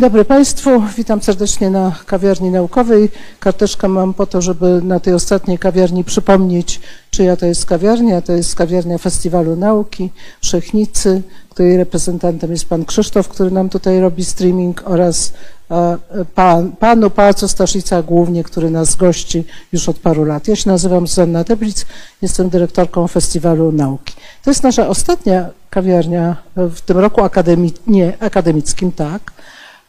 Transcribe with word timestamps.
Dzień 0.00 0.08
dobry 0.08 0.24
Państwu, 0.24 0.82
witam 0.96 1.22
serdecznie 1.22 1.70
na 1.70 1.96
kawiarni 2.06 2.50
naukowej. 2.50 3.08
Karteczkę 3.40 3.88
mam 3.88 4.14
po 4.14 4.26
to, 4.26 4.42
żeby 4.42 4.80
na 4.84 5.00
tej 5.00 5.14
ostatniej 5.14 5.58
kawiarni 5.58 6.04
przypomnieć, 6.04 6.80
czyja 7.10 7.36
to 7.36 7.46
jest 7.46 7.66
kawiarnia. 7.66 8.22
To 8.22 8.32
jest 8.32 8.54
kawiarnia 8.54 8.98
Festiwalu 8.98 9.56
Nauki 9.56 10.10
Wszechnicy, 10.40 11.22
której 11.48 11.76
reprezentantem 11.76 12.50
jest 12.50 12.68
pan 12.68 12.84
Krzysztof, 12.84 13.28
który 13.28 13.50
nam 13.50 13.68
tutaj 13.68 14.00
robi 14.00 14.24
streaming 14.24 14.82
oraz 14.84 15.32
e, 15.70 15.98
pan, 16.34 16.72
panu 16.72 17.10
Pałacu 17.10 17.48
Staszica 17.48 18.02
głównie, 18.02 18.44
który 18.44 18.70
nas 18.70 18.96
gości 18.96 19.44
już 19.72 19.88
od 19.88 19.98
paru 19.98 20.24
lat. 20.24 20.48
Ja 20.48 20.56
się 20.56 20.70
nazywam 20.70 21.06
Zuzanna 21.06 21.44
Deblic, 21.44 21.86
jestem 22.22 22.48
dyrektorką 22.48 23.08
Festiwalu 23.08 23.72
Nauki. 23.72 24.14
To 24.44 24.50
jest 24.50 24.62
nasza 24.62 24.88
ostatnia 24.88 25.48
kawiarnia 25.70 26.36
w 26.56 26.80
tym 26.80 26.98
roku 26.98 27.22
akademi, 27.22 27.72
nie, 27.86 28.16
akademickim, 28.20 28.92
tak. 28.92 29.32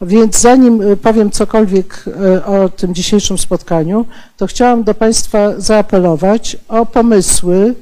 Więc 0.01 0.41
zanim 0.41 0.81
y, 0.81 0.97
powiem 0.97 1.31
cokolwiek 1.31 2.05
y, 2.07 2.45
o 2.45 2.69
tym 2.69 2.95
dzisiejszym 2.95 3.37
spotkaniu, 3.37 4.05
to 4.37 4.47
chciałam 4.47 4.83
do 4.83 4.93
Państwa 4.93 5.49
zaapelować 5.57 6.57
o 6.67 6.85
pomysły, 6.85 7.75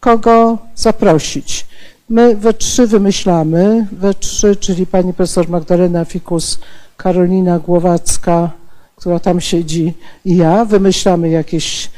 kogo 0.00 0.58
zaprosić. 0.74 1.66
My 2.08 2.36
we 2.36 2.54
trzy 2.54 2.86
wymyślamy, 2.86 3.86
we 3.92 4.14
trzy, 4.14 4.56
czyli 4.56 4.86
pani 4.86 5.14
profesor 5.14 5.48
Magdalena 5.48 6.04
Fikus, 6.04 6.58
Karolina 6.96 7.58
Głowacka, 7.58 8.50
która 8.96 9.18
tam 9.20 9.40
siedzi 9.40 9.94
i 10.24 10.36
ja, 10.36 10.64
wymyślamy 10.64 11.28
jakieś 11.28 11.90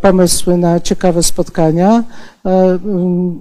pomysły 0.00 0.56
na 0.56 0.80
ciekawe 0.80 1.22
spotkania. 1.22 2.04
E, 2.46 2.78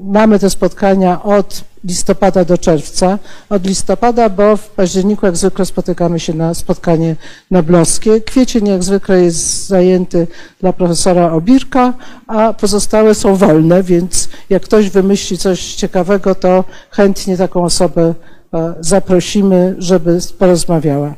mamy 0.03 0.39
te 0.39 0.49
spotkania 0.49 1.23
od 1.23 1.63
listopada 1.83 2.45
do 2.45 2.57
czerwca. 2.57 3.19
Od 3.49 3.65
listopada, 3.65 4.29
bo 4.29 4.57
w 4.57 4.69
październiku 4.69 5.25
jak 5.25 5.37
zwykle 5.37 5.65
spotykamy 5.65 6.19
się 6.19 6.33
na 6.33 6.53
spotkanie 6.53 7.15
noblowskie. 7.51 8.21
Kwiecień 8.21 8.67
jak 8.67 8.83
zwykle 8.83 9.21
jest 9.21 9.67
zajęty 9.67 10.27
dla 10.59 10.73
profesora 10.73 11.31
Obirka, 11.31 11.93
a 12.27 12.53
pozostałe 12.53 13.15
są 13.15 13.35
wolne, 13.35 13.83
więc 13.83 14.29
jak 14.49 14.63
ktoś 14.63 14.89
wymyśli 14.89 15.37
coś 15.37 15.75
ciekawego, 15.75 16.35
to 16.35 16.63
chętnie 16.91 17.37
taką 17.37 17.63
osobę 17.63 18.13
e, 18.53 18.73
zaprosimy, 18.79 19.75
żeby 19.77 20.19
porozmawiała. 20.39 21.13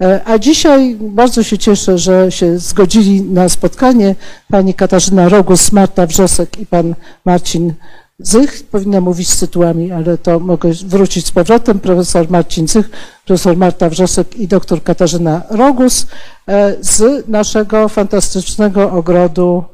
E, 0.00 0.20
a 0.24 0.38
dzisiaj 0.38 0.96
bardzo 1.00 1.42
się 1.42 1.58
cieszę, 1.58 1.98
że 1.98 2.32
się 2.32 2.58
zgodzili 2.58 3.22
na 3.22 3.48
spotkanie 3.48 4.14
pani 4.50 4.74
Katarzyna 4.74 5.28
Rogus, 5.28 5.72
Marta 5.72 6.06
Wrzosek 6.06 6.58
i 6.58 6.66
pan 6.66 6.94
Marcin 7.24 7.74
Zych. 8.20 8.62
Powinna 8.70 9.00
mówić 9.00 9.28
z 9.28 9.40
tytułami, 9.40 9.92
ale 9.92 10.18
to 10.18 10.38
mogę 10.40 10.70
wrócić 10.86 11.26
z 11.26 11.30
powrotem. 11.30 11.80
Profesor 11.80 12.30
Marcin 12.30 12.68
Zych, 12.68 12.90
profesor 13.26 13.56
Marta 13.56 13.88
Wrzosek 13.88 14.36
i 14.36 14.48
doktor 14.48 14.82
Katarzyna 14.82 15.42
Rogus 15.50 16.06
e, 16.48 16.76
z 16.80 17.28
naszego 17.28 17.88
fantastycznego 17.88 18.90
ogrodu 18.92 19.64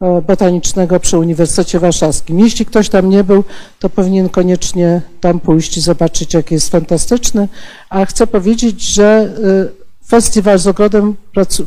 e, 0.00 0.22
botanicznego 0.22 1.00
przy 1.00 1.18
Uniwersytecie 1.18 1.80
Warszawskim. 1.80 2.40
Jeśli 2.40 2.66
ktoś 2.66 2.88
tam 2.88 3.10
nie 3.10 3.24
był, 3.24 3.44
to 3.78 3.90
powinien 3.90 4.28
koniecznie 4.28 5.02
tam 5.20 5.40
pójść 5.40 5.76
i 5.76 5.80
zobaczyć, 5.80 6.34
jak 6.34 6.50
jest 6.50 6.70
fantastyczny. 6.70 7.48
A 7.90 8.04
chcę 8.04 8.26
powiedzieć, 8.26 8.82
że 8.82 9.34
festiwal 10.06 10.58
z 10.58 10.66
ogrodem 10.66 11.16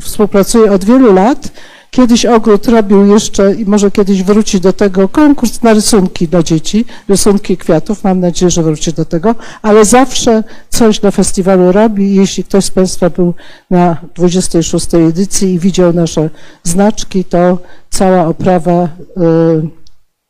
współpracuje 0.00 0.72
od 0.72 0.84
wielu 0.84 1.12
lat 1.12 1.48
Kiedyś 1.90 2.26
ogród 2.26 2.68
robił 2.68 3.06
jeszcze 3.06 3.54
i 3.54 3.64
może 3.64 3.90
kiedyś 3.90 4.22
wróci 4.22 4.60
do 4.60 4.72
tego 4.72 5.08
konkurs 5.08 5.62
na 5.62 5.72
rysunki 5.72 6.28
dla 6.28 6.42
dzieci, 6.42 6.84
rysunki 7.08 7.56
kwiatów. 7.56 8.04
Mam 8.04 8.20
nadzieję, 8.20 8.50
że 8.50 8.62
wróci 8.62 8.92
do 8.92 9.04
tego, 9.04 9.34
ale 9.62 9.84
zawsze 9.84 10.44
coś 10.68 11.00
dla 11.00 11.10
festiwalu 11.10 11.72
robi. 11.72 12.14
Jeśli 12.14 12.44
ktoś 12.44 12.64
z 12.64 12.70
Państwa 12.70 13.10
był 13.10 13.34
na 13.70 13.96
26. 14.14 14.94
edycji 14.94 15.54
i 15.54 15.58
widział 15.58 15.92
nasze 15.92 16.30
znaczki, 16.64 17.24
to 17.24 17.58
cała 17.90 18.26
oprawa 18.26 18.84
y, 18.84 18.88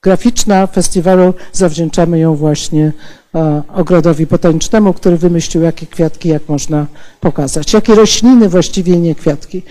graficzna 0.02 0.66
festiwalu 0.66 1.34
zawdzięczamy 1.52 2.18
ją 2.18 2.34
właśnie 2.34 2.92
e, 3.34 3.62
ogrodowi 3.74 4.26
botanicznemu, 4.26 4.92
który 4.92 5.16
wymyślił, 5.16 5.62
jakie 5.62 5.86
kwiatki, 5.86 6.28
jak 6.28 6.48
można 6.48 6.86
pokazać, 7.20 7.72
jakie 7.72 7.94
rośliny 7.94 8.48
właściwie, 8.48 8.96
nie 8.96 9.14
kwiatki. 9.14 9.62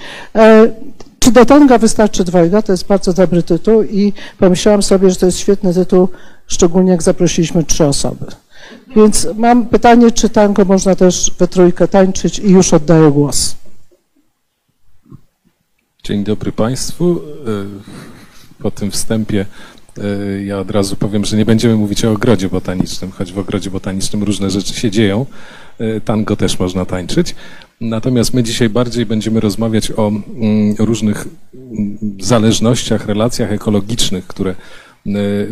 Czy 1.27 1.33
do 1.33 1.45
tanga 1.45 1.77
wystarczy 1.77 2.23
dwojga? 2.23 2.61
To 2.61 2.73
jest 2.73 2.87
bardzo 2.87 3.13
dobry 3.13 3.43
tytuł 3.43 3.83
i 3.83 4.13
pomyślałam 4.39 4.83
sobie, 4.83 5.09
że 5.09 5.15
to 5.15 5.25
jest 5.25 5.37
świetny 5.37 5.73
tytuł, 5.73 6.09
szczególnie 6.47 6.91
jak 6.91 7.03
zaprosiliśmy 7.03 7.63
trzy 7.63 7.85
osoby. 7.85 8.25
Więc 8.95 9.27
mam 9.35 9.65
pytanie, 9.65 10.11
czy 10.11 10.29
tango 10.29 10.65
można 10.65 10.95
też 10.95 11.31
we 11.39 11.47
trójkę 11.47 11.87
tańczyć 11.87 12.39
i 12.39 12.51
już 12.51 12.73
oddaję 12.73 13.11
głos. 13.11 13.55
Dzień 16.03 16.23
dobry 16.23 16.51
Państwu. 16.51 17.21
E, 17.47 17.65
po 18.59 18.71
tym 18.71 18.91
wstępie 18.91 19.45
e, 19.97 20.43
ja 20.43 20.59
od 20.59 20.71
razu 20.71 20.95
powiem, 20.95 21.25
że 21.25 21.37
nie 21.37 21.45
będziemy 21.45 21.75
mówić 21.75 22.05
o 22.05 22.11
ogrodzie 22.11 22.49
botanicznym, 22.49 23.11
choć 23.11 23.33
w 23.33 23.39
ogrodzie 23.39 23.71
botanicznym 23.71 24.23
różne 24.23 24.49
rzeczy 24.49 24.73
się 24.73 24.91
dzieją. 24.91 25.25
E, 25.79 26.01
tango 26.01 26.35
też 26.35 26.59
można 26.59 26.85
tańczyć. 26.85 27.35
Natomiast 27.81 28.33
my 28.33 28.43
dzisiaj 28.43 28.69
bardziej 28.69 29.05
będziemy 29.05 29.39
rozmawiać 29.39 29.91
o 29.91 30.07
mm, 30.07 30.75
różnych 30.79 31.27
mm, 31.53 31.97
zależnościach, 32.19 33.05
relacjach 33.05 33.51
ekologicznych, 33.51 34.27
które 34.27 34.51
e, 34.51 34.55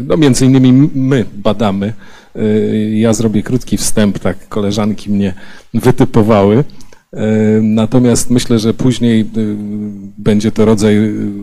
no 0.08 0.18
między 0.18 0.46
innymi 0.46 0.90
my 0.96 1.25
badamy. 1.34 1.94
E, 2.36 2.41
ja 2.90 3.13
zrobię 3.13 3.44
krótki 3.44 3.78
wstęp, 3.78 4.19
tak 4.19 4.47
koleżanki 4.47 5.09
mnie 5.09 5.34
wytypowały. 5.74 6.63
Natomiast 7.62 8.30
myślę, 8.30 8.60
że 8.60 8.74
później 8.74 9.25
będzie 10.18 10.51
to 10.51 10.66
rodzaj 10.66 10.98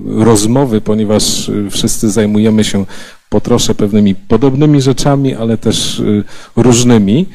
rozmowy, 0.06 0.80
ponieważ 0.80 1.50
wszyscy 1.70 2.10
zajmujemy 2.10 2.64
się 2.64 2.86
po 3.28 3.40
trosze 3.40 3.74
pewnymi 3.74 4.14
podobnymi 4.14 4.80
rzeczami, 4.82 5.34
ale 5.34 5.58
też 5.58 6.02
różnymi. 6.56 7.26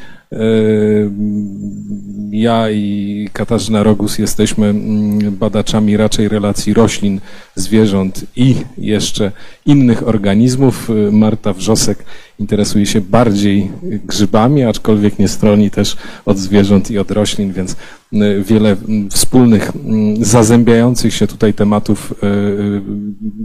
Ja 2.31 2.69
i 2.71 3.29
Katarzyna 3.33 3.83
Rogus 3.83 4.17
jesteśmy 4.17 4.67
mm, 4.67 5.35
badaczami 5.35 5.97
raczej 5.97 6.27
relacji 6.27 6.73
roślin, 6.73 7.21
zwierząt 7.55 8.25
i 8.35 8.55
jeszcze 8.77 9.31
innych 9.65 10.07
organizmów. 10.07 10.89
Marta 11.11 11.53
Wrzosek 11.53 12.05
interesuje 12.39 12.85
się 12.85 13.01
bardziej 13.01 13.71
grzybami, 13.83 14.63
aczkolwiek 14.63 15.19
nie 15.19 15.27
stroni 15.27 15.71
też 15.71 15.97
od 16.25 16.37
zwierząt 16.37 16.91
i 16.91 16.97
od 16.97 17.11
roślin, 17.11 17.53
więc 17.53 17.75
y, 18.13 18.43
wiele 18.47 18.71
mm, 18.71 19.09
wspólnych, 19.09 19.71
mm, 19.75 20.25
zazębiających 20.25 21.13
się 21.13 21.27
tutaj 21.27 21.53
tematów 21.53 22.13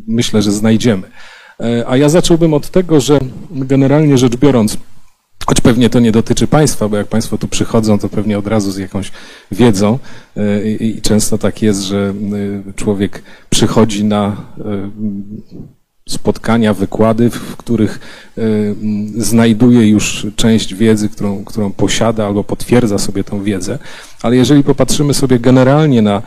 myślę, 0.06 0.43
że 0.43 0.52
znajdziemy. 0.52 1.02
A 1.87 1.96
ja 1.96 2.08
zacząłbym 2.08 2.55
od 2.55 2.70
tego, 2.70 3.00
że 3.00 3.19
generalnie 3.50 4.19
rzecz 4.19 4.37
biorąc, 4.37 4.78
Choć 5.46 5.60
pewnie 5.60 5.90
to 5.90 6.00
nie 6.00 6.12
dotyczy 6.12 6.46
Państwa, 6.46 6.88
bo 6.88 6.96
jak 6.96 7.06
Państwo 7.06 7.38
tu 7.38 7.48
przychodzą, 7.48 7.98
to 7.98 8.08
pewnie 8.08 8.38
od 8.38 8.46
razu 8.46 8.70
z 8.70 8.78
jakąś 8.78 9.12
wiedzą 9.52 9.98
e, 10.36 10.70
i 10.70 11.00
często 11.00 11.38
tak 11.38 11.62
jest, 11.62 11.82
że 11.82 12.14
e, 12.68 12.72
człowiek 12.72 13.22
przychodzi 13.50 14.04
na 14.04 14.36
e, 14.58 14.90
spotkania, 16.08 16.74
wykłady, 16.74 17.30
w 17.30 17.56
których 17.56 18.00
znajduje 19.16 19.88
już 19.88 20.26
część 20.36 20.74
wiedzy, 20.74 21.08
którą, 21.08 21.44
którą 21.44 21.72
posiada 21.72 22.26
albo 22.26 22.44
potwierdza 22.44 22.98
sobie 22.98 23.24
tą 23.24 23.42
wiedzę, 23.42 23.78
ale 24.22 24.36
jeżeli 24.36 24.64
popatrzymy 24.64 25.14
sobie 25.14 25.38
generalnie 25.38 26.02
na 26.02 26.22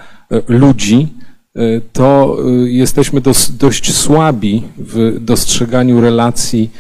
ludzi, 0.48 1.14
to 1.94 2.38
jesteśmy 2.66 3.22
dość 3.50 3.94
słabi 3.94 4.64
w 4.78 5.18
dostrzeganiu 5.22 6.02
relacji 6.02 6.72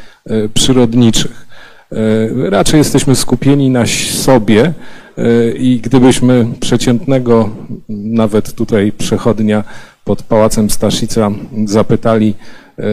przyrodniczych. 0.53 1.44
E, 1.91 2.49
raczej 2.49 2.77
jesteśmy 2.77 3.15
skupieni 3.15 3.69
na 3.69 3.85
sobie 4.11 4.73
e, 5.17 5.51
i 5.51 5.79
gdybyśmy 5.79 6.47
przeciętnego, 6.59 7.49
nawet 7.89 8.53
tutaj 8.53 8.91
przechodnia 8.91 9.63
pod 10.03 10.23
Pałacem 10.23 10.69
Staszica 10.69 11.31
zapytali 11.65 12.33
e, 12.79 12.83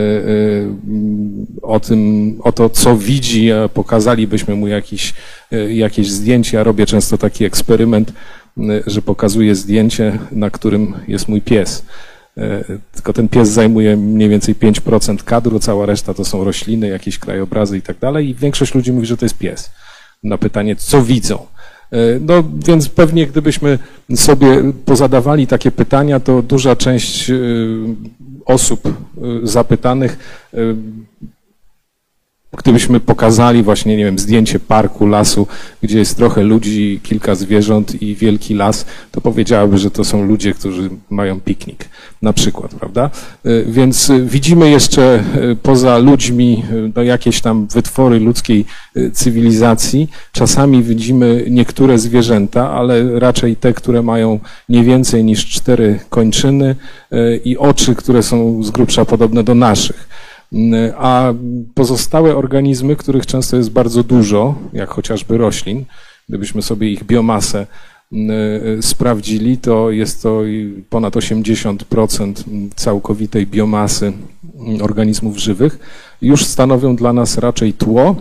o 1.63 1.81
tym, 1.81 2.35
o 2.43 2.53
to, 2.53 2.69
co 2.69 2.97
widzi, 2.97 3.51
pokazalibyśmy 3.75 4.55
mu 4.55 4.69
jakiś, 4.69 5.15
jakieś 5.69 6.11
zdjęcie. 6.11 6.57
Ja 6.57 6.63
robię 6.63 6.87
często 6.87 7.19
taki 7.19 7.45
eksperyment, 7.45 8.13
że 8.87 9.03
pokazuję 9.03 9.55
zdjęcie, 9.55 10.19
na 10.33 10.51
którym 10.51 10.95
jest 11.09 11.29
mój 11.29 11.41
pies. 11.41 11.85
E, 12.39 12.65
tylko 12.93 13.13
ten 13.13 13.29
pies 13.29 13.49
zajmuje 13.49 13.97
mniej 13.97 14.29
więcej 14.29 14.55
5% 14.55 15.25
kadru, 15.25 15.59
cała 15.59 15.87
reszta 15.87 16.15
to 16.15 16.25
są 16.25 16.45
rośliny, 16.45 16.89
jakieś 16.89 17.19
krajobrazy 17.19 17.79
i 17.79 17.83
tak 17.83 17.99
dalej 17.99 18.29
i 18.29 18.35
większość 18.35 18.75
ludzi 18.75 18.93
mówi, 18.93 19.07
że 19.07 19.17
to 19.17 19.25
jest 19.25 19.39
pies. 19.39 19.71
Na 20.23 20.39
pytanie, 20.39 20.77
co 20.77 21.03
widzą. 21.03 21.47
E, 21.93 21.97
no 22.21 22.45
więc 22.67 22.89
pewnie 22.89 23.27
gdybyśmy 23.27 23.79
sobie 24.15 24.73
pozadawali 24.85 25.47
takie 25.47 25.71
pytania, 25.71 26.21
to 26.21 26.43
duża 26.43 26.77
część 26.77 27.31
e, 27.31 27.35
osób 28.45 28.89
zapytanych 29.43 30.19
Gdybyśmy 32.59 33.01
pokazali 33.01 33.63
właśnie, 33.63 33.97
nie 33.97 34.05
wiem, 34.05 34.19
zdjęcie 34.19 34.61
parku, 34.61 35.07
lasu, 35.07 35.47
gdzie 35.83 35.99
jest 35.99 36.17
trochę 36.17 36.43
ludzi, 36.43 37.01
kilka 37.03 37.35
zwierząt 37.35 38.03
i 38.03 38.15
wielki 38.15 38.55
las, 38.55 38.87
to 39.11 39.21
powiedziałaby, 39.21 39.79
że 39.79 39.91
to 39.91 40.05
są 40.05 40.27
ludzie, 40.27 40.55
którzy 40.55 40.91
mają 41.11 41.41
piknik, 41.41 41.89
na 42.23 42.33
przykład, 42.33 42.75
prawda? 42.75 43.11
Y, 43.47 43.65
Więc 43.69 44.11
y, 44.11 44.27
widzimy 44.27 44.71
jeszcze 44.71 45.25
y, 45.53 45.57
poza 45.57 45.99
ludźmi 45.99 46.65
no, 46.97 47.03
jakieś 47.03 47.41
tam 47.41 47.67
wytwory 47.67 48.21
ludzkiej 48.21 48.65
cywilizacji. 49.13 50.11
Czasami 50.33 50.83
widzimy 50.83 51.45
niektóre 51.51 51.99
zwierzęta, 51.99 52.71
ale 52.71 53.21
raczej 53.21 53.57
te, 53.57 53.73
które 53.73 54.03
mają 54.03 54.41
nie 54.69 54.85
więcej 54.85 55.25
niż 55.25 55.47
cztery 55.47 56.01
kończyny 56.11 56.77
i 57.45 57.59
oczy, 57.59 57.95
które 57.95 58.23
są 58.23 58.63
z 58.63 58.71
grubsza 58.71 59.05
podobne 59.05 59.45
do 59.45 59.55
naszych. 59.55 60.09
A 60.97 61.33
pozostałe 61.75 62.37
organizmy, 62.37 62.97
których 62.97 63.27
często 63.27 63.57
jest 63.57 63.71
bardzo 63.71 64.03
dużo, 64.03 64.55
jak 64.73 64.91
chociażby 64.91 65.39
roślin, 65.39 65.85
gdybyśmy 66.29 66.63
sobie 66.63 66.91
ich 66.91 67.05
biomasę 67.05 67.67
y, 68.13 68.83
sprawdzili, 68.83 69.59
to 69.59 69.91
jest 69.91 70.23
to 70.23 70.43
ponad 70.91 71.15
80% 71.15 72.35
całkowitej 72.75 73.47
biomasy 73.47 74.13
mm, 74.67 74.83
organizmów 74.83 75.39
żywych, 75.39 75.79
już 76.23 76.45
stanowią 76.45 76.97
dla 76.97 77.13
nas 77.13 77.39
raczej 77.39 77.73
tło, 77.73 78.17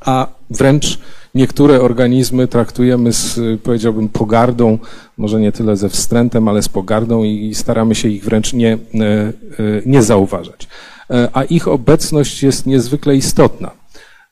a 0.00 0.26
wręcz 0.50 0.98
niektóre 1.34 1.80
organizmy 1.80 2.48
traktujemy 2.48 3.12
z, 3.12 3.40
powiedziałbym, 3.60 4.08
pogardą, 4.08 4.78
może 5.18 5.40
nie 5.40 5.52
tyle 5.52 5.76
ze 5.76 5.88
wstrętem, 5.88 6.48
ale 6.48 6.62
z 6.62 6.68
pogardą 6.68 7.24
i 7.24 7.54
staramy 7.54 7.94
się 7.94 8.08
ich 8.08 8.24
wręcz 8.24 8.52
nie, 8.52 8.74
y, 8.74 8.78
y, 9.60 9.82
nie 9.86 10.02
zauważać. 10.02 10.68
E, 11.12 11.28
A 11.32 11.44
ich 11.44 11.68
obecność 11.68 12.42
jest 12.42 12.66
niezwykle 12.66 13.16
istotna, 13.16 13.70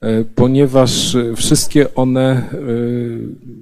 e, 0.01 0.25
ponieważ 0.35 1.15
y, 1.15 1.35
wszystkie 1.37 1.95
one 1.95 2.43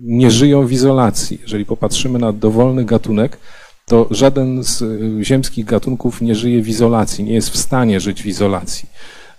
nie 0.02 0.30
żyją 0.30 0.66
w 0.66 0.72
izolacji. 0.72 1.38
Jeżeli 1.42 1.64
popatrzymy 1.64 2.18
na 2.18 2.32
dowolny 2.32 2.84
gatunek, 2.84 3.38
to 3.86 4.06
żaden 4.10 4.64
z 4.64 4.84
ziemskich 5.22 5.64
gatunków 5.64 6.20
nie 6.20 6.34
żyje 6.34 6.62
w 6.62 6.68
izolacji, 6.68 7.24
nie 7.24 7.34
jest 7.34 7.50
w 7.50 7.56
stanie 7.56 8.00
żyć 8.00 8.22
w 8.22 8.26
izolacji. 8.26 8.88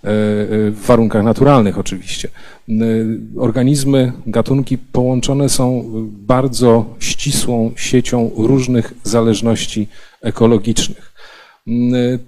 E, 0.04 0.08
e, 0.08 0.70
W 0.70 0.80
warunkach 0.86 1.24
naturalnych 1.24 1.78
oczywiście. 1.78 2.28
Organizmy, 3.36 4.12
gatunki 4.26 4.78
połączone 4.78 5.48
są 5.48 5.84
bardzo 6.10 6.94
ścisłą 7.00 7.72
siecią 7.76 8.30
różnych 8.36 8.94
zależności 9.04 9.88
ekologicznych. 10.22 11.09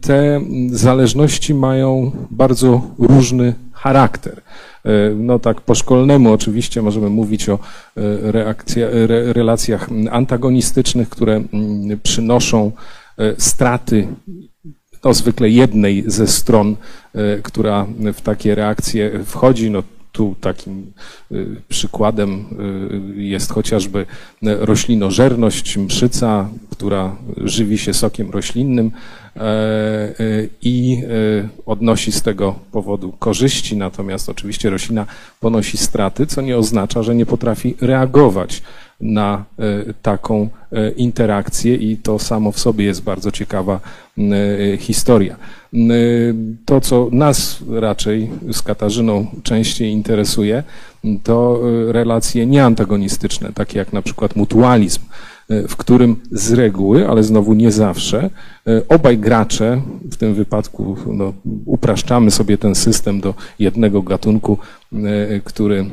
Te 0.01 0.41
zależności 0.71 1.55
mają 1.55 2.13
bardzo 2.31 2.83
różny 2.99 3.55
charakter. 3.73 4.43
E, 4.85 5.15
No 5.15 5.39
tak 5.39 5.61
po 5.61 5.75
szkolnemu 5.75 6.33
oczywiście 6.33 6.83
możemy 6.83 7.11
mówić 7.11 7.49
o 7.49 7.55
e, 7.55 7.59
reakcja, 8.33 8.87
re, 8.87 9.33
relacjach 9.33 9.89
antagonistycznych, 10.11 11.09
które 11.09 11.43
przynoszą 12.03 12.73
e, 13.19 13.35
straty 13.39 14.07
no, 15.05 15.15
zwykle 15.15 15.49
jednej 15.49 16.05
ze 16.07 16.27
stron, 16.27 16.77
która 17.43 17.87
w 18.15 18.21
takie 18.21 18.55
reakcje 18.55 19.25
wchodzi. 19.25 19.71
No, 19.71 19.83
tu 20.13 20.35
takim 20.41 20.93
przykładem 21.69 22.45
jest 23.17 23.53
chociażby 23.53 24.07
roślinożerność, 24.43 25.77
mszyca, 25.77 26.49
która 26.71 27.17
żywi 27.37 27.79
się 27.79 27.95
sokiem 27.95 28.31
roślinnym 28.31 28.91
i 30.63 31.03
e, 31.05 31.49
odnosi 31.67 32.13
z 32.13 32.23
tego 32.23 32.55
powodu 32.73 33.13
korzyści, 33.19 33.77
natomiast 33.77 34.29
oczywiście 34.29 34.71
roślina 34.71 35.07
ponosi 35.41 35.79
straty, 35.79 36.27
co 36.27 36.43
nie 36.43 36.57
oznacza, 36.57 37.03
że 37.03 37.15
nie 37.15 37.27
potrafi 37.27 37.75
reagować 37.81 38.63
na 39.01 39.45
e, 39.59 39.95
taką 40.03 40.49
e, 40.73 40.91
interakcję 40.91 41.75
i 41.75 41.97
to 41.97 42.19
samo 42.19 42.53
w 42.53 42.59
sobie 42.59 42.85
jest 42.85 43.03
bardzo 43.03 43.31
ciekawa 43.31 43.81
e, 44.19 44.77
historia. 44.77 45.37
To, 46.65 46.81
co 46.81 47.09
nas 47.13 47.59
raczej 47.71 48.31
z 48.53 48.63
Katarzyną 48.63 49.27
częściej 49.43 49.91
interesuje, 49.91 50.63
to 51.23 51.61
e, 51.89 51.93
relacje 51.93 52.47
nieantagonistyczne, 52.47 53.53
takie 53.53 53.79
jak 53.79 53.93
na 53.93 54.03
przykład 54.03 54.37
mutualizm, 54.37 55.01
e, 55.01 55.07
w 55.69 55.77
którym 55.77 56.17
z 56.31 56.53
reguły, 56.53 57.09
ale 57.09 57.23
znowu 57.23 57.55
nie 57.55 57.73
zawsze, 57.73 58.31
e, 58.67 58.83
obaj 58.89 59.19
gracze, 59.19 59.83
w 60.11 60.17
tym 60.17 60.35
wypadku 60.35 60.97
no, 61.07 61.33
upraszczamy 61.67 62.31
sobie 62.31 62.59
ten 62.59 62.75
system 62.75 63.21
do 63.21 63.35
jednego 63.59 64.03
gatunku, 64.03 64.59
e, 64.93 64.97
który 65.45 65.79
mm, 65.79 65.91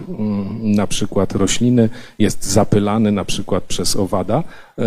na 0.62 0.88
przykład 0.88 1.36
rośliny 1.36 1.90
jest 2.20 2.46
zapylany 2.46 3.12
na 3.12 3.26
przykład 3.26 3.64
przez 3.64 3.96
owada, 3.96 4.44
e, 4.78 4.84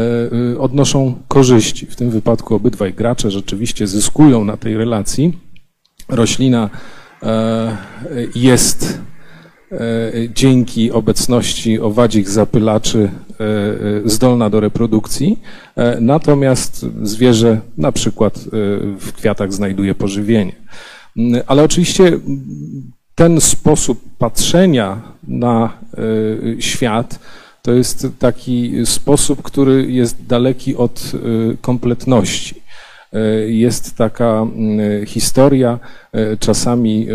e, 0.55 0.59
odnoszą 0.59 1.15
korzyści. 1.29 1.87
W 1.87 1.97
tym 1.97 2.11
wypadku 2.11 2.55
obydwaj 2.55 2.95
gracze 2.95 3.31
rzeczywiście 3.31 3.87
zyskują 3.87 4.45
na 4.45 4.57
tej 4.57 4.77
relacji. 4.77 5.39
Roślina 6.09 6.71
e, 7.23 7.77
jest 8.35 8.99
e, 8.99 9.12
dzięki 10.35 10.91
obecności 10.93 11.81
owadzich 11.81 12.29
zapylaczy 12.29 12.99
e, 13.01 13.45
e, 13.45 13.49
zdolna 14.05 14.51
do 14.51 14.61
reprodukcji, 14.61 15.39
e, 15.77 16.01
natomiast 16.01 16.87
zwierzę 17.03 17.61
na 17.79 17.93
przykład 17.93 18.37
e, 18.37 18.41
w 18.99 19.13
kwiatach 19.13 19.53
znajduje 19.53 19.95
pożywienie. 19.95 20.53
Mm, 21.17 21.43
Ale 21.47 21.63
oczywiście 21.63 22.19
ten 23.15 23.41
sposób 23.41 24.01
patrzenia 24.19 25.03
na 25.29 25.73
e, 26.59 26.63
świat 26.63 27.19
to 27.63 27.73
jest 27.73 28.07
taki 28.19 28.73
sposób, 28.85 29.43
który 29.43 29.93
jest 29.93 30.27
daleki 30.27 30.77
od 30.77 31.13
e, 31.15 31.19
kompletności. 31.61 32.63
E, 33.13 33.19
Jest 33.49 33.97
taka 33.97 34.43
mm, 34.43 35.07
historia 35.07 35.79
e, 36.13 36.37
czasami 36.37 37.07
e, 37.09 37.15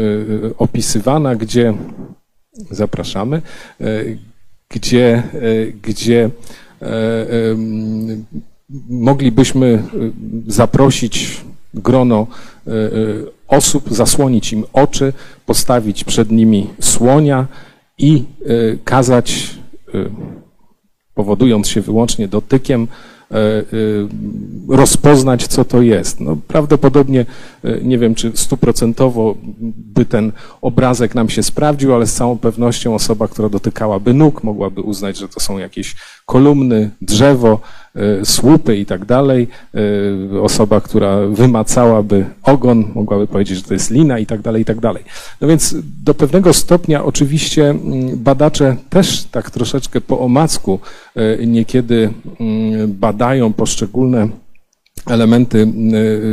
opisywana, 0.57 1.35
gdzie 1.35 1.73
zapraszamy, 2.71 3.41
e, 3.81 4.03
gdzie, 4.69 5.23
e, 5.33 5.71
gdzie 5.81 6.29
e, 6.81 6.87
moglibyśmy 8.89 9.83
zaprosić 10.47 11.41
grono 11.73 12.27
osób, 13.47 13.93
zasłonić 13.93 14.53
im 14.53 14.65
oczy, 14.73 15.13
postawić 15.45 16.03
przed 16.03 16.31
nimi 16.31 16.69
słonia 16.81 17.47
i 17.97 18.23
kazać, 18.83 19.49
powodując 21.13 21.67
się 21.67 21.81
wyłącznie 21.81 22.27
dotykiem, 22.27 22.87
rozpoznać, 24.69 25.47
co 25.47 25.65
to 25.65 25.81
jest. 25.81 26.19
No, 26.19 26.37
prawdopodobnie 26.47 27.25
e, 27.63 27.81
nie 27.81 27.97
wiem, 27.97 28.15
czy 28.15 28.31
stuprocentowo 28.35 29.35
by 29.93 30.05
ten 30.05 30.31
obrazek 30.61 31.15
nam 31.15 31.29
się 31.29 31.43
sprawdził, 31.43 31.93
ale 31.95 32.07
z 32.07 32.13
całą 32.13 32.37
pewnością 32.37 32.95
osoba, 32.95 33.27
która 33.27 33.49
dotykałaby 33.49 34.13
nóg, 34.13 34.43
mogłaby 34.43 34.81
uznać, 34.81 35.17
że 35.17 35.29
to 35.29 35.39
są 35.39 35.57
jakieś 35.57 35.95
kolumny, 36.25 36.89
drzewo, 37.01 37.59
e, 37.59 37.86
słupy 38.23 38.77
i 38.77 38.85
tak 38.85 39.05
dalej. 39.05 39.47
E, 40.33 40.41
Osoba, 40.41 40.81
która 40.81 41.17
wymacałaby 41.27 42.25
ogon, 42.43 42.91
mogłaby 42.95 43.27
powiedzieć, 43.27 43.57
że 43.57 43.63
to 43.63 43.73
jest 43.73 43.91
lina 43.91 44.19
i 44.19 44.25
tak 44.25 44.41
dalej, 44.41 44.61
i 44.61 44.65
tak 44.65 44.79
dalej. 44.79 45.03
No 45.41 45.47
więc 45.47 45.75
do 46.03 46.13
pewnego 46.13 46.53
stopnia 46.53 47.05
oczywiście 47.05 47.69
mm, 47.69 48.17
badacze 48.17 48.75
też 48.89 49.23
tak 49.23 49.51
troszeczkę 49.51 50.01
po 50.01 50.19
omacku 50.19 50.79
e, 51.15 51.45
niekiedy 51.45 52.09
mm, 52.39 52.93
badają 52.93 53.53
poszczególne 53.53 54.27
elementy 55.09 55.67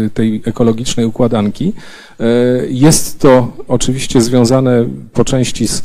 y, 0.06 0.10
tej 0.14 0.42
ekologicznej 0.44 1.06
układanki. 1.06 1.72
E, 2.20 2.24
Jest 2.68 3.20
to 3.20 3.52
oczywiście 3.68 4.20
związane 4.20 4.86
po 5.12 5.24
części 5.24 5.68
z 5.68 5.82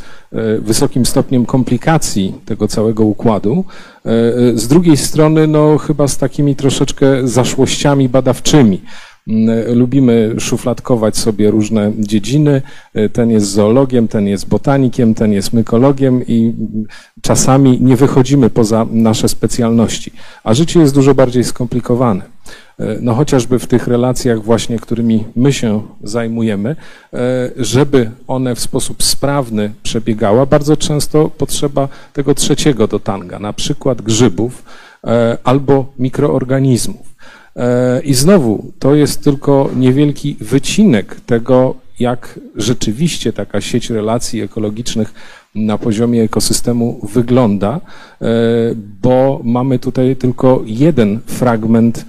wysokim 0.60 1.06
stopniem 1.06 1.46
komplikacji 1.46 2.34
tego 2.44 2.68
całego 2.68 3.04
układu. 3.04 3.64
Z 4.54 4.68
drugiej 4.68 4.96
strony, 4.96 5.46
no 5.46 5.78
chyba 5.78 6.08
z 6.08 6.18
takimi 6.18 6.56
troszeczkę 6.56 7.28
zaszłościami 7.28 8.08
badawczymi. 8.08 8.80
Lubimy 9.74 10.34
szufladkować 10.38 11.16
sobie 11.16 11.50
różne 11.50 11.92
dziedziny. 11.98 12.62
Ten 13.12 13.30
jest 13.30 13.46
zoologiem, 13.46 14.08
ten 14.08 14.26
jest 14.26 14.48
botanikiem, 14.48 15.14
ten 15.14 15.32
jest 15.32 15.52
mykologiem 15.52 16.26
i 16.26 16.52
czasami 17.22 17.78
nie 17.80 17.96
wychodzimy 17.96 18.50
poza 18.50 18.86
nasze 18.90 19.28
specjalności. 19.28 20.12
A 20.44 20.54
życie 20.54 20.80
jest 20.80 20.94
dużo 20.94 21.14
bardziej 21.14 21.44
skomplikowane. 21.44 22.22
E, 22.80 22.98
No 23.00 23.14
chociażby 23.14 23.58
w 23.58 23.66
tych 23.66 23.88
relacjach 23.88 24.42
właśnie, 24.42 24.78
którymi 24.78 25.24
my 25.36 25.52
się 25.52 25.82
zajmujemy, 26.02 26.70
e, 27.12 27.16
żeby 27.56 28.10
one 28.26 28.54
w 28.54 28.60
sposób 28.60 29.02
sprawny 29.02 29.72
przebiegały, 29.82 30.46
bardzo 30.46 30.76
często 30.76 31.28
potrzeba 31.28 31.88
tego 32.12 32.34
trzeciego 32.34 32.86
do 32.86 32.98
tanga, 32.98 33.38
na 33.38 33.52
przykład 33.52 34.02
grzybów 34.02 34.64
e, 35.04 35.38
albo 35.44 35.92
mikroorganizmów. 35.98 37.10
I 38.04 38.14
znowu, 38.14 38.72
to 38.78 38.94
jest 38.94 39.24
tylko 39.24 39.70
niewielki 39.76 40.36
wycinek 40.40 41.20
tego, 41.26 41.74
jak 42.00 42.40
rzeczywiście 42.56 43.32
taka 43.32 43.60
sieć 43.60 43.90
relacji 43.90 44.40
ekologicznych 44.40 45.14
na 45.54 45.78
poziomie 45.78 46.22
ekosystemu 46.22 47.00
wygląda, 47.12 47.80
bo 49.02 49.40
mamy 49.44 49.78
tutaj 49.78 50.16
tylko 50.16 50.62
jeden 50.66 51.20
fragment 51.26 52.04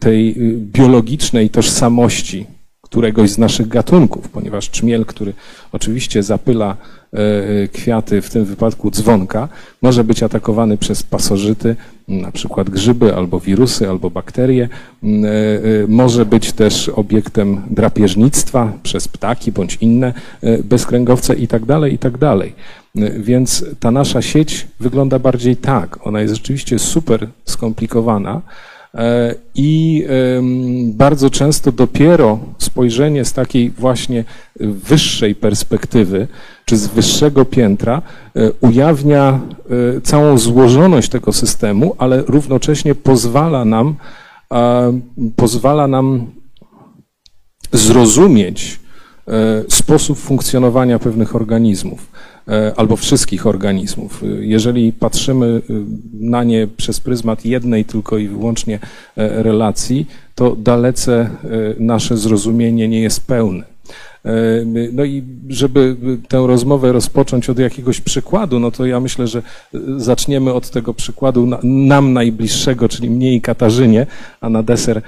tej 0.00 0.34
biologicznej 0.58 1.50
tożsamości 1.50 2.46
któregoś 2.88 3.30
z 3.30 3.38
naszych 3.38 3.68
gatunków, 3.68 4.28
ponieważ 4.28 4.70
czmiel, 4.70 5.06
który 5.06 5.32
oczywiście 5.72 6.22
zapyla 6.22 6.76
e, 7.12 7.68
kwiaty, 7.68 8.22
w 8.22 8.30
tym 8.30 8.44
wypadku 8.44 8.90
dzwonka, 8.90 9.48
może 9.82 10.04
być 10.04 10.22
atakowany 10.22 10.76
przez 10.76 11.02
pasożyty, 11.02 11.76
na 12.08 12.32
przykład 12.32 12.70
grzyby, 12.70 13.14
albo 13.14 13.40
wirusy, 13.40 13.88
albo 13.88 14.10
bakterie. 14.10 14.68
Mm, 15.02 15.24
e, 15.24 15.28
e, 15.28 15.30
może 15.88 16.26
być 16.26 16.52
też 16.52 16.88
obiektem 16.88 17.62
drapieżnictwa 17.70 18.72
przez 18.82 19.08
ptaki 19.08 19.52
bądź 19.52 19.78
inne 19.80 20.12
bezkręgowce 20.64 21.34
itd., 21.34 21.66
tak 21.66 21.92
itd. 21.92 22.18
Tak 22.18 22.48
więc 23.20 23.64
ta 23.80 23.90
nasza 23.90 24.22
sieć 24.22 24.66
wygląda 24.80 25.18
bardziej 25.18 25.56
tak. 25.56 26.06
Ona 26.06 26.20
jest 26.20 26.34
rzeczywiście 26.34 26.78
super 26.78 27.28
skomplikowana, 27.44 28.42
E, 28.42 28.77
I 29.54 30.04
bardzo 30.84 31.30
często 31.30 31.72
dopiero 31.72 32.38
spojrzenie 32.58 33.24
z 33.24 33.32
takiej 33.32 33.70
właśnie 33.70 34.24
wyższej 34.60 35.34
perspektywy, 35.34 36.28
czy 36.64 36.76
z 36.76 36.86
wyższego 36.86 37.44
piętra, 37.44 38.02
e, 38.36 38.52
ujawnia 38.60 39.40
e, 39.96 40.00
całą 40.00 40.38
złożoność 40.38 41.08
tego 41.08 41.32
systemu, 41.32 41.94
ale 41.98 42.22
równocześnie 42.22 42.94
pozwala 42.94 43.64
nam, 43.64 43.96
pozwala 45.36 45.86
nam 45.86 46.26
zrozumieć 47.72 48.80
sposób 49.68 50.18
funkcjonowania 50.18 50.98
pewnych 50.98 51.36
organizmów. 51.36 52.10
E, 52.48 52.72
albo 52.76 52.96
wszystkich 52.96 53.46
organizmów. 53.46 54.22
Jeżeli 54.40 54.92
patrzymy 54.92 55.46
e, 55.46 55.72
na 56.20 56.44
nie 56.44 56.66
przez 56.76 57.00
pryzmat 57.00 57.44
jednej 57.44 57.84
tylko 57.84 58.18
i 58.18 58.28
wyłącznie 58.28 58.78
e, 59.16 59.42
relacji, 59.42 60.06
to 60.34 60.56
dalece 60.56 61.30
nasze 61.78 62.16
zrozumienie 62.16 62.88
nie 62.88 63.00
jest 63.00 63.26
pełne. 63.26 63.64
No 64.92 65.04
i 65.04 65.22
żeby 65.48 65.96
tę 66.28 66.46
rozmowę 66.46 66.92
rozpocząć 66.92 67.50
od 67.50 67.58
jakiegoś 67.58 68.00
przykładu, 68.00 68.60
no 68.60 68.70
to 68.70 68.86
ja 68.86 69.00
myślę, 69.00 69.26
że 69.26 69.42
zaczniemy 69.96 70.52
od 70.52 70.70
tego 70.70 70.94
przykładu 70.94 71.48
nam 71.62 72.12
najbliższego, 72.12 72.88
czyli 72.88 73.10
mnie 73.10 73.34
i 73.34 73.40
Katarzynie, 73.40 74.06
a 74.40 74.48
na 74.48 74.62
deser 74.62 75.02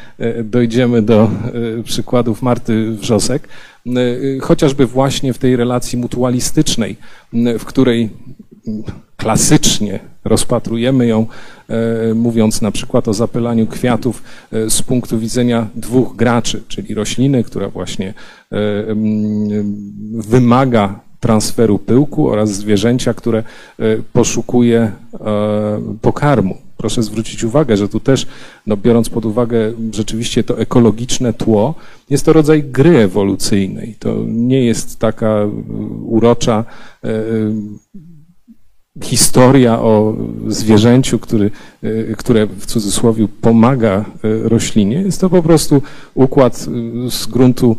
dojdziemy 0.44 1.02
do 1.02 1.30
przykładów 1.84 2.42
Marty 2.42 2.90
Wrzosek. 2.90 3.48
Chociażby 4.40 4.86
właśnie 4.86 5.32
w 5.32 5.38
tej 5.38 5.56
relacji 5.56 5.98
mutualistycznej, 5.98 6.96
w 7.32 7.64
której 7.64 8.10
klasycznie 9.16 9.98
rozpatrujemy 10.24 11.06
ją, 11.06 11.26
mówiąc 12.14 12.62
na 12.62 12.70
przykład 12.70 13.08
o 13.08 13.14
zapylaniu 13.14 13.66
kwiatów 13.66 14.22
e, 14.52 14.70
z 14.70 14.82
punktu 14.82 15.18
widzenia 15.18 15.66
dwóch 15.74 16.16
graczy, 16.16 16.62
czyli 16.68 16.94
rośliny, 16.94 17.44
która 17.44 17.68
właśnie 17.68 18.08
e, 18.08 18.14
wymaga 20.12 21.00
transferu 21.20 21.78
pyłku 21.78 22.28
oraz 22.28 22.50
zwierzęcia, 22.50 23.14
które 23.14 23.42
poszukuje 24.12 24.92
pokarmu. 26.00 26.58
Proszę 26.80 27.02
zwrócić 27.02 27.44
uwagę, 27.44 27.76
że 27.76 27.88
tu 27.88 28.00
też, 28.00 28.26
no 28.66 28.76
biorąc 28.76 29.08
pod 29.08 29.24
uwagę 29.24 29.72
rzeczywiście 29.92 30.44
to 30.44 30.58
ekologiczne 30.58 31.32
tło, 31.32 31.74
jest 32.10 32.24
to 32.24 32.32
rodzaj 32.32 32.64
gry 32.64 32.98
ewolucyjnej. 32.98 33.96
To 33.98 34.16
nie 34.26 34.64
jest 34.64 34.98
taka 34.98 35.46
urocza 36.04 36.64
e, 37.04 37.08
historia 39.02 39.80
o 39.80 40.16
zwierzęciu, 40.48 41.18
który, 41.18 41.50
e, 41.82 42.16
które 42.16 42.46
w 42.46 42.66
cudzysłowie 42.66 43.28
pomaga 43.40 43.90
e, 43.98 44.04
roślinie. 44.48 45.02
Jest 45.02 45.20
to 45.20 45.30
po 45.30 45.42
prostu 45.42 45.82
układ 46.14 46.56
z 47.10 47.26
gruntu 47.26 47.76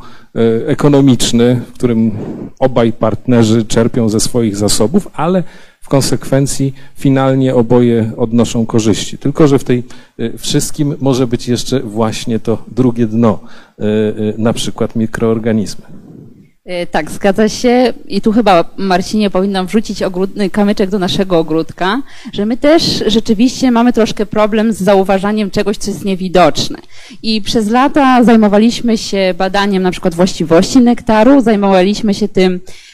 ekonomiczny, 0.65 1.61
w 1.69 1.73
którym 1.73 2.11
obaj 2.59 2.93
partnerzy 2.93 3.65
czerpią 3.65 4.09
ze 4.09 4.19
swoich 4.19 4.57
zasobów, 4.57 5.07
ale 5.13 5.43
konsekwencji 5.87 6.73
finalnie 6.95 7.55
oboje 7.55 8.11
odnoszą 8.17 8.65
korzyści. 8.65 9.17
Tylko, 9.17 9.47
że 9.47 9.59
w 9.59 9.63
tej 9.63 9.83
wszystkim 10.37 10.95
może 10.99 11.27
być 11.27 11.47
jeszcze 11.47 11.79
właśnie 11.79 12.39
to 12.39 12.63
drugie 12.67 13.07
dno, 13.07 13.39
na 14.37 14.53
przykład 14.53 14.95
mikroorganizmy. 14.95 15.85
Tak, 16.91 17.11
zgadza 17.11 17.49
się. 17.49 17.93
I 18.07 18.21
tu 18.21 18.31
chyba, 18.31 18.65
Marcinie, 18.77 19.29
powinnam 19.29 19.67
wrzucić 19.67 20.03
ogródny 20.03 20.49
kamyczek 20.49 20.89
do 20.89 20.99
naszego 20.99 21.39
ogródka, 21.39 22.01
że 22.33 22.45
my 22.45 22.57
też 22.57 23.03
rzeczywiście 23.07 23.71
mamy 23.71 23.93
troszkę 23.93 24.25
problem 24.25 24.73
z 24.73 24.77
zauważaniem 24.77 25.51
czegoś, 25.51 25.77
co 25.77 25.91
jest 25.91 26.05
niewidoczne. 26.05 26.77
I 27.23 27.41
przez 27.41 27.69
lata 27.69 28.23
zajmowaliśmy 28.23 28.97
się 28.97 29.33
badaniem 29.37 29.83
na 29.83 29.91
przykład 29.91 30.15
właściwości 30.15 30.79
nektaru, 30.79 31.41
zajmowaliśmy 31.41 32.13
się 32.13 32.27
tym, 32.27 32.59
E, 32.59 32.90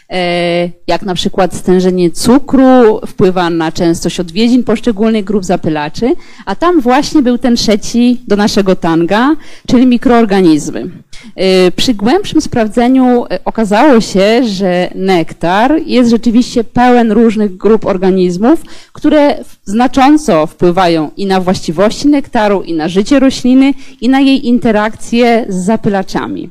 jak 0.87 1.01
na 1.01 1.15
przykład 1.15 1.55
stężenie 1.55 2.11
cukru 2.11 2.99
wpływa 3.07 3.49
na 3.49 3.71
częstość 3.71 4.19
odwiedzin 4.19 4.63
poszczególnych 4.63 5.23
grup 5.23 5.45
zapylaczy, 5.45 6.13
a 6.45 6.55
tam 6.55 6.81
właśnie 6.81 7.21
był 7.21 7.37
ten 7.37 7.55
trzeci 7.55 8.21
do 8.27 8.35
naszego 8.35 8.75
tanga, 8.75 9.35
czyli 9.67 9.85
mikroorganizmy. 9.85 10.89
E, 11.35 11.71
przy 11.71 11.93
głębszym 11.93 12.41
sprawdzeniu 12.41 13.25
e, 13.25 13.39
okazało 13.45 14.01
się, 14.01 14.43
że 14.43 14.89
nektar 14.95 15.81
jest 15.85 16.09
rzeczywiście 16.09 16.63
pełen 16.63 17.11
różnych 17.11 17.57
grup 17.57 17.85
organizmów, 17.85 18.61
które 18.93 19.37
znacząco 19.65 20.47
wpływają 20.47 21.11
i 21.17 21.25
na 21.25 21.39
właściwości 21.41 22.07
nektaru, 22.07 22.63
i 22.63 22.73
na 22.73 22.87
życie 22.89 23.19
rośliny, 23.19 23.73
i 24.01 24.09
na 24.09 24.19
jej 24.19 24.47
interakcje 24.47 25.45
z 25.49 25.55
zapylaczami. 25.55 26.49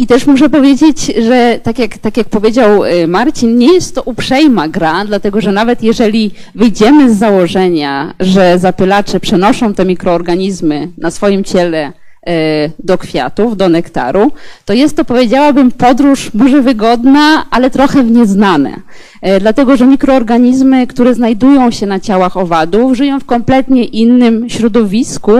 I 0.00 0.06
też 0.06 0.26
muszę 0.26 0.48
powiedzieć, 0.48 1.12
że 1.28 1.60
tak 1.62 1.78
jak, 1.78 1.98
tak 1.98 2.16
jak 2.16 2.28
powiedział 2.28 2.84
y, 2.84 3.08
Marcin, 3.08 3.58
nie 3.58 3.74
jest 3.74 3.94
to 3.94 4.02
uprzejma 4.02 4.68
gra, 4.68 5.04
dlatego 5.04 5.40
że 5.40 5.52
nawet 5.52 5.82
jeżeli 5.82 6.30
wyjdziemy 6.54 7.14
z 7.14 7.18
założenia, 7.18 8.14
że 8.20 8.58
zapylacze 8.58 9.20
przenoszą 9.20 9.74
te 9.74 9.84
mikroorganizmy 9.84 10.88
na 10.98 11.10
swoim 11.10 11.44
ciele 11.44 11.88
y, 11.88 12.32
do 12.78 12.98
kwiatów, 12.98 13.56
do 13.56 13.68
nektaru, 13.68 14.32
to 14.64 14.72
jest 14.72 14.96
to, 14.96 15.04
powiedziałabym, 15.04 15.72
podróż 15.72 16.30
może 16.34 16.62
wygodna, 16.62 17.46
ale 17.50 17.70
trochę 17.70 18.02
w 18.02 18.10
nieznane. 18.10 18.70
Y, 19.36 19.40
dlatego, 19.40 19.76
że 19.76 19.86
mikroorganizmy, 19.86 20.86
które 20.86 21.14
znajdują 21.14 21.70
się 21.70 21.86
na 21.86 22.00
ciałach 22.00 22.36
owadów, 22.36 22.96
żyją 22.96 23.20
w 23.20 23.24
kompletnie 23.24 23.84
innym 23.84 24.48
środowisku 24.48 25.32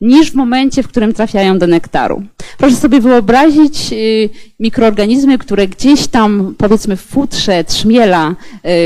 niż 0.00 0.30
w 0.30 0.34
momencie, 0.34 0.82
w 0.82 0.88
którym 0.88 1.12
trafiają 1.14 1.58
do 1.58 1.66
nektaru. 1.66 2.22
Proszę 2.58 2.76
sobie 2.76 3.00
wyobrazić 3.00 3.92
y, 3.92 4.30
mikroorganizmy, 4.60 5.38
które 5.38 5.68
gdzieś 5.68 6.06
tam, 6.06 6.54
powiedzmy 6.58 6.96
w 6.96 7.00
futrze 7.00 7.64
trzmiela 7.64 8.34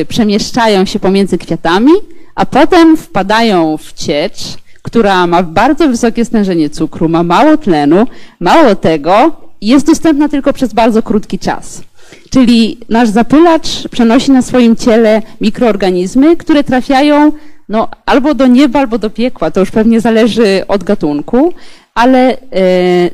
y, 0.01 0.05
przemieszczają 0.05 0.85
się 0.85 0.99
pomiędzy 0.99 1.39
kwiatami, 1.39 1.93
a 2.35 2.47
potem 2.47 2.97
wpadają 2.97 3.77
w 3.77 3.93
ciecz, 3.93 4.39
która 4.83 5.27
ma 5.27 5.43
bardzo 5.43 5.89
wysokie 5.89 6.25
stężenie 6.25 6.71
cukru, 6.71 7.09
ma 7.09 7.23
mało 7.23 7.57
tlenu, 7.57 8.07
mało 8.41 8.75
tego 8.75 9.37
jest 9.61 9.87
dostępna 9.87 10.29
tylko 10.29 10.53
przez 10.53 10.73
bardzo 10.73 11.03
krótki 11.03 11.39
czas. 11.39 11.83
Czyli 12.31 12.79
nasz 12.89 13.09
zapylacz 13.09 13.89
przenosi 13.91 14.31
na 14.31 14.43
swoim 14.43 14.77
ciele 14.77 15.23
mikroorganizmy, 15.41 16.37
które 16.37 16.65
trafiają 16.65 17.33
no, 17.73 17.89
albo 18.07 18.35
do 18.35 18.47
nieba, 18.47 18.79
albo 18.79 18.99
do 18.99 19.11
piekła, 19.11 19.51
to 19.51 19.61
już 19.61 19.71
pewnie 19.71 20.01
zależy 20.01 20.65
od 20.69 20.85
gatunku, 20.85 21.53
ale 21.95 22.31
e, 22.31 22.37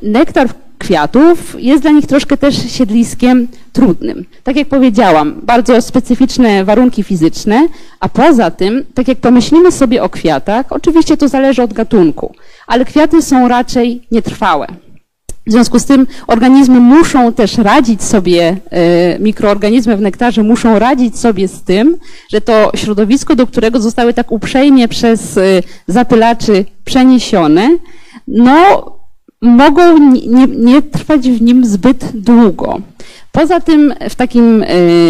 nektar 0.03 0.49
kwiatów 0.79 1.57
jest 1.59 1.83
dla 1.83 1.91
nich 1.91 2.07
troszkę 2.07 2.37
też 2.37 2.73
siedliskiem 2.73 3.49
trudnym. 3.73 4.25
Tak 4.45 4.57
jak 4.57 4.69
powiedziałam, 4.69 5.41
bardzo 5.43 5.83
specyficzne 5.83 6.65
warunki 6.65 7.03
fizyczne, 7.03 7.69
a 8.00 8.09
poza 8.09 8.50
tym, 8.50 8.85
tak 8.95 9.09
jak 9.09 9.19
pomyślimy 9.19 9.73
sobie 9.73 10.03
o 10.03 10.09
kwiatach, 10.09 10.67
oczywiście 10.71 11.17
to 11.17 11.29
zależy 11.29 11.62
od 11.62 11.73
gatunku, 11.73 12.35
ale 12.67 12.85
kwiaty 12.85 13.23
są 13.23 13.49
raczej 13.49 14.03
nietrwałe. 14.11 14.67
W 15.49 15.52
związku 15.52 15.78
z 15.78 15.85
tym 15.85 16.07
organizmy 16.26 16.81
muszą 16.81 17.33
też 17.33 17.59
radzić 17.59 18.02
sobie, 18.02 18.57
e, 18.71 19.19
mikroorganizmy 19.19 19.97
w 19.97 20.00
nektarze 20.00 20.43
muszą 20.43 20.78
radzić 20.78 21.19
sobie 21.19 21.49
z 21.49 21.62
tym, 21.62 21.97
że 22.31 22.40
to 22.40 22.71
środowisko, 22.75 23.37
do 23.37 23.47
którego 23.47 23.81
zostały 23.81 24.14
tak 24.14 24.33
uprzejmie 24.33 24.88
przez 24.88 25.37
e, 25.37 25.43
zapylaczy 25.87 26.64
przeniesione, 26.85 27.78
no 28.28 28.85
mogą 29.40 29.99
nie, 30.26 30.47
nie 30.47 30.83
trwać 30.83 31.28
w 31.28 31.43
nim 31.43 31.64
zbyt 31.64 32.11
długo. 32.14 32.81
Poza 33.32 33.61
tym 33.61 33.94
w 34.11 34.14
takim, 34.14 34.62
y, 34.62 34.66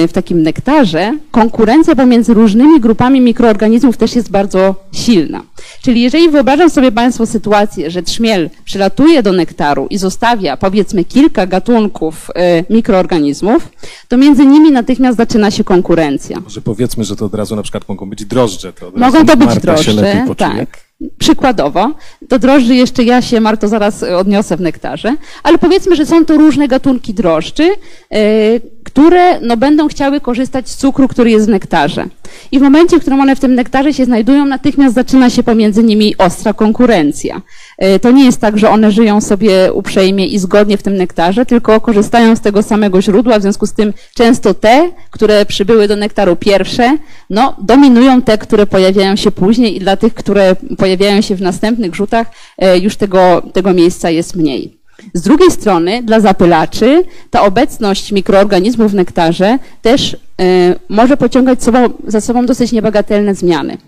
w 0.08 0.12
takim 0.12 0.42
nektarze 0.42 1.18
konkurencja 1.30 1.96
pomiędzy 1.96 2.34
różnymi 2.34 2.80
grupami 2.80 3.20
mikroorganizmów 3.20 3.96
też 3.96 4.16
jest 4.16 4.30
bardzo 4.30 4.74
silna. 4.92 5.42
Czyli 5.82 6.00
jeżeli 6.00 6.28
wyobrażam 6.30 6.70
sobie 6.70 6.92
Państwo 6.92 7.26
sytuację, 7.26 7.90
że 7.90 8.02
trzmiel 8.02 8.50
przylatuje 8.64 9.22
do 9.22 9.32
nektaru 9.32 9.86
i 9.90 9.98
zostawia 9.98 10.56
powiedzmy 10.56 11.04
kilka 11.04 11.46
gatunków 11.46 12.30
y, 12.30 12.74
mikroorganizmów, 12.74 13.68
to 14.08 14.16
między 14.16 14.46
nimi 14.46 14.72
natychmiast 14.72 15.18
zaczyna 15.18 15.50
się 15.50 15.64
konkurencja. 15.64 16.40
Może 16.40 16.60
powiedzmy, 16.60 17.04
że 17.04 17.16
to 17.16 17.24
od 17.24 17.34
razu 17.34 17.56
na 17.56 17.62
przykład 17.62 17.88
mogą 17.88 18.10
być 18.10 18.24
drożdże. 18.24 18.72
To 18.72 18.92
Mogą 18.96 19.26
to 19.26 19.36
być 19.36 19.48
Marta 19.48 19.60
drożdże, 19.60 20.24
tak. 20.36 20.87
Przykładowo, 21.18 21.90
do 22.22 22.38
drożdży 22.38 22.74
jeszcze 22.74 23.04
ja 23.04 23.22
się, 23.22 23.40
Marto, 23.40 23.68
zaraz 23.68 24.02
odniosę 24.02 24.56
w 24.56 24.60
nektarze, 24.60 25.16
ale 25.42 25.58
powiedzmy, 25.58 25.96
że 25.96 26.06
są 26.06 26.24
to 26.24 26.36
różne 26.36 26.68
gatunki 26.68 27.14
drożdży, 27.14 27.62
yy, 28.10 28.60
które 28.88 29.40
no, 29.40 29.56
będą 29.56 29.88
chciały 29.88 30.20
korzystać 30.20 30.68
z 30.68 30.76
cukru, 30.76 31.08
który 31.08 31.30
jest 31.30 31.46
w 31.46 31.48
nektarze. 31.48 32.06
I 32.52 32.58
w 32.58 32.62
momencie, 32.62 32.96
w 32.96 33.00
którym 33.00 33.20
one 33.20 33.36
w 33.36 33.40
tym 33.40 33.54
nektarze 33.54 33.94
się 33.94 34.04
znajdują, 34.04 34.44
natychmiast 34.44 34.94
zaczyna 34.94 35.30
się 35.30 35.42
pomiędzy 35.42 35.84
nimi 35.84 36.16
ostra 36.18 36.52
konkurencja. 36.52 37.42
Yy, 37.78 37.98
To 37.98 38.10
nie 38.10 38.24
jest 38.24 38.40
tak, 38.40 38.58
że 38.58 38.70
one 38.70 38.90
żyją 38.90 39.20
sobie 39.20 39.72
uprzejmie 39.72 40.26
i 40.26 40.38
zgodnie 40.38 40.76
w 40.76 40.82
tym 40.82 40.96
nektarze, 40.96 41.46
tylko 41.46 41.80
korzystają 41.80 42.36
z 42.36 42.40
tego 42.40 42.62
samego 42.62 43.02
źródła, 43.02 43.38
w 43.38 43.42
związku 43.42 43.66
z 43.66 43.72
tym 43.72 43.92
często 44.14 44.54
te, 44.54 44.90
które 45.10 45.46
przybyły 45.46 45.88
do 45.88 45.96
nektaru 45.96 46.36
pierwsze, 46.36 46.98
no, 47.30 47.56
dominują 47.62 48.22
te, 48.22 48.38
które 48.38 48.66
pojawiają 48.66 49.16
się 49.16 49.30
później 49.30 49.76
i 49.76 49.80
dla 49.80 49.96
tych, 49.96 50.14
które 50.14 50.56
pojawiają 50.78 51.20
się 51.20 51.36
w 51.36 51.42
następnych 51.42 51.94
rzutach, 51.94 52.26
e, 52.58 52.78
już 52.78 52.96
tego, 52.96 53.42
tego 53.52 53.74
miejsca 53.74 54.10
jest 54.10 54.36
mniej. 54.36 54.77
Z 55.14 55.20
drugiej 55.20 55.50
strony, 55.50 56.02
dla 56.02 56.20
zapylaczy, 56.20 57.04
ta 57.30 57.42
obecność 57.42 58.12
mikroorganizmów 58.12 58.92
w 58.92 58.94
nektarze 58.94 59.58
też 59.82 60.14
e, 60.14 60.74
może 60.88 61.16
pociągać 61.16 61.62
sobą, 61.62 61.88
za 62.06 62.20
sobą 62.20 62.46
dosyć 62.46 62.72
niebagatelne 62.72 63.34
zmiany. 63.34 63.78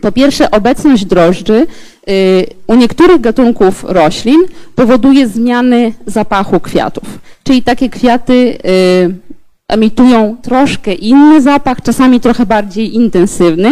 Po 0.00 0.12
pierwsze, 0.12 0.50
obecność 0.50 1.04
drożdży 1.04 1.66
y, 2.08 2.46
u 2.66 2.74
niektórych 2.74 3.20
gatunków 3.20 3.84
roślin 3.88 4.40
powoduje 4.74 5.28
zmiany 5.28 5.92
zapachu 6.06 6.60
kwiatów. 6.60 7.18
Czyli 7.44 7.62
takie 7.62 7.88
kwiaty 7.88 8.32
y, 8.32 9.14
emitują 9.68 10.36
troszkę 10.42 10.94
inny 10.94 11.42
zapach, 11.42 11.82
czasami 11.82 12.20
trochę 12.20 12.46
bardziej 12.46 12.94
intensywny. 12.94 13.70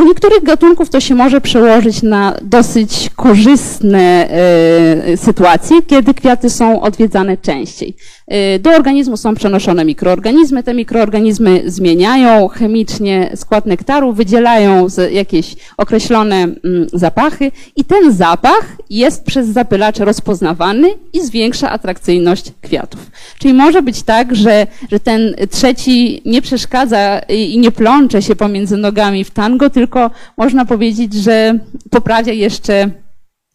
U 0.00 0.04
niektórych 0.04 0.42
gatunków 0.42 0.90
to 0.90 1.00
się 1.00 1.14
może 1.14 1.40
przełożyć 1.40 2.02
na 2.02 2.36
dosyć 2.42 3.10
korzystne 3.16 4.28
e, 4.30 5.16
sytuacje, 5.16 5.82
kiedy 5.82 6.14
kwiaty 6.14 6.50
są 6.50 6.80
odwiedzane 6.80 7.36
częściej. 7.36 7.96
E, 8.30 8.58
Do 8.58 8.70
organizmu 8.70 9.16
są 9.16 9.34
przenoszone 9.34 9.84
mikroorganizmy. 9.84 10.62
Te 10.62 10.74
mikroorganizmy 10.74 11.62
zmieniają 11.66 12.48
chemicznie 12.48 13.30
skład 13.34 13.66
nektaru, 13.66 14.12
wydzielają 14.12 14.86
jakieś 15.10 15.56
określone 15.76 16.36
mm, 16.36 16.86
zapachy 16.92 17.52
i 17.76 17.84
ten 17.84 18.12
zapach 18.12 18.76
jest 18.90 19.24
przez 19.24 19.48
zapylacze 19.48 20.04
rozpoznawany 20.04 20.88
i 21.12 21.20
zwiększa 21.20 21.70
atrakcyjność 21.70 22.52
kwiatów. 22.60 23.10
Czyli 23.38 23.54
może 23.54 23.82
być 23.82 24.02
tak, 24.02 24.36
że, 24.36 24.66
że 24.92 25.00
ten 25.00 25.34
trzeci 25.50 26.22
nie 26.24 26.42
przeszkadza 26.42 27.18
i 27.18 27.58
nie 27.58 27.70
plącze 27.70 28.22
się 28.22 28.36
pomiędzy 28.36 28.76
nogami 28.76 29.24
w 29.24 29.30
tango, 29.30 29.70
tylko 29.70 30.10
można 30.36 30.64
powiedzieć, 30.64 31.14
że 31.14 31.58
poprawia 31.90 32.32
jeszcze 32.32 32.90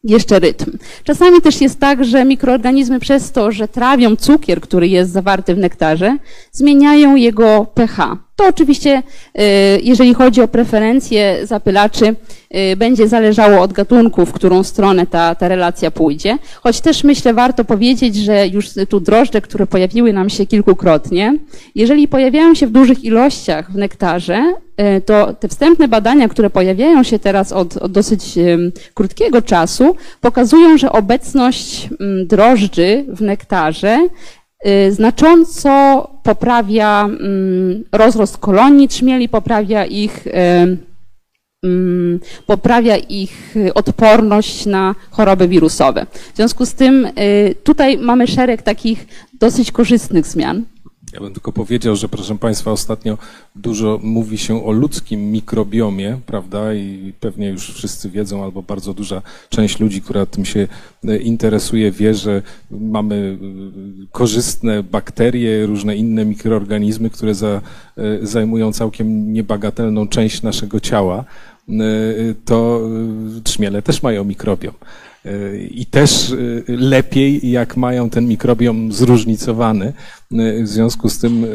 jeszcze 0.05 0.39
rytm. 0.39 0.77
Czasami 1.03 1.41
też 1.41 1.61
jest 1.61 1.79
tak, 1.79 2.05
że 2.05 2.25
mikroorganizmy 2.25 2.99
przez 2.99 3.31
to, 3.31 3.51
że 3.51 3.67
trawią 3.67 4.15
cukier, 4.15 4.61
który 4.61 4.87
jest 4.87 5.11
zawarty 5.11 5.55
w 5.55 5.57
nektarze, 5.57 6.17
zmieniają 6.51 7.15
jego 7.15 7.65
pH. 7.73 8.24
To 8.35 8.47
oczywiście, 8.47 9.03
y, 9.39 9.41
jeżeli 9.83 10.13
chodzi 10.13 10.41
o 10.41 10.47
preferencje 10.47 11.39
zapylaczy, 11.43 12.15
y, 12.71 12.75
będzie 12.75 13.07
zależało 13.07 13.61
od 13.61 13.73
gatunku, 13.73 14.25
w 14.25 14.31
którą 14.31 14.63
stronę 14.63 15.07
ta, 15.07 15.35
ta 15.35 15.47
relacja 15.47 15.91
pójdzie. 15.91 16.37
Choć 16.61 16.81
też 16.81 17.03
myślę, 17.03 17.33
warto 17.33 17.65
powiedzieć, 17.65 18.15
że 18.15 18.47
już 18.47 18.69
tu 18.89 18.99
drożdże, 18.99 19.41
które 19.41 19.67
pojawiły 19.67 20.13
nam 20.13 20.29
się 20.29 20.45
kilkukrotnie, 20.45 21.37
jeżeli 21.75 22.07
pojawiają 22.07 22.55
się 22.55 22.67
w 22.67 22.71
dużych 22.71 23.03
ilościach 23.03 23.71
w 23.71 23.75
nektarze, 23.75 24.53
y, 24.97 25.01
to 25.01 25.33
te 25.33 25.47
wstępne 25.47 25.87
badania, 25.87 26.29
które 26.29 26.49
pojawiają 26.49 27.03
się 27.03 27.19
teraz 27.19 27.51
od, 27.51 27.77
od 27.77 27.91
dosyć 27.91 28.23
krótkiego 28.93 29.41
czasu, 29.41 29.95
pokazują, 30.21 30.77
że 30.77 30.91
obecność 30.91 31.89
mm, 31.99 32.27
drożdży 32.27 33.05
w 33.07 33.21
nektarze 33.21 34.07
znacząco 34.89 36.07
poprawia 36.23 37.05
mm, 37.05 37.83
rozrost 37.91 38.37
kolonii 38.37 38.87
trzmieli, 38.87 39.29
poprawia 39.29 39.85
ich, 39.85 40.27
em, 40.27 40.77
mm, 41.63 42.19
poprawia 42.45 42.97
ich 42.97 43.57
y, 43.57 43.73
odporność 43.73 44.65
na 44.65 44.95
choroby 45.11 45.47
wirusowe. 45.47 46.05
W 46.33 46.35
związku 46.35 46.65
z 46.65 46.73
tym 46.73 47.05
y, 47.05 47.55
tutaj 47.63 47.97
mamy 47.97 48.27
szereg 48.27 48.61
takich 48.61 49.07
dosyć 49.39 49.71
korzystnych 49.71 50.25
zmian. 50.25 50.63
Ja 51.15 51.21
bym 51.21 51.33
tylko 51.33 51.51
powiedział, 51.51 51.95
że 51.95 52.09
proszę 52.09 52.37
Państwa, 52.37 52.71
ostatnio 52.71 53.17
dużo 53.55 53.99
mówi 54.03 54.37
się 54.37 54.65
o 54.65 54.71
ludzkim 54.71 55.31
mikrobiomie, 55.31 56.19
prawda? 56.25 56.73
I 56.73 57.13
pewnie 57.19 57.49
już 57.49 57.73
wszyscy 57.73 58.09
wiedzą, 58.09 58.43
albo 58.43 58.61
bardzo 58.61 58.93
duża 58.93 59.21
część 59.49 59.79
ludzi, 59.79 60.01
która 60.01 60.25
tym 60.25 60.45
się 60.45 60.67
e, 61.07 61.17
interesuje, 61.17 61.91
wie, 61.91 62.13
że 62.13 62.41
mamy 62.71 63.37
e, 63.41 64.07
korzystne 64.11 64.83
bakterie, 64.83 65.65
różne 65.65 65.95
inne 65.95 66.25
mikroorganizmy, 66.25 67.09
które 67.09 67.35
za, 67.35 67.61
e, 67.97 68.27
zajmują 68.27 68.73
całkiem 68.73 69.33
niebagatelną 69.33 70.07
część 70.07 70.41
naszego 70.41 70.79
ciała. 70.79 71.25
To 72.45 72.81
trzmiele 73.43 73.81
też 73.81 74.03
mają 74.03 74.23
mikrobiom. 74.23 74.73
I 75.71 75.85
też 75.85 76.31
e, 76.31 76.35
lepiej, 76.67 77.51
jak 77.51 77.77
mają 77.77 78.09
ten 78.09 78.27
mikrobiom 78.27 78.91
zróżnicowany. 78.91 79.85
E, 80.31 80.63
W 80.63 80.67
związku 80.67 81.09
z 81.09 81.19
tym 81.19 81.43
e, 81.43 81.47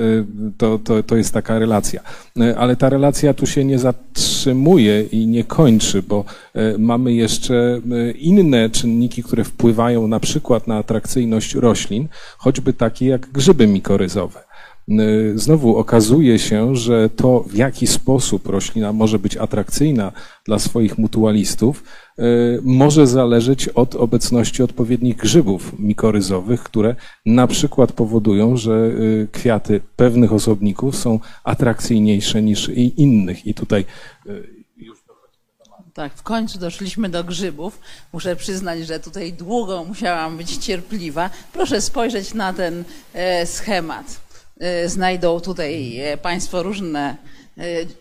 to, 0.59 0.79
to, 0.79 1.03
to 1.03 1.17
jest 1.17 1.35
taka 1.35 1.59
relacja. 1.59 2.01
Ale 2.57 2.77
ta 2.77 2.89
relacja 2.89 3.35
tu 3.35 3.47
się 3.47 3.65
nie 3.65 3.79
zatrzymuje 3.79 5.03
i 5.03 5.27
nie 5.27 5.45
kończy, 5.45 6.03
bo 6.03 6.25
mamy 6.79 7.13
jeszcze 7.15 7.81
inne 8.19 8.71
czynniki, 8.71 9.23
które 9.23 9.45
wpływają 9.45 10.09
na 10.09 10.21
przykład 10.21 10.67
na 10.67 10.77
atrakcyjność 10.77 11.55
roślin, 11.55 12.09
choćby 12.39 12.73
takie 12.73 13.07
jak 13.07 13.31
grzyby 13.33 13.67
mikoryzowe. 13.67 14.51
Y, 14.91 15.33
Znowu 15.39 15.77
okazuje 15.77 16.39
się, 16.39 16.77
że 16.77 17.11
to, 17.11 17.41
w 17.41 17.55
jaki 17.55 17.87
sposób 17.87 18.47
roślina 18.49 18.93
może 18.93 19.19
być 19.19 19.37
atrakcyjna 19.37 20.13
dla 20.45 20.59
swoich 20.59 20.99
mutualistów, 20.99 21.83
y, 21.83 21.85
może 22.63 23.07
zależeć 23.07 23.69
od 23.69 23.95
obecności 23.95 24.63
odpowiednich 24.63 25.17
grzybów 25.17 25.79
mikoryzowych, 25.79 26.63
które 26.63 26.95
na 27.27 27.47
przykład 27.47 27.93
powodują, 27.93 28.57
że 28.57 28.73
y, 28.73 29.29
kwiaty 29.33 29.81
pewnych 29.97 30.33
osobników 30.33 30.97
są 30.97 31.21
atrakcyjniejsze 31.45 32.43
niż 32.43 32.69
innych. 32.97 33.47
I 33.47 33.55
tutaj 33.55 33.85
y, 34.27 34.61
Tak, 35.95 36.15
w 36.15 36.23
końcu 36.23 36.59
doszliśmy 36.59 37.09
do 37.09 37.25
grzybów. 37.25 37.81
Muszę 38.13 38.37
przyznać, 38.37 38.87
że 38.87 39.01
tutaj 39.01 39.33
długo 39.33 39.85
musiałam 39.85 40.37
być 40.37 40.57
cierpliwa. 40.57 41.31
Proszę 41.53 41.81
spojrzeć 41.81 42.35
na 42.35 42.53
ten 42.53 42.85
e, 43.15 43.47
schemat. 43.47 44.21
E, 44.61 44.89
znajdą 44.89 45.41
tutaj 45.41 46.01
e, 46.01 46.17
Państwo 46.17 46.63
różne 46.63 47.17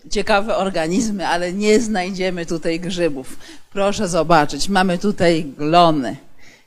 ciekawe 0.10 0.58
organizmy, 0.58 1.28
ale 1.28 1.54
nie 1.54 1.80
znajdziemy 1.82 2.46
tutaj 2.46 2.80
grzybów. 2.80 3.38
Proszę 3.74 4.08
zobaczyć, 4.08 4.70
mamy 4.70 4.98
tutaj 4.98 5.46
glony, 5.58 6.16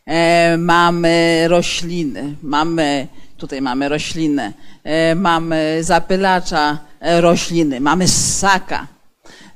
e, 0.07 0.57
mamy 0.57 1.45
rośliny, 1.49 2.35
mamy, 2.43 3.07
tutaj 3.37 3.61
mamy 3.63 3.89
roślinę, 3.89 4.53
e, 4.85 5.15
mamy 5.15 5.79
zapylacza 5.81 6.79
e, 7.01 7.21
rośliny, 7.21 7.81
mamy 7.81 8.09
ssaka. 8.09 8.87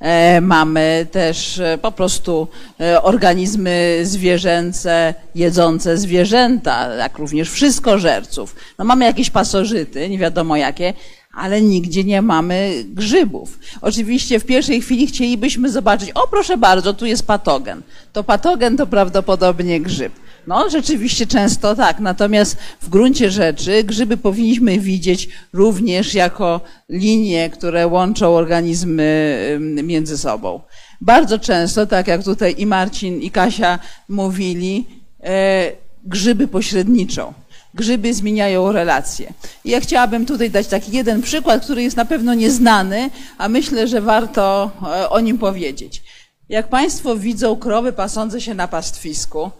E, 0.01 0.41
Mamy 0.41 1.07
też 1.13 1.59
e, 1.59 1.79
po 1.83 1.93
prostu 1.93 2.49
e, 2.81 3.03
organizmy 3.03 4.01
zwierzęce, 4.03 5.15
jedzące 5.35 5.99
zwierzęta, 5.99 6.95
jak 6.95 7.19
również 7.19 7.51
wszystkożerców. 7.51 8.57
No 8.79 8.85
mamy 8.85 9.05
jakieś 9.05 9.31
pasożyty, 9.31 10.09
nie 10.09 10.19
wiadomo 10.19 10.57
jakie, 10.57 10.95
ale 11.37 11.63
nigdzie 11.63 12.05
nie 12.05 12.23
mamy 12.23 12.85
grzybów. 12.89 13.59
Oczywiście 13.81 14.41
w 14.41 14.45
pierwszej 14.45 14.81
chwili 14.81 15.07
chcielibyśmy 15.07 15.71
zobaczyć, 15.71 16.11
o 16.15 16.29
proszę 16.31 16.57
bardzo, 16.57 16.95
tu 16.95 17.07
jest 17.07 17.27
patogen. 17.27 17.83
To 18.13 18.25
patogen 18.25 18.77
to 18.77 18.87
prawdopodobnie 18.87 19.81
grzyb. 19.81 20.13
No, 20.47 20.71
rzeczywiście 20.71 21.27
często 21.27 21.75
tak. 21.75 22.01
Natomiast 22.01 22.57
w 22.81 22.89
gruncie 22.89 23.31
rzeczy 23.31 23.85
grzyby 23.85 24.17
powinniśmy 24.17 24.79
widzieć 24.79 25.29
również 25.53 26.15
jako 26.15 26.61
linie, 26.89 27.51
które 27.51 27.87
łączą 27.87 28.35
organizmy 28.35 29.59
między 29.83 30.19
sobą. 30.19 30.61
Bardzo 31.01 31.39
często, 31.39 31.87
tak 31.87 32.09
jak 32.09 32.25
tutaj 32.25 32.55
i 32.59 32.67
Marcin, 32.67 33.21
i 33.21 33.31
Kasia 33.31 33.79
mówili, 34.09 34.87
e, 35.23 35.73
grzyby 36.05 36.49
pośredniczą. 36.49 37.35
Grzyby 37.77 38.15
zmieniają 38.15 38.73
relacje. 38.73 39.33
I 39.65 39.71
ja 39.71 39.81
chciałabym 39.81 40.27
tutaj 40.27 40.51
dać 40.51 40.67
taki 40.67 40.93
jeden 40.93 41.23
przykład, 41.23 41.65
który 41.65 41.83
jest 41.83 41.97
na 41.97 42.05
pewno 42.05 42.35
nieznany, 42.35 43.11
a 43.39 43.49
myślę, 43.49 43.89
że 43.89 44.01
warto 44.01 44.71
e, 44.83 45.11
o 45.11 45.21
nim 45.21 45.39
powiedzieć. 45.39 46.03
Jak 46.49 46.69
Państwo 46.69 47.17
widzą 47.17 47.57
krowy 47.57 47.93
pasące 47.93 48.41
się 48.41 48.55
na 48.55 48.69
pastwisku, 48.69 49.51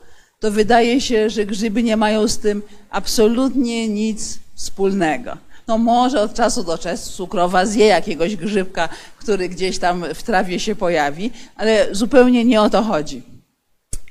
to 0.41 0.51
wydaje 0.51 1.01
się, 1.01 1.31
że 1.31 1.47
grzyby 1.47 1.83
nie 1.83 1.97
mają 1.97 2.29
z 2.29 2.39
tym 2.39 2.63
absolutnie 2.91 3.89
nic 3.89 4.39
wspólnego. 4.55 5.37
No 5.69 5.79
może 5.79 6.21
od 6.21 6.35
czasu 6.35 6.65
do 6.65 6.79
czasu 6.79 7.27
krowa 7.27 7.67
zje 7.67 7.87
jakiegoś 7.87 8.37
grzybka, 8.37 8.89
który 9.19 9.49
gdzieś 9.49 9.79
tam 9.79 10.05
w 10.15 10.23
trawie 10.23 10.61
się 10.61 10.75
pojawi, 10.75 11.31
ale 11.57 11.89
zupełnie 11.93 12.45
nie 12.45 12.61
o 12.61 12.71
to 12.71 12.83
chodzi. 12.83 13.23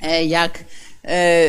E, 0.02 0.26
jak 0.26 0.64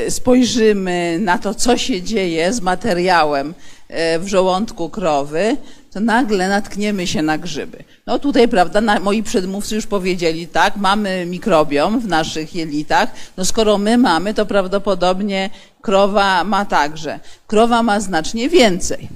spojrzymy 0.08 1.18
na 1.20 1.38
to, 1.38 1.54
co 1.54 1.76
się 1.76 2.02
dzieje 2.02 2.52
z 2.52 2.60
materiałem 2.60 3.54
e, 3.88 4.18
w 4.18 4.28
żołądku 4.28 4.90
krowy, 4.90 5.56
to 5.92 6.00
nagle 6.00 6.48
natkniemy 6.48 7.06
się 7.06 7.22
na 7.22 7.38
grzyby. 7.38 7.84
No 8.06 8.18
tutaj, 8.18 8.48
prawda, 8.48 8.80
na, 8.80 9.00
moi 9.00 9.22
przedmówcy 9.22 9.74
już 9.74 9.86
powiedzieli, 9.86 10.46
tak, 10.46 10.76
mamy 10.76 11.26
mikrobiom 11.26 12.00
w 12.00 12.06
naszych 12.06 12.54
jelitach, 12.54 13.10
no 13.36 13.44
skoro 13.44 13.78
my 13.78 13.98
mamy, 13.98 14.34
to 14.34 14.46
prawdopodobnie 14.46 15.50
krowa 15.82 16.44
ma 16.44 16.64
także. 16.64 17.20
Krowa 17.46 17.82
ma 17.82 18.00
znacznie 18.00 18.48
więcej. 18.48 19.08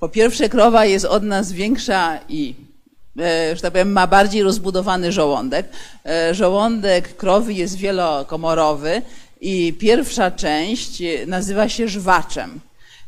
Po 0.00 0.08
pierwsze, 0.08 0.48
krowa 0.48 0.84
jest 0.84 1.04
od 1.04 1.22
nas 1.22 1.52
większa 1.52 2.18
i 2.28 2.54
e, 3.20 3.56
że 3.56 3.62
tak 3.62 3.72
powiem, 3.72 3.92
ma 3.92 4.06
bardziej 4.06 4.42
rozbudowany 4.42 5.12
żołądek. 5.12 5.68
E, 6.06 6.34
żołądek 6.34 7.16
krowy 7.16 7.52
jest 7.52 7.76
wielokomorowy 7.76 9.02
i 9.40 9.72
pierwsza 9.72 10.30
część 10.30 11.02
nazywa 11.26 11.68
się 11.68 11.88
żwaczem. 11.88 12.60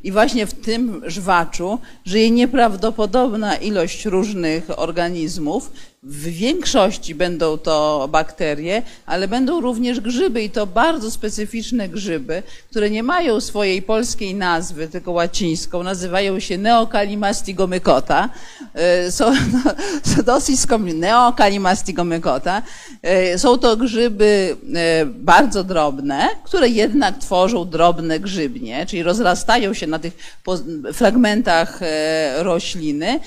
I 0.03 0.12
właśnie 0.12 0.47
w 0.47 0.55
tym 0.55 1.03
żwaczu 1.07 1.79
żyje 2.05 2.31
nieprawdopodobna 2.31 3.57
ilość 3.57 4.05
różnych 4.05 4.79
organizmów. 4.79 5.73
W 6.03 6.23
większości 6.25 7.15
będą 7.15 7.59
to 7.59 8.09
bakterie, 8.13 8.83
ale 9.07 9.29
będą 9.29 9.61
również 9.61 10.01
grzyby 10.01 10.43
i 10.43 10.51
to 10.51 10.67
bardzo 10.67 11.11
specyficzne 11.11 11.89
grzyby, 11.89 12.43
które 12.71 12.91
nie 12.91 13.03
mają 13.03 13.41
swojej 13.41 13.83
polskiej 13.83 14.35
nazwy, 14.35 14.89
tylko 14.89 15.13
łacińską. 15.13 15.83
Nazywają 15.83 16.41
się 16.41 16.59
neokalimastigomykota. 16.59 18.29
E, 18.75 19.13
są 19.13 19.33
no, 19.55 20.23
dosyć 20.23 20.61
skomplikowane. 20.61 21.07
Neokalimastigomykota. 21.07 22.63
E, 23.03 23.39
są 23.39 23.59
to 23.59 23.77
grzyby 23.77 24.57
e, 24.75 25.07
bardzo 25.07 25.65
drobne, 25.65 26.29
które 26.45 26.69
jednak 26.69 27.19
tworzą 27.19 27.71
drobne 27.71 28.21
grzybnie, 28.21 28.87
czyli 28.87 29.03
rozrastają 29.03 29.75
się 29.75 29.87
na 29.87 29.99
tych 29.99 30.17
fragmentach 30.93 31.81
rośliny 32.39 33.21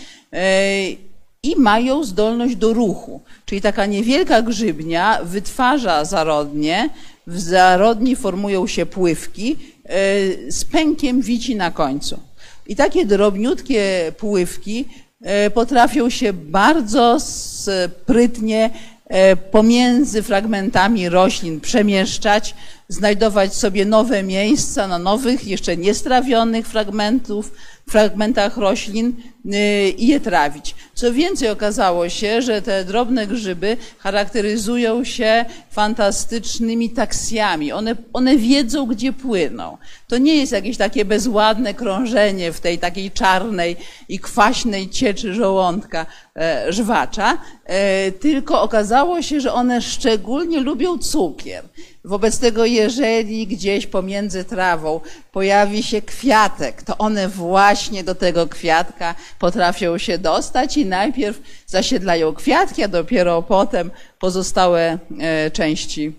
i 1.44 1.56
mają 1.56 2.04
zdolność 2.04 2.56
do 2.56 2.74
ruchu. 2.74 3.22
Czyli 3.46 3.62
taka 3.62 3.86
niewielka 3.86 4.42
grzybnia 4.42 5.20
wytwarza 5.24 6.06
zarodnie, 6.06 6.90
w 7.28 7.40
zarodni 7.40 8.16
formują 8.16 8.68
się 8.68 8.86
pływki 8.86 9.56
e, 9.86 10.52
z 10.52 10.66
pękiem 10.66 11.22
wici 11.22 11.56
na 11.56 11.72
końcu. 11.72 12.20
I 12.68 12.76
takie 12.76 13.06
drobniutkie 13.06 14.12
pływki 14.18 14.86
e, 15.22 15.50
potrafią 15.50 16.10
się 16.10 16.34
bardzo 16.34 17.20
sprytnie 17.20 18.70
e, 19.08 19.36
pomiędzy 19.36 20.24
fragmentami 20.24 21.10
roślin 21.10 21.60
przemieszczać, 21.60 22.56
znajdować 22.88 23.56
sobie 23.56 23.86
nowe 23.86 24.24
miejsca 24.24 24.88
na 24.88 25.00
nowych, 25.00 25.48
jeszcze 25.48 25.78
niestrawionych 25.78 26.68
fragmentów, 26.68 27.52
fragmentach 27.90 28.58
roślin 28.58 29.14
y, 29.46 29.90
i 29.90 30.08
je 30.08 30.20
trawić. 30.20 30.76
Co 30.94 31.14
więcej, 31.14 31.50
okazało 31.50 32.10
się, 32.10 32.42
że 32.42 32.62
te 32.62 32.86
drobne 32.86 33.28
grzyby 33.28 33.78
charakteryzują 34.00 35.04
się 35.04 35.46
fantastycznymi 35.72 36.90
taksjami. 36.90 37.72
One, 37.72 37.96
one 38.14 38.38
wiedzą, 38.38 38.86
gdzie 38.86 39.14
płyną. 39.14 39.78
To 40.08 40.18
nie 40.18 40.36
jest 40.36 40.52
jakieś 40.52 40.78
takie 40.78 41.06
bezładne 41.06 41.74
krążenie 41.74 42.52
w 42.52 42.60
tej 42.60 42.80
takiej 42.80 43.12
czarnej 43.12 43.76
i 44.10 44.20
kwaśnej 44.20 44.90
cieczy 44.90 45.34
żołądka 45.34 46.06
e, 46.36 46.74
żwacza, 46.74 47.38
e, 47.66 48.12
tylko 48.12 48.62
okazało 48.62 49.22
się, 49.22 49.42
że 49.42 49.54
one 49.54 49.82
szczególnie 49.82 50.60
lubią 50.60 50.98
cukier. 50.98 51.64
Wobec 52.06 52.40
tego, 52.40 52.66
jeżeli 52.66 53.48
gdzieś 53.48 53.88
pomiędzy 53.88 54.44
trawą 54.44 55.00
pojawi 55.32 55.84
się 55.84 56.02
kwiatek, 56.02 56.84
to 56.84 56.98
one 56.98 57.28
właśnie 57.28 58.04
do 58.04 58.16
tego 58.16 58.48
kwiatka 58.48 59.16
potrafią 59.40 59.98
się 59.98 60.18
dostać 60.18 60.78
i 60.78 60.86
najpierw 60.86 61.42
zasiedlają 61.68 62.34
kwiatki, 62.34 62.84
a 62.84 62.88
dopiero 62.88 63.42
potem 63.42 63.92
pozostałe 64.20 64.98
e, 65.20 65.52
części 65.52 66.14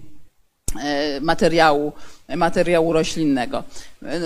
e, 0.82 1.20
materiału 1.20 1.92
materiału 2.28 2.92
roślinnego. 2.92 3.64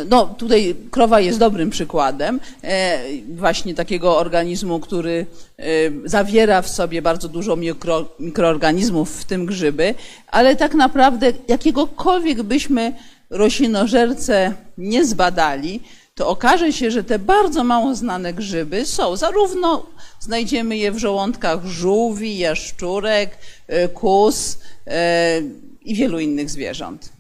No, 0.09 0.27
tutaj 0.27 0.77
krowa 0.91 1.21
jest 1.21 1.39
dobrym 1.39 1.71
przykładem 1.71 2.41
e, 2.65 2.99
właśnie 3.35 3.75
takiego 3.75 4.19
organizmu, 4.19 4.81
który 4.81 5.27
e, 5.59 5.65
zawiera 6.05 6.63
w 6.63 6.69
sobie 6.69 7.03
bardzo 7.03 7.29
dużo 7.29 7.57
mikro, 7.57 8.09
mikroorganizmów, 8.21 9.21
w 9.21 9.25
tym 9.25 9.47
grzyby, 9.47 9.95
ale 10.27 10.57
tak 10.57 10.75
naprawdę 10.75 11.33
jakiegokolwiek 11.49 12.43
byśmy 12.43 12.93
roślinożerce 13.31 14.55
nie 14.79 15.05
zbadali, 15.05 15.81
to 16.15 16.29
okaże 16.29 16.73
się, 16.73 16.91
że 16.91 17.05
te 17.05 17.19
bardzo 17.19 17.65
mało 17.65 17.95
znane 17.95 18.35
grzyby 18.35 18.87
są. 18.87 19.17
Zarówno 19.17 19.87
znajdziemy 20.21 20.77
je 20.77 20.93
w 20.93 20.99
żołądkach 20.99 21.67
żółwi, 21.67 22.39
jaszczurek, 22.39 23.39
e, 23.67 23.89
kus 23.89 24.59
i 25.83 25.95
wielu 25.95 26.19
innych 26.19 26.51
zwierząt. 26.51 27.18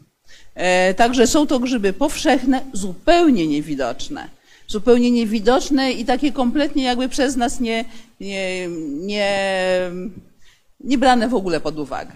E, 0.58 0.94
także 0.94 1.26
są 1.26 1.46
to 1.46 1.58
grzyby 1.58 1.92
powszechne, 1.92 2.60
zupełnie 2.72 3.46
niewidoczne. 3.46 4.28
Zupełnie 4.66 5.10
niewidoczne 5.10 5.92
i 5.92 6.04
takie 6.04 6.32
kompletnie 6.32 6.82
jakby 6.82 7.08
przez 7.08 7.36
nas 7.36 7.60
nie, 7.60 7.84
nie, 8.20 8.68
nie, 8.90 9.40
nie 10.80 10.98
brane 10.98 11.28
w 11.28 11.34
ogóle 11.34 11.60
pod 11.60 11.78
uwagę. 11.78 12.12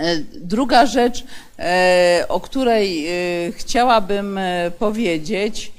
E, 0.00 0.16
druga 0.34 0.86
rzecz, 0.86 1.24
e, 1.58 2.24
o 2.28 2.40
której 2.40 3.06
chciałabym 3.52 4.40
powiedzieć, 4.78 5.72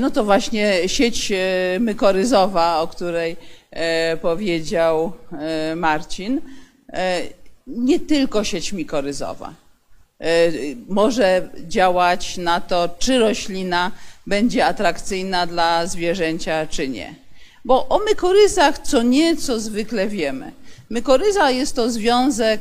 no 0.00 0.10
to 0.10 0.24
właśnie 0.24 0.88
sieć 0.88 1.32
mykoryzowa, 1.80 2.80
o 2.80 2.88
której 2.88 3.36
powiedział 4.22 5.12
Marcin. 5.76 6.40
Nie 7.66 8.00
tylko 8.00 8.44
sieć 8.44 8.72
mikoryzowa. 8.72 9.65
E, 10.20 10.52
może 10.88 11.48
działać 11.68 12.36
na 12.36 12.60
to, 12.60 12.88
czy 12.98 13.18
roślina 13.18 13.92
będzie 14.26 14.66
atrakcyjna 14.66 15.46
dla 15.46 15.86
zwierzęcia, 15.86 16.66
czy 16.66 16.88
nie. 16.88 17.14
Bo 17.64 17.88
o 17.88 17.98
mykoryzach 17.98 18.78
co 18.78 19.02
nieco 19.02 19.60
zwykle 19.60 20.08
wiemy. 20.08 20.52
Mykoryza 20.90 21.50
jest 21.50 21.76
to 21.76 21.90
związek 21.90 22.60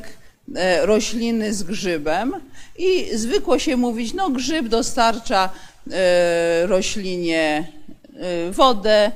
e, 0.55 0.85
rośliny 0.85 1.53
z 1.53 1.63
grzybem 1.63 2.33
i 2.77 3.17
zwykło 3.17 3.59
się 3.59 3.77
mówić, 3.77 4.13
no 4.13 4.29
grzyb 4.29 4.67
dostarcza 4.67 5.49
e, 5.91 6.67
roślinie 6.67 7.67
wodę 8.51 9.11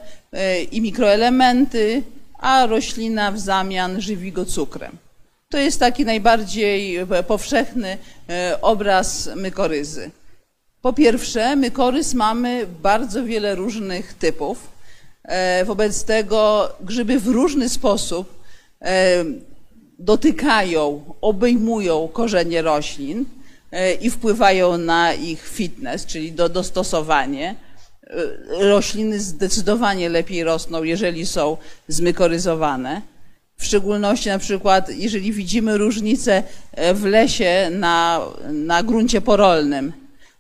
i 0.71 0.82
mikroelementy, 0.82 2.04
a 2.39 2.65
roślina 2.65 3.32
w 3.32 3.39
zamian 3.39 4.02
żywi 4.02 4.32
go 4.32 4.45
cukrem. 4.45 4.97
To 5.51 5.57
jest 5.57 5.79
taki 5.79 6.05
najbardziej 6.05 6.99
powszechny 7.27 7.97
e, 8.29 8.57
obraz 8.62 9.29
mykoryzy. 9.35 10.12
Po 10.81 10.93
pierwsze, 10.93 11.55
mykorys 11.55 12.13
mamy 12.13 12.67
bardzo 12.81 13.23
wiele 13.23 13.55
różnych 13.55 14.13
typów. 14.13 14.67
E, 15.23 15.65
wobec 15.65 16.03
tego 16.03 16.69
grzyby 16.81 17.19
w 17.19 17.27
różny 17.27 17.69
sposób 17.69 18.43
e, 18.81 19.25
dotykają, 19.99 21.03
obejmują 21.21 22.07
korzenie 22.13 22.62
roślin 22.62 23.25
i 24.01 24.09
wpływają 24.09 24.77
na 24.77 25.13
ich 25.13 25.47
fitness, 25.47 26.05
czyli 26.05 26.31
do 26.31 26.49
dostosowanie. 26.49 27.55
Rośliny 28.49 29.19
zdecydowanie 29.19 30.09
lepiej 30.09 30.43
rosną, 30.43 30.83
jeżeli 30.83 31.25
są 31.25 31.57
zmykoryzowane. 31.88 33.01
W 33.60 33.65
szczególności 33.65 34.30
na 34.30 34.39
przykład, 34.39 34.89
jeżeli 34.89 35.32
widzimy 35.32 35.78
różnicę 35.78 36.43
e, 36.72 36.93
w 36.93 37.06
lesie 37.06 37.69
na, 37.72 38.22
na 38.52 38.84
gruncie 38.84 39.22
porolnym 39.22 39.93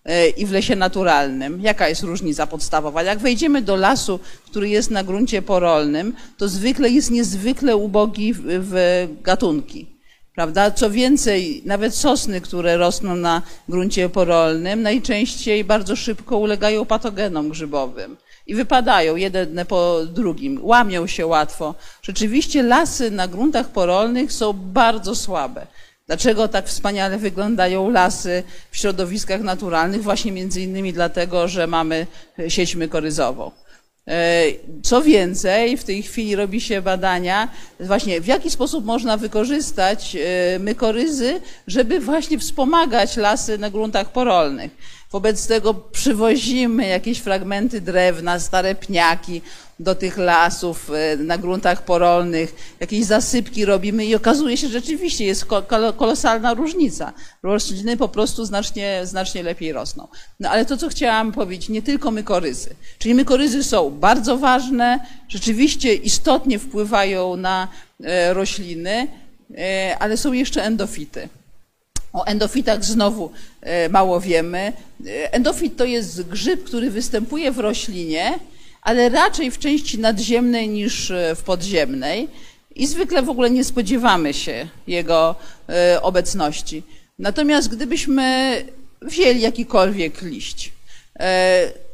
e, 0.05 0.29
i 0.29 0.45
w 0.45 0.51
lesie 0.51 0.75
naturalnym. 0.75 1.61
Jaka 1.61 1.89
jest 1.89 2.03
różnica 2.03 2.47
podstawowa? 2.47 3.03
Jak 3.03 3.19
wejdziemy 3.19 3.61
do 3.61 3.75
lasu, 3.75 4.19
który 4.45 4.69
jest 4.69 4.91
na 4.91 5.03
gruncie 5.03 5.41
porolnym, 5.41 6.13
to 6.37 6.47
zwykle 6.47 6.89
jest 6.89 7.11
niezwykle 7.11 7.75
ubogi 7.75 8.33
w, 8.33 8.39
w 8.43 9.07
gatunki. 9.21 9.87
Prawda? 10.35 10.71
Co 10.71 10.91
więcej, 10.91 11.61
nawet 11.65 11.95
sosny, 11.95 12.41
które 12.41 12.77
rosną 12.77 13.15
na 13.15 13.41
gruncie 13.69 14.09
porolnym, 14.09 14.81
najczęściej 14.81 15.63
bardzo 15.63 15.95
szybko 15.95 16.37
ulegają 16.37 16.85
patogenom 16.85 17.49
grzybowym 17.49 18.17
i 18.49 18.55
wypadają 18.55 19.15
jeden 19.15 19.65
po 19.67 19.99
drugim, 20.05 20.59
łamią 20.61 21.07
się 21.07 21.25
łatwo. 21.25 21.75
Rzeczywiście 22.01 22.63
lasy 22.63 23.11
na 23.11 23.27
gruntach 23.27 23.69
porolnych 23.69 24.31
są 24.31 24.53
bardzo 24.53 25.15
słabe. 25.15 25.67
Dlaczego 26.07 26.47
tak 26.47 26.67
wspaniale 26.67 27.17
wyglądają 27.17 27.89
lasy 27.89 28.43
w 28.71 28.77
środowiskach 28.77 29.41
naturalnych? 29.41 30.03
Właśnie 30.03 30.31
między 30.31 30.61
innymi 30.61 30.93
dlatego, 30.93 31.47
że 31.47 31.67
mamy 31.67 32.07
sieć 32.47 32.75
mykoryzową. 32.75 33.51
E, 34.07 34.43
co 34.83 35.01
więcej, 35.01 35.77
w 35.77 35.83
tej 35.83 36.03
chwili 36.03 36.35
robi 36.35 36.61
się 36.61 36.81
badania, 36.81 37.47
właśnie 37.79 38.21
w 38.21 38.27
jaki 38.27 38.51
sposób 38.51 38.85
można 38.85 39.17
wykorzystać 39.17 40.15
e, 40.15 40.59
mykoryzy, 40.59 41.41
żeby 41.67 41.99
właśnie 41.99 42.39
wspomagać 42.39 43.17
lasy 43.17 43.57
na 43.57 43.69
gruntach 43.69 44.11
porolnych. 44.11 44.71
Wobec 45.11 45.47
tego 45.47 45.73
przywozimy 45.73 46.87
jakieś 46.87 47.19
fragmenty 47.19 47.81
drewna, 47.81 48.39
stare 48.39 48.75
pniaki 48.75 49.41
do 49.79 49.95
tych 49.95 50.17
lasów 50.17 50.91
e, 50.93 51.17
na 51.17 51.37
gruntach 51.37 51.85
porolnych, 51.85 52.75
jakieś 52.79 53.05
zasypki 53.05 53.65
robimy 53.65 54.05
i 54.05 54.15
okazuje 54.15 54.57
się, 54.57 54.67
że 54.67 54.73
rzeczywiście 54.73 55.25
jest 55.25 55.45
kolosalna 55.97 56.53
różnica. 56.53 57.13
Rośliny 57.43 57.97
po 57.97 58.09
prostu 58.09 58.45
znacznie, 58.45 59.01
znacznie 59.03 59.43
lepiej 59.43 59.71
rosną. 59.71 60.07
No 60.39 60.49
ale 60.49 60.65
to, 60.65 60.77
co 60.77 60.89
chciałam 60.89 61.31
powiedzieć, 61.31 61.69
nie 61.69 61.81
tylko 61.81 62.11
mykoryzy. 62.11 62.69
Czyli 62.99 63.15
mykoryzy 63.15 63.63
są 63.63 63.89
bardzo 63.89 64.37
ważne, 64.37 64.99
rzeczywiście 65.29 65.93
istotnie 65.93 66.59
wpływają 66.59 67.35
na 67.35 67.67
e, 68.03 68.33
rośliny, 68.33 69.07
e, 69.57 69.97
ale 69.99 70.17
są 70.17 70.33
jeszcze 70.33 70.63
endofity. 70.63 71.29
O 72.13 72.25
endofitach 72.25 72.85
znowu 72.85 73.31
e, 73.61 73.89
mało 73.89 74.21
wiemy. 74.21 74.73
E, 75.07 75.33
endofit 75.33 75.77
to 75.77 75.85
jest 75.85 76.23
grzyb, 76.23 76.63
który 76.63 76.91
występuje 76.91 77.51
w 77.51 77.59
roślinie, 77.59 78.39
ale 78.81 79.09
raczej 79.09 79.51
w 79.51 79.59
części 79.59 79.99
nadziemnej 79.99 80.69
niż 80.69 81.11
e, 81.11 81.35
w 81.35 81.43
podziemnej 81.43 82.27
i 82.75 82.87
zwykle 82.87 83.21
w 83.21 83.29
ogóle 83.29 83.49
nie 83.49 83.63
spodziewamy 83.63 84.33
się 84.33 84.67
jego 84.87 85.35
obecności. 86.01 86.83
Natomiast 87.19 87.69
gdybyśmy 87.69 88.55
wzięli 89.01 89.41
jakikolwiek 89.41 90.21
liść, 90.21 90.71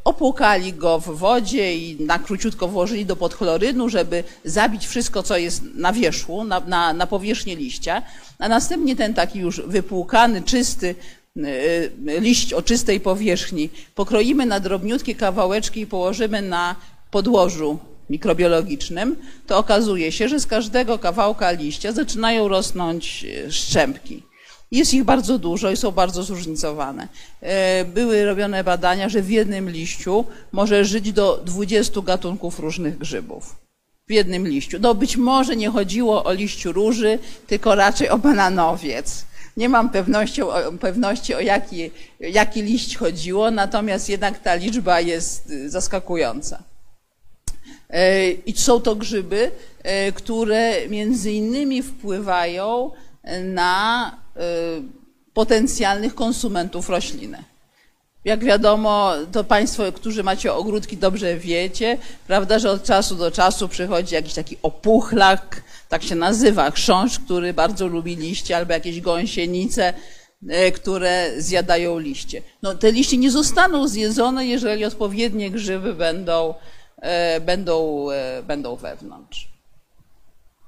opłukali 0.06 0.74
go 0.74 1.00
w 1.00 1.18
wodzie 1.18 1.78
i 1.78 2.06
na 2.06 2.20
króciutko 2.20 2.68
włożyli 2.68 3.06
do 3.06 3.16
podchlorynu, 3.16 3.90
żeby 3.90 4.24
zabić 4.46 4.88
wszystko, 4.88 5.24
co 5.24 5.38
jest 5.38 5.64
na 5.76 5.94
wierzchu, 5.94 6.44
na, 6.44 6.60
na, 6.60 6.94
na 6.94 7.08
powierzchnię 7.08 7.56
liścia, 7.56 8.02
a 8.40 8.50
następnie 8.50 8.96
ten 8.96 9.14
taki 9.14 9.40
już 9.40 9.62
wypłukany, 9.62 10.42
czysty 10.42 10.96
e, 11.38 12.20
liść 12.20 12.54
o 12.54 12.62
czystej 12.62 13.00
powierzchni 13.00 13.70
pokroimy 13.96 14.46
na 14.46 14.60
drobniutkie 14.60 15.16
kawałeczki 15.16 15.82
i 15.82 15.88
położymy 15.88 16.42
na 16.42 16.76
podłożu 17.12 17.80
mikrobiologicznym, 18.10 19.16
to 19.48 19.58
okazuje 19.58 20.12
się, 20.12 20.30
że 20.30 20.40
z 20.40 20.46
każdego 20.48 21.00
kawałka 21.00 21.52
liścia 21.52 21.92
zaczynają 21.92 22.48
rosnąć 22.48 23.26
e, 23.46 23.52
szczępki. 23.52 24.24
Jest 24.76 24.94
ich 24.94 25.04
bardzo 25.04 25.40
dużo 25.40 25.72
i 25.72 25.78
są 25.78 25.92
bardzo 25.92 26.24
zróżnicowane. 26.24 27.08
E, 27.42 27.86
były 27.86 28.26
robione 28.26 28.64
badania, 28.64 29.10
że 29.10 29.22
w 29.22 29.30
jednym 29.30 29.70
liściu 29.70 30.26
może 30.52 30.86
żyć 30.86 31.12
do 31.14 31.42
20 31.46 32.02
gatunków 32.02 32.60
różnych 32.60 32.98
grzybów. 32.98 33.56
W 34.08 34.12
jednym 34.12 34.48
liściu. 34.48 34.78
No 34.82 34.96
być 34.96 35.18
może 35.18 35.56
nie 35.56 35.70
chodziło 35.70 36.24
o 36.24 36.34
liściu 36.34 36.72
róży, 36.72 37.20
tylko 37.48 37.76
raczej 37.76 38.10
o 38.10 38.18
bananowiec. 38.18 39.26
Nie 39.58 39.70
mam 39.70 39.90
pewności, 39.90 40.42
pewności, 40.80 41.36
o 41.36 41.40
jaki, 41.40 41.92
jaki 42.20 42.62
liść 42.62 42.98
chodziło, 42.98 43.52
natomiast 43.52 44.10
jednak 44.10 44.40
ta 44.40 44.56
liczba 44.56 45.02
jest 45.02 45.50
y, 45.50 45.70
zaskakująca. 45.70 46.64
E, 47.90 48.32
I 48.32 48.58
są 48.58 48.82
to 48.82 48.96
grzyby, 48.96 49.52
e, 49.84 50.12
które 50.12 50.90
między 50.90 51.32
innymi 51.32 51.84
wpływają 51.84 52.92
na 53.44 54.25
potencjalnych 55.34 56.16
konsumentów 56.16 56.90
rośliny. 56.90 57.44
Jak 58.26 58.44
wiadomo, 58.44 59.14
to 59.32 59.44
Państwo, 59.44 59.92
którzy 59.92 60.24
macie 60.24 60.54
ogródki, 60.54 60.98
dobrze 60.98 61.38
wiecie, 61.38 61.98
prawda, 62.28 62.60
że 62.60 62.72
od 62.72 62.84
czasu 62.84 63.16
do 63.16 63.32
czasu 63.32 63.68
przychodzi 63.68 64.16
jakiś 64.16 64.34
taki 64.34 64.58
opuchlak, 64.62 65.64
tak 65.90 66.04
się 66.04 66.16
nazywa, 66.16 66.72
chrząszcz, 66.72 67.20
który 67.20 67.54
bardzo 67.54 67.88
lubi 67.88 68.16
liście, 68.16 68.58
albo 68.58 68.74
jakieś 68.74 69.02
gąsienice, 69.02 69.94
y, 70.44 70.72
które 70.72 71.32
zjadają 71.38 72.00
liście. 72.00 72.42
No, 72.62 72.76
te 72.76 72.92
liście 72.92 73.18
nie 73.18 73.32
zostaną 73.32 73.88
zjedzone, 73.88 74.46
jeżeli 74.46 74.86
odpowiednie 74.86 75.52
grzyby 75.52 75.94
będą, 75.94 76.54
y, 77.38 77.42
będą, 77.42 78.08
będą 78.44 78.76
wewnątrz. 78.76 79.55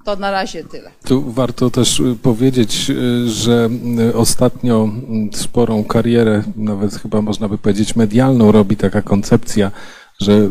To 0.08 0.16
na 0.16 0.32
razie 0.32 0.64
tyle. 0.64 0.92
Tu 1.06 1.32
warto 1.32 1.70
też 1.70 2.00
y, 2.00 2.16
powiedzieć, 2.22 2.90
y, 2.90 3.30
że 3.30 3.70
y, 4.10 4.16
ostatnio 4.16 4.90
sporą 5.34 5.84
karierę, 5.84 6.44
nawet 6.56 6.96
chyba 6.96 7.22
można 7.22 7.50
by 7.50 7.58
powiedzieć 7.58 7.96
medialną, 7.96 8.52
robi 8.52 8.76
taka 8.76 9.02
koncepcja, 9.02 9.72
że 10.20 10.50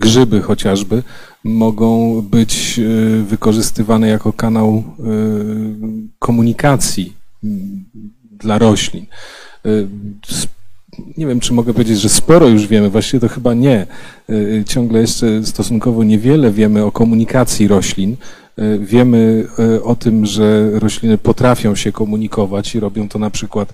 grzyby 0.00 0.42
chociażby 0.42 1.02
mogą 1.44 2.22
być 2.22 2.80
wykorzystywane 3.24 4.08
jako 4.08 4.32
kanał 4.32 4.82
komunikacji 6.18 7.16
dla 8.32 8.58
roślin. 8.58 9.06
Nie 11.16 11.26
wiem, 11.26 11.40
czy 11.40 11.52
mogę 11.52 11.72
powiedzieć, 11.72 12.00
że 12.00 12.08
sporo 12.08 12.48
już 12.48 12.66
wiemy, 12.66 12.90
właściwie 12.90 13.20
to 13.20 13.28
chyba 13.28 13.54
nie. 13.54 13.86
Ciągle 14.66 15.00
jeszcze 15.00 15.44
stosunkowo 15.44 16.04
niewiele 16.04 16.50
wiemy 16.50 16.84
o 16.84 16.92
komunikacji 16.92 17.68
roślin. 17.68 18.16
E, 18.58 18.78
wiemy 18.78 19.46
e, 19.58 19.82
o 19.82 19.96
tym, 19.96 20.26
że 20.26 20.70
rośliny 20.70 21.18
potrafią 21.18 21.74
się 21.74 21.92
komunikować 21.92 22.74
i 22.74 22.80
robią 22.80 23.08
to 23.08 23.18
na 23.18 23.30
przykład 23.30 23.72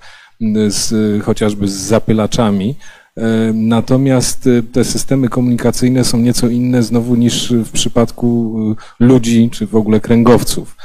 z, 0.68 0.92
chociażby 1.24 1.68
z 1.68 1.72
zapylaczami. 1.72 2.74
E, 3.16 3.22
natomiast 3.54 4.48
te 4.72 4.84
systemy 4.84 5.28
komunikacyjne 5.28 6.04
są 6.04 6.18
nieco 6.18 6.48
inne 6.48 6.82
znowu 6.82 7.14
niż 7.14 7.52
w 7.52 7.70
przypadku 7.70 8.56
ludzi 9.00 9.50
czy 9.52 9.66
w 9.66 9.76
ogóle 9.76 10.00
kręgowców. 10.00 10.76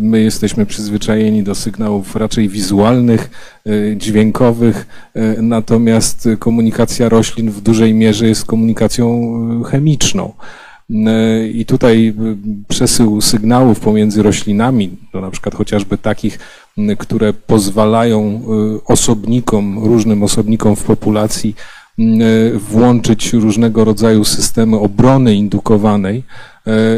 My 0.00 0.20
jesteśmy 0.20 0.66
przyzwyczajeni 0.66 1.42
do 1.42 1.54
sygnałów 1.54 2.16
raczej 2.16 2.48
wizualnych, 2.48 3.30
dźwiękowych, 3.96 4.86
natomiast 5.42 6.28
komunikacja 6.38 7.08
roślin 7.08 7.50
w 7.50 7.60
dużej 7.60 7.94
mierze 7.94 8.28
jest 8.28 8.44
komunikacją 8.44 9.30
chemiczną. 9.62 10.32
E, 10.90 11.48
I 11.48 11.64
tutaj 11.66 12.08
e, 12.08 12.14
przesył 12.68 13.20
sygnałów 13.20 13.80
pomiędzy 13.80 14.22
roślinami, 14.22 14.96
to 15.12 15.20
na 15.20 15.30
przykład 15.30 15.54
chociażby 15.54 15.98
takich, 15.98 16.38
które 16.98 17.32
pozwalają 17.32 18.42
osobnikom, 18.84 19.84
różnym 19.84 20.22
osobnikom 20.22 20.76
w 20.76 20.82
populacji 20.82 21.54
włączyć 22.54 23.32
różnego 23.32 23.84
rodzaju 23.84 24.24
systemy 24.24 24.78
obrony 24.78 25.34
indukowanej, 25.34 26.22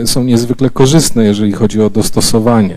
są 0.04 0.24
niezwykle 0.24 0.70
korzystne, 0.70 1.24
jeżeli 1.24 1.52
chodzi 1.52 1.82
o 1.82 1.90
dostosowanie. 1.90 2.76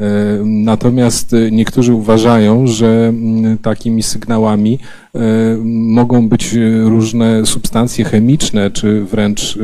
E, 0.00 0.04
natomiast 0.44 1.34
e, 1.34 1.50
niektórzy 1.50 1.94
uważają, 1.94 2.66
że 2.66 2.86
mm, 3.08 3.58
takimi 3.58 4.02
sygnałami 4.02 4.78
e, 5.14 5.18
mogą 5.64 6.28
być 6.28 6.54
różne 6.84 7.46
substancje 7.46 8.04
chemiczne, 8.04 8.70
czy 8.70 9.04
wręcz 9.04 9.58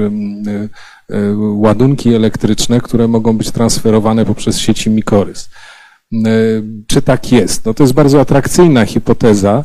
ładunki 1.37 2.15
elektryczne, 2.15 2.81
które 2.81 3.09
mogą 3.09 3.37
być 3.37 3.51
transferowane 3.51 4.25
poprzez 4.25 4.59
sieci 4.59 4.91
mikorys. 4.91 5.51
Czy 6.87 7.03
tak 7.03 7.33
jest? 7.33 7.67
No 7.67 7.75
to 7.75 7.83
jest 7.83 7.95
bardzo 7.95 8.21
atrakcyjna 8.21 8.85
hipoteza, 8.85 9.65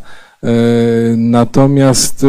Natomiast 1.17 2.25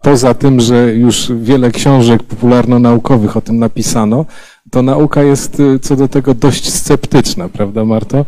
poza 0.00 0.34
tym, 0.34 0.60
że 0.60 0.94
już 0.94 1.32
wiele 1.40 1.70
książek 1.70 2.22
popularno-naukowych 2.22 3.36
o 3.36 3.40
tym 3.40 3.58
napisano, 3.58 4.26
to 4.72 4.82
nauka 4.82 5.22
jest 5.22 5.60
y, 5.60 5.78
co 5.78 5.96
do 5.96 6.08
tego 6.08 6.34
dość 6.34 6.72
sceptyczna, 6.72 7.48
prawda 7.48 7.84
Marto? 7.84 8.26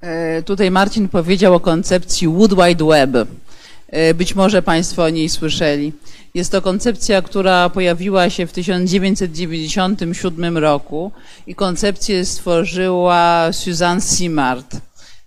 E, 0.00 0.42
tutaj 0.42 0.70
Marcin 0.70 1.08
powiedział 1.08 1.54
o 1.54 1.60
koncepcji 1.60 2.28
Wood 2.28 2.54
Wide 2.54 2.84
Web. 2.84 3.10
E, 3.88 4.14
być 4.14 4.34
może 4.34 4.62
Państwo 4.62 5.04
o 5.04 5.08
niej 5.08 5.28
słyszeli. 5.28 5.92
Jest 6.34 6.52
to 6.52 6.62
koncepcja, 6.62 7.22
która 7.22 7.70
pojawiła 7.70 8.30
się 8.30 8.46
w 8.46 8.52
1997 8.52 10.58
roku 10.58 11.12
i 11.46 11.54
koncepcję 11.54 12.24
stworzyła 12.24 13.48
Suzanne 13.52 14.00
Simard, 14.00 14.76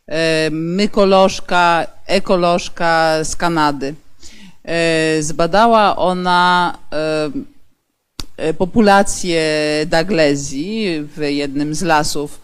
e, 0.08 0.50
mykolożka, 0.52 1.88
ekolożka 2.08 3.24
z 3.24 3.36
Kanady. 3.36 3.96
Zbadała 5.20 5.96
ona 5.96 6.78
populację 8.58 9.42
Daglezji 9.86 11.04
w 11.16 11.22
jednym 11.22 11.76
z 11.76 11.82
lasów 11.82 12.42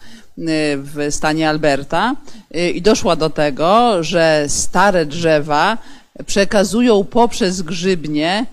w 0.76 1.06
stanie 1.10 1.48
Alberta 1.48 2.16
y, 2.56 2.70
i 2.70 2.82
doszła 2.82 3.16
do 3.16 3.30
tego, 3.30 4.02
że 4.02 4.44
stare 4.48 5.06
drzewa 5.06 5.78
przekazują 6.26 7.04
poprzez 7.04 7.62
grzybnie 7.62 8.46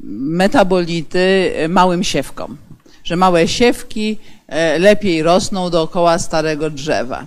metabolity 0.00 1.52
małym 1.68 2.04
siewkom. 2.04 2.56
Że 3.04 3.16
małe 3.16 3.48
siewki 3.48 4.18
lepiej 4.78 5.22
rosną 5.22 5.70
dookoła 5.70 6.18
starego 6.18 6.70
drzewa. 6.70 7.26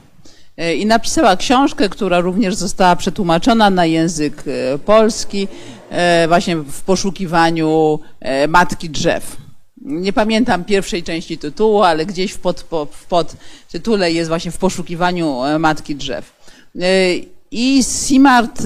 I 0.78 0.86
napisała 0.86 1.36
książkę, 1.36 1.90
która 1.90 2.20
również 2.20 2.56
została 2.56 2.96
przetłumaczona 2.96 3.70
na 3.70 3.86
język 3.86 4.44
polski, 4.86 5.48
właśnie 6.28 6.56
w 6.56 6.82
poszukiwaniu 6.82 8.00
matki 8.48 8.90
drzew. 8.90 9.38
Nie 9.82 10.14
pamiętam 10.14 10.66
pierwszej 10.66 11.04
części 11.04 11.38
tytułu, 11.38 11.84
ale 11.84 12.06
gdzieś 12.06 12.32
w, 12.32 12.40
pod, 12.40 12.66
w 12.92 13.06
podtytule 13.06 14.12
jest 14.12 14.28
właśnie 14.28 14.52
w 14.52 14.58
poszukiwaniu 14.58 15.44
e, 15.44 15.60
matki 15.60 15.96
drzew. 15.96 16.34
E, 16.82 16.90
I 17.52 17.84
Simart 17.84 18.62
e, 18.62 18.66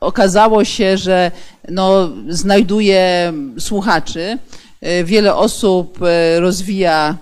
okazało 0.00 0.64
się, 0.64 0.98
że 0.98 1.30
no, 1.68 2.10
znajduje 2.28 3.32
słuchaczy. 3.58 4.38
Wiele 5.04 5.34
osób 5.34 5.98
rozwija 6.38 7.16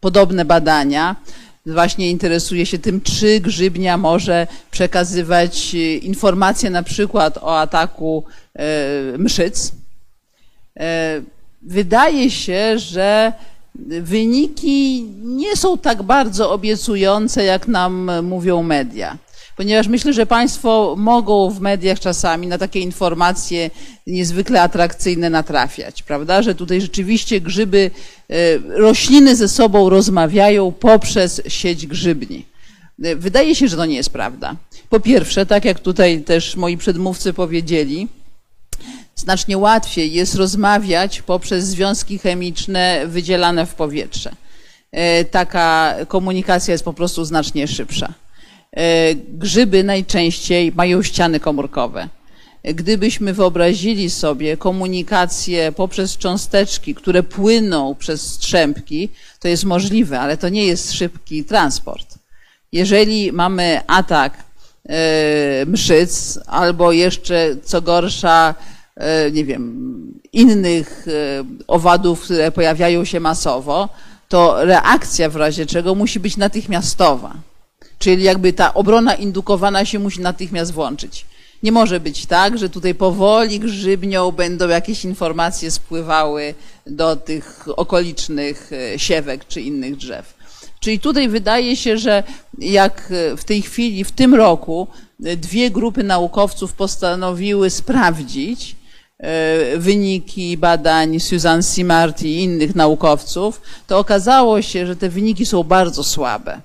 podobne 0.00 0.44
badania. 0.44 1.16
Właśnie 1.66 2.10
interesuje 2.10 2.66
się 2.66 2.78
tym, 2.78 3.00
czy 3.00 3.40
grzybnia 3.40 3.96
może 3.96 4.46
przekazywać 4.70 5.74
informacje 6.02 6.70
na 6.70 6.82
przykład 6.82 7.38
o 7.38 7.60
ataku 7.60 8.24
mszyc 9.18 9.72
wydaje 11.62 12.30
się, 12.30 12.78
że 12.78 13.32
wyniki 14.00 15.02
nie 15.22 15.56
są 15.56 15.78
tak 15.78 16.02
bardzo 16.02 16.52
obiecujące, 16.52 17.44
jak 17.44 17.68
nam 17.68 18.10
mówią 18.22 18.62
media. 18.62 19.18
Ponieważ 19.60 19.88
myślę, 19.88 20.12
że 20.12 20.26
Państwo 20.26 20.94
mogą 20.98 21.50
w 21.50 21.60
mediach 21.60 22.00
czasami 22.00 22.46
na 22.46 22.58
takie 22.58 22.80
informacje 22.80 23.70
niezwykle 24.06 24.62
atrakcyjne 24.62 25.30
natrafiać, 25.30 26.02
prawda? 26.02 26.42
Że 26.42 26.54
tutaj 26.54 26.80
rzeczywiście 26.80 27.40
grzyby, 27.40 27.90
e, 28.30 28.34
rośliny 28.58 29.36
ze 29.36 29.48
sobą 29.48 29.90
rozmawiają 29.90 30.72
poprzez 30.72 31.42
sieć 31.48 31.86
grzybni. 31.86 32.44
E, 33.02 33.16
wydaje 33.16 33.54
się, 33.54 33.68
że 33.68 33.76
to 33.76 33.86
nie 33.86 33.96
jest 33.96 34.10
prawda. 34.10 34.56
Po 34.90 35.00
pierwsze, 35.00 35.46
tak 35.46 35.64
jak 35.64 35.80
tutaj 35.80 36.22
też 36.22 36.56
moi 36.56 36.76
przedmówcy 36.76 37.32
powiedzieli, 37.32 38.08
znacznie 39.14 39.58
łatwiej 39.58 40.12
jest 40.12 40.34
rozmawiać 40.34 41.22
poprzez 41.22 41.64
związki 41.64 42.18
chemiczne 42.18 43.02
wydzielane 43.06 43.66
w 43.66 43.74
powietrze. 43.74 44.32
E, 44.92 45.24
taka 45.24 45.94
komunikacja 46.08 46.72
jest 46.72 46.84
po 46.84 46.92
prostu 46.92 47.24
znacznie 47.24 47.68
szybsza. 47.68 48.14
E, 48.76 49.14
grzyby 49.14 49.84
najczęściej 49.84 50.72
mają 50.74 51.02
ściany 51.02 51.40
komórkowe. 51.40 52.08
Gdybyśmy 52.64 53.32
wyobrazili 53.32 54.10
sobie 54.10 54.56
komunikację 54.56 55.72
poprzez 55.72 56.16
cząsteczki, 56.16 56.94
które 56.94 57.22
płyną 57.22 57.94
przez 57.94 58.22
strzępki, 58.22 59.08
to 59.40 59.48
jest 59.48 59.64
możliwe, 59.64 60.20
ale 60.20 60.36
to 60.36 60.48
nie 60.48 60.66
jest 60.66 60.92
szybki 60.92 61.44
transport. 61.44 62.18
Jeżeli 62.72 63.32
mamy 63.32 63.80
atak 63.86 64.44
e, 64.88 65.66
mszyc 65.66 66.38
albo 66.46 66.92
jeszcze 66.92 67.56
co 67.64 67.82
gorsza 67.82 68.54
E, 69.00 69.30
nie 69.30 69.44
wiem, 69.44 70.20
innych 70.32 71.06
owadów, 71.66 72.22
które 72.22 72.52
pojawiają 72.52 73.04
się 73.04 73.20
masowo, 73.20 73.88
to 74.28 74.64
reakcja 74.64 75.28
w 75.28 75.36
razie 75.36 75.66
czego 75.66 75.94
musi 75.94 76.20
być 76.20 76.36
natychmiastowa. 76.36 77.34
Czyli 78.00 78.22
jakby 78.22 78.52
ta 78.52 78.74
obrona 78.74 79.14
indukowana 79.14 79.84
się 79.84 79.98
musi 79.98 80.20
natychmiast 80.20 80.72
włączyć. 80.72 81.26
Nie 81.62 81.72
może 81.72 82.00
być 82.00 82.26
tak, 82.26 82.58
że 82.58 82.68
tutaj 82.68 82.94
powoli 82.94 83.60
grzybnią 83.60 84.32
będą 84.32 84.68
jakieś 84.68 85.04
informacje 85.04 85.70
spływały 85.70 86.54
do 86.86 87.16
tych 87.16 87.66
okolicznych 87.76 88.70
e, 88.72 88.98
siewek 88.98 89.48
czy 89.48 89.60
innych 89.60 89.96
drzew. 89.96 90.34
Czyli 90.80 91.00
tutaj 91.00 91.28
wydaje 91.28 91.76
się, 91.76 91.98
że 91.98 92.22
jak 92.58 93.12
w 93.36 93.44
tej 93.44 93.62
chwili, 93.62 94.04
w 94.04 94.12
tym 94.12 94.34
roku, 94.34 94.86
dwie 95.18 95.70
grupy 95.70 96.02
naukowców 96.02 96.72
postanowiły 96.72 97.70
sprawdzić, 97.70 98.76
E, 99.20 99.78
wyniki 99.78 100.56
badań 100.56 101.20
Susan 101.20 101.62
Simard 101.62 102.22
i 102.22 102.42
innych 102.42 102.74
naukowców, 102.74 103.60
to 103.86 103.98
okazało 103.98 104.62
się, 104.62 104.86
że 104.86 104.96
te 104.96 105.08
wyniki 105.08 105.46
są 105.46 105.64
bardzo 105.64 106.04
słabe. 106.04 106.60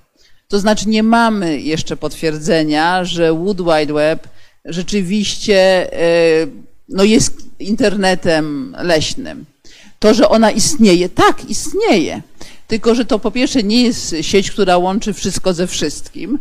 To 0.48 0.60
znaczy 0.60 0.90
nie 0.90 1.04
mamy 1.04 1.62
jeszcze 1.62 1.98
potwierdzenia, 1.98 3.06
że 3.06 3.34
Wood 3.34 3.58
Wide 3.58 3.94
Web 3.94 4.28
rzeczywiście 4.66 5.94
e, 5.94 6.48
no 6.90 7.04
jest 7.04 7.38
internetem 7.60 8.76
leśnym. 8.80 9.46
To, 10.00 10.14
że 10.14 10.30
ona 10.30 10.52
istnieje, 10.52 11.10
tak, 11.10 11.50
istnieje. 11.50 12.22
Tylko, 12.68 12.96
że 12.96 13.06
to 13.06 13.20
po 13.20 13.32
pierwsze 13.32 13.64
nie 13.64 13.84
jest 13.84 14.16
sieć, 14.22 14.52
która 14.52 14.78
łączy 14.78 15.14
wszystko 15.14 15.54
ze 15.54 15.68
wszystkim, 15.68 16.40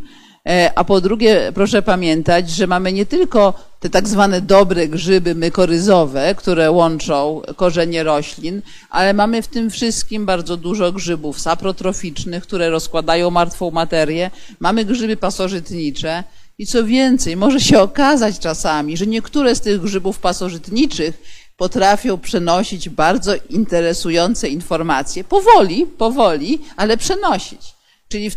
a 0.74 0.84
po 0.84 1.00
drugie, 1.00 1.52
proszę 1.54 1.82
pamiętać, 1.82 2.50
że 2.50 2.66
mamy 2.66 2.92
nie 2.92 3.06
tylko 3.06 3.54
te 3.80 3.90
tak 3.90 4.08
zwane 4.08 4.40
dobre 4.40 4.88
grzyby 4.88 5.34
mykoryzowe, 5.34 6.34
które 6.34 6.70
łączą 6.70 7.42
korzenie 7.56 8.02
roślin, 8.02 8.62
ale 8.90 9.14
mamy 9.14 9.42
w 9.42 9.48
tym 9.48 9.70
wszystkim 9.70 10.26
bardzo 10.26 10.56
dużo 10.56 10.92
grzybów 10.92 11.40
saprotroficznych, 11.40 12.42
które 12.42 12.70
rozkładają 12.70 13.30
martwą 13.30 13.70
materię. 13.70 14.30
Mamy 14.60 14.84
grzyby 14.84 15.16
pasożytnicze. 15.16 16.24
I 16.58 16.66
co 16.66 16.84
więcej, 16.84 17.36
może 17.36 17.60
się 17.60 17.80
okazać 17.80 18.38
czasami, 18.38 18.96
że 18.96 19.06
niektóre 19.06 19.54
z 19.54 19.60
tych 19.60 19.80
grzybów 19.80 20.18
pasożytniczych 20.18 21.22
potrafią 21.56 22.18
przenosić 22.18 22.88
bardzo 22.88 23.32
interesujące 23.50 24.48
informacje. 24.48 25.24
Powoli, 25.24 25.86
powoli, 25.86 26.58
ale 26.76 26.96
przenosić. 26.96 27.73
Czyli 28.08 28.30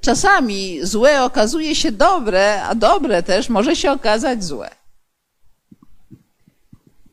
czasami 0.00 0.78
złe 0.82 1.24
okazuje 1.24 1.74
się 1.74 1.92
dobre, 1.92 2.62
a 2.62 2.74
dobre 2.74 3.22
też 3.22 3.48
może 3.48 3.76
się 3.76 3.90
okazać 3.90 4.44
złe. 4.44 4.70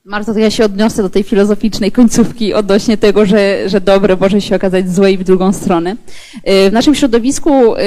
Marta, 0.10 0.34
to 0.34 0.40
ja 0.40 0.52
się 0.52 0.66
odniosę 0.66 1.02
do 1.02 1.10
tej 1.10 1.24
filozoficznej 1.24 1.92
końcówki 1.92 2.54
odnośnie 2.54 2.98
tego, 2.98 3.26
że, 3.26 3.70
że 3.70 3.82
dobre 3.82 4.16
może 4.16 4.42
się 4.42 4.56
okazać 4.56 4.96
złe 4.96 5.12
i 5.12 5.18
w 5.18 5.24
drugą 5.24 5.54
stronę. 5.54 5.92
Y, 5.92 6.70
w 6.70 6.74
naszym 6.74 6.96
środowisku 6.96 7.76
y, 7.76 7.80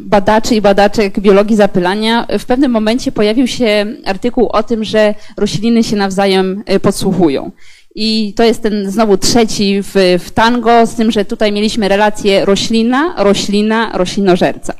badaczy 0.00 0.54
i 0.54 0.60
badaczek 0.60 1.20
biologii 1.20 1.56
zapylania 1.56 2.26
w 2.38 2.44
pewnym 2.44 2.70
momencie 2.70 3.12
pojawił 3.12 3.46
się 3.46 3.86
artykuł 4.04 4.48
o 4.48 4.62
tym, 4.62 4.84
że 4.84 5.14
rośliny 5.36 5.84
się 5.84 5.96
nawzajem 5.96 6.62
y, 6.72 6.80
podsłuchują. 6.80 7.50
I 7.94 8.34
to 8.36 8.42
jest 8.42 8.62
ten 8.62 8.90
znowu 8.90 9.18
trzeci 9.18 9.82
w, 9.82 10.18
w 10.24 10.30
tango, 10.30 10.86
z 10.86 10.94
tym, 10.94 11.10
że 11.10 11.24
tutaj 11.24 11.52
mieliśmy 11.52 11.88
relację 11.88 12.44
roślina, 12.44 13.14
roślina, 13.18 13.90
roślinożerca. 13.94 14.74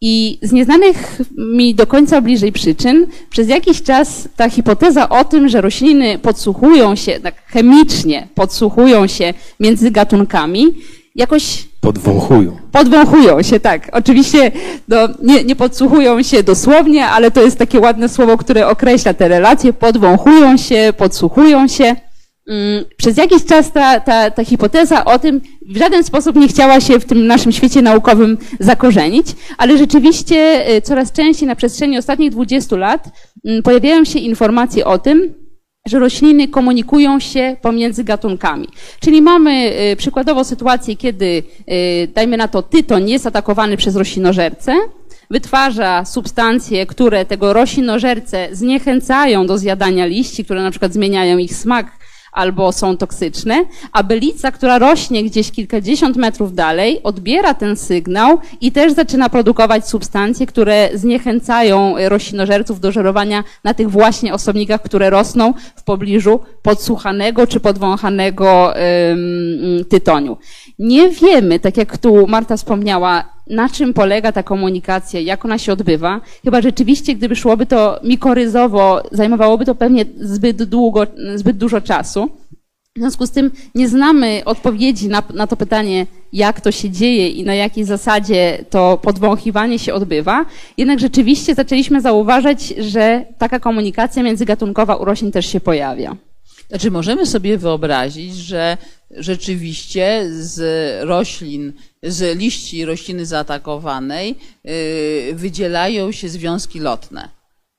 I 0.00 0.38
z 0.42 0.52
nieznanych 0.52 1.20
mi 1.38 1.74
do 1.74 1.86
końca 1.86 2.20
bliżej 2.20 2.52
przyczyn, 2.52 3.06
przez 3.30 3.48
jakiś 3.48 3.82
czas 3.82 4.28
ta 4.36 4.50
hipoteza 4.50 5.08
o 5.08 5.24
tym, 5.24 5.48
że 5.48 5.60
rośliny 5.60 6.18
podsłuchują 6.18 6.96
się, 6.96 7.20
tak 7.20 7.34
chemicznie 7.46 8.28
podsłuchują 8.34 9.06
się 9.06 9.34
między 9.60 9.90
gatunkami, 9.90 10.74
jakoś. 11.14 11.68
Podwąchują. 11.80 12.56
Podwąchują 12.72 13.42
się, 13.42 13.60
tak. 13.60 13.88
Oczywiście 13.92 14.52
no, 14.88 14.96
nie, 15.22 15.44
nie 15.44 15.56
podsłuchują 15.56 16.22
się 16.22 16.42
dosłownie, 16.42 17.06
ale 17.06 17.30
to 17.30 17.42
jest 17.42 17.58
takie 17.58 17.80
ładne 17.80 18.08
słowo, 18.08 18.36
które 18.36 18.68
określa 18.68 19.14
te 19.14 19.28
relacje. 19.28 19.72
Podwąchują 19.72 20.56
się, 20.56 20.92
podsłuchują 20.96 21.68
się. 21.68 21.96
Mm, 22.50 22.84
przez 22.96 23.16
jakiś 23.16 23.44
czas 23.44 23.72
ta, 23.72 24.00
ta, 24.00 24.30
ta 24.30 24.44
hipoteza 24.44 25.04
o 25.04 25.18
tym 25.18 25.40
w 25.66 25.76
żaden 25.76 26.04
sposób 26.04 26.36
nie 26.36 26.48
chciała 26.48 26.80
się 26.80 27.00
w 27.00 27.04
tym 27.04 27.26
naszym 27.26 27.52
świecie 27.52 27.82
naukowym 27.82 28.38
zakorzenić, 28.60 29.26
ale 29.58 29.78
rzeczywiście 29.78 30.70
y, 30.76 30.82
coraz 30.82 31.12
częściej 31.12 31.48
na 31.48 31.56
przestrzeni 31.56 31.98
ostatnich 31.98 32.30
20 32.30 32.76
lat 32.76 33.08
mm, 33.44 33.62
pojawiają 33.62 34.04
się 34.04 34.18
informacje 34.18 34.84
o 34.84 34.98
tym, 34.98 35.34
że 35.86 35.98
rośliny 35.98 36.48
komunikują 36.48 37.20
się 37.20 37.56
pomiędzy 37.62 38.04
gatunkami. 38.04 38.68
Czyli 39.00 39.22
mamy 39.22 39.72
y, 39.92 39.96
przykładowo 39.96 40.44
sytuację, 40.44 40.96
kiedy, 40.96 41.42
y, 41.70 42.08
dajmy 42.14 42.36
na 42.36 42.48
to, 42.48 42.62
tytoń 42.62 43.10
jest 43.10 43.26
atakowany 43.26 43.76
przez 43.76 43.96
roślinożercę, 43.96 44.76
wytwarza 45.30 46.04
substancje, 46.04 46.86
które 46.86 47.24
tego 47.24 47.52
roślinożercę 47.52 48.48
zniechęcają 48.52 49.46
do 49.46 49.58
zjadania 49.58 50.06
liści, 50.06 50.44
które 50.44 50.62
na 50.62 50.70
przykład 50.70 50.92
zmieniają 50.92 51.38
ich 51.38 51.54
smak 51.54 51.99
albo 52.32 52.72
są 52.72 52.96
toksyczne, 52.96 53.64
a 53.92 54.02
bylica, 54.02 54.52
która 54.52 54.78
rośnie 54.78 55.24
gdzieś 55.24 55.50
kilkadziesiąt 55.50 56.16
metrów 56.16 56.54
dalej, 56.54 57.02
odbiera 57.02 57.54
ten 57.54 57.76
sygnał 57.76 58.38
i 58.60 58.72
też 58.72 58.92
zaczyna 58.92 59.28
produkować 59.28 59.88
substancje, 59.88 60.46
które 60.46 60.88
zniechęcają 60.94 61.94
roślinożerców 62.08 62.80
do 62.80 62.92
żerowania 62.92 63.44
na 63.64 63.74
tych 63.74 63.90
właśnie 63.90 64.34
osobnikach, 64.34 64.82
które 64.82 65.10
rosną 65.10 65.54
w 65.76 65.82
pobliżu 65.82 66.40
podsłuchanego 66.62 67.46
czy 67.46 67.60
podwąchanego 67.60 68.74
tytoniu. 69.88 70.36
Nie 70.82 71.10
wiemy, 71.10 71.58
tak 71.58 71.76
jak 71.76 71.98
tu 71.98 72.26
Marta 72.26 72.56
wspomniała, 72.56 73.24
na 73.46 73.68
czym 73.68 73.94
polega 73.94 74.32
ta 74.32 74.42
komunikacja, 74.42 75.20
jak 75.20 75.44
ona 75.44 75.58
się 75.58 75.72
odbywa. 75.72 76.20
Chyba 76.44 76.60
rzeczywiście, 76.60 77.14
gdyby 77.14 77.36
szłoby 77.36 77.66
to 77.66 78.00
mikoryzowo, 78.04 79.02
zajmowałoby 79.12 79.64
to 79.64 79.74
pewnie 79.74 80.04
zbyt 80.20 80.62
długo, 80.62 81.06
zbyt 81.34 81.56
dużo 81.56 81.80
czasu. 81.80 82.30
W 82.96 82.98
związku 82.98 83.26
z 83.26 83.30
tym 83.30 83.50
nie 83.74 83.88
znamy 83.88 84.42
odpowiedzi 84.44 85.08
na, 85.08 85.22
na, 85.34 85.46
to 85.46 85.56
pytanie, 85.56 86.06
jak 86.32 86.60
to 86.60 86.72
się 86.72 86.90
dzieje 86.90 87.28
i 87.28 87.44
na 87.44 87.54
jakiej 87.54 87.84
zasadzie 87.84 88.64
to 88.70 88.98
podwąchiwanie 89.02 89.78
się 89.78 89.94
odbywa. 89.94 90.46
Jednak 90.76 91.00
rzeczywiście 91.00 91.54
zaczęliśmy 91.54 92.00
zauważać, 92.00 92.66
że 92.66 93.24
taka 93.38 93.60
komunikacja 93.60 94.22
międzygatunkowa 94.22 94.96
u 94.96 95.04
roślin 95.04 95.32
też 95.32 95.46
się 95.46 95.60
pojawia. 95.60 96.16
Znaczy, 96.70 96.90
możemy 96.90 97.26
sobie 97.26 97.58
wyobrazić, 97.58 98.36
że 98.36 98.76
rzeczywiście 99.10 100.26
z 100.30 100.60
roślin, 101.08 101.72
z 102.02 102.38
liści 102.38 102.84
rośliny 102.84 103.26
zaatakowanej 103.26 104.34
yy, 104.64 105.34
wydzielają 105.34 106.12
się 106.12 106.28
związki 106.28 106.80
lotne. 106.80 107.28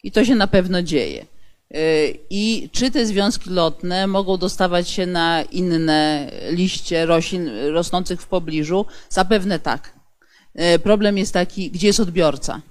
I 0.04 0.12
to 0.12 0.26
się 0.26 0.36
na 0.36 0.48
pewno 0.48 0.82
dzieje. 0.82 1.26
I 2.30 2.70
czy 2.72 2.92
te 2.92 3.06
związki 3.06 3.50
lotne 3.50 4.08
mogą 4.08 4.38
dostawać 4.38 4.90
się 4.90 5.06
na 5.06 5.42
inne 5.42 6.32
liście 6.50 7.06
roślin 7.06 7.50
rosnących 7.74 8.22
w 8.22 8.28
pobliżu? 8.28 8.86
Zapewne 9.10 9.60
tak. 9.60 9.94
E, 10.56 10.80
problem 10.80 11.18
jest 11.18 11.34
taki, 11.34 11.72
gdzie 11.72 11.88
jest 11.88 12.00
odbiorca. 12.00 12.62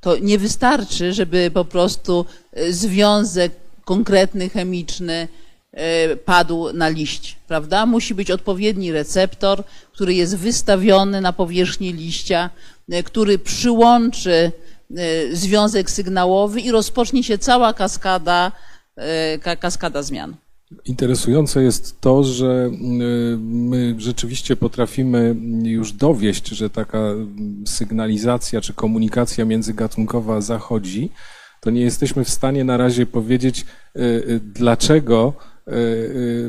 To 0.00 0.18
nie 0.18 0.38
wystarczy, 0.38 1.12
żeby 1.12 1.50
po 1.54 1.64
prostu 1.64 2.26
związek 2.70 3.52
konkretny, 3.84 4.48
chemiczny 4.48 5.28
padł 6.24 6.72
na 6.72 6.88
liść, 6.88 7.38
prawda? 7.48 7.86
Musi 7.86 8.14
być 8.14 8.30
odpowiedni 8.30 8.92
receptor, 8.92 9.64
który 9.92 10.14
jest 10.14 10.36
wystawiony 10.36 11.20
na 11.20 11.32
powierzchni 11.32 11.92
liścia, 11.92 12.50
który 13.04 13.38
przyłączy 13.38 14.52
Y, 14.98 15.36
związek 15.36 15.90
sygnałowy 15.90 16.60
i 16.60 16.70
rozpocznie 16.70 17.24
się 17.24 17.38
cała 17.38 17.72
kaskada, 17.72 18.52
kaskada 19.60 20.02
zmian. 20.02 20.36
Interesujące 20.84 21.62
jest 21.62 22.00
to, 22.00 22.24
że 22.24 22.70
y, 22.72 23.36
my 23.40 23.94
rzeczywiście 23.98 24.56
potrafimy 24.56 25.36
już 25.62 25.92
dowieść, 25.92 26.48
że 26.48 26.70
taka 26.70 26.98
sygnalizacja 27.66 28.60
czy 28.60 28.74
komunikacja 28.74 29.44
międzygatunkowa 29.44 30.40
zachodzi. 30.40 31.10
To 31.60 31.70
nie 31.70 31.80
jesteśmy 31.80 32.24
w 32.24 32.30
stanie 32.30 32.64
na 32.64 32.76
razie 32.76 33.06
powiedzieć, 33.06 33.66
dlaczego 34.40 35.34
E, 35.59 35.59
e, 35.59 35.59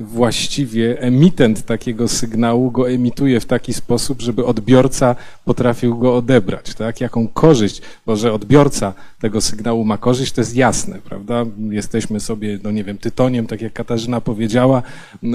właściwie 0.01 1.01
emitent 1.01 1.66
takiego 1.66 2.07
sygnału 2.07 2.72
go 2.72 2.91
emituje 2.91 3.39
w 3.39 3.45
taki 3.45 3.74
sposób, 3.74 4.22
żeby 4.22 4.45
odbiorca 4.45 5.16
potrafił 5.45 5.97
go 5.97 6.16
odebrać, 6.16 6.74
tak? 6.74 7.01
Jaką 7.01 7.28
korzyść, 7.28 7.82
bo 8.05 8.16
że 8.16 8.34
odbiorca 8.34 8.93
tego 9.20 9.41
sygnału 9.41 9.86
ma 9.86 9.97
korzyść, 9.97 10.32
to 10.32 10.41
jest 10.41 10.55
jasne, 10.55 10.99
prawda? 11.03 11.45
Jesteśmy 11.70 12.20
sobie, 12.20 12.59
no 12.64 12.72
nie 12.72 12.84
wiem, 12.84 12.97
tytoniem, 12.97 13.47
tak 13.47 13.62
jak 13.62 13.74
Katarzyna 13.74 14.22
powiedziała, 14.22 14.84
e, 15.24 15.28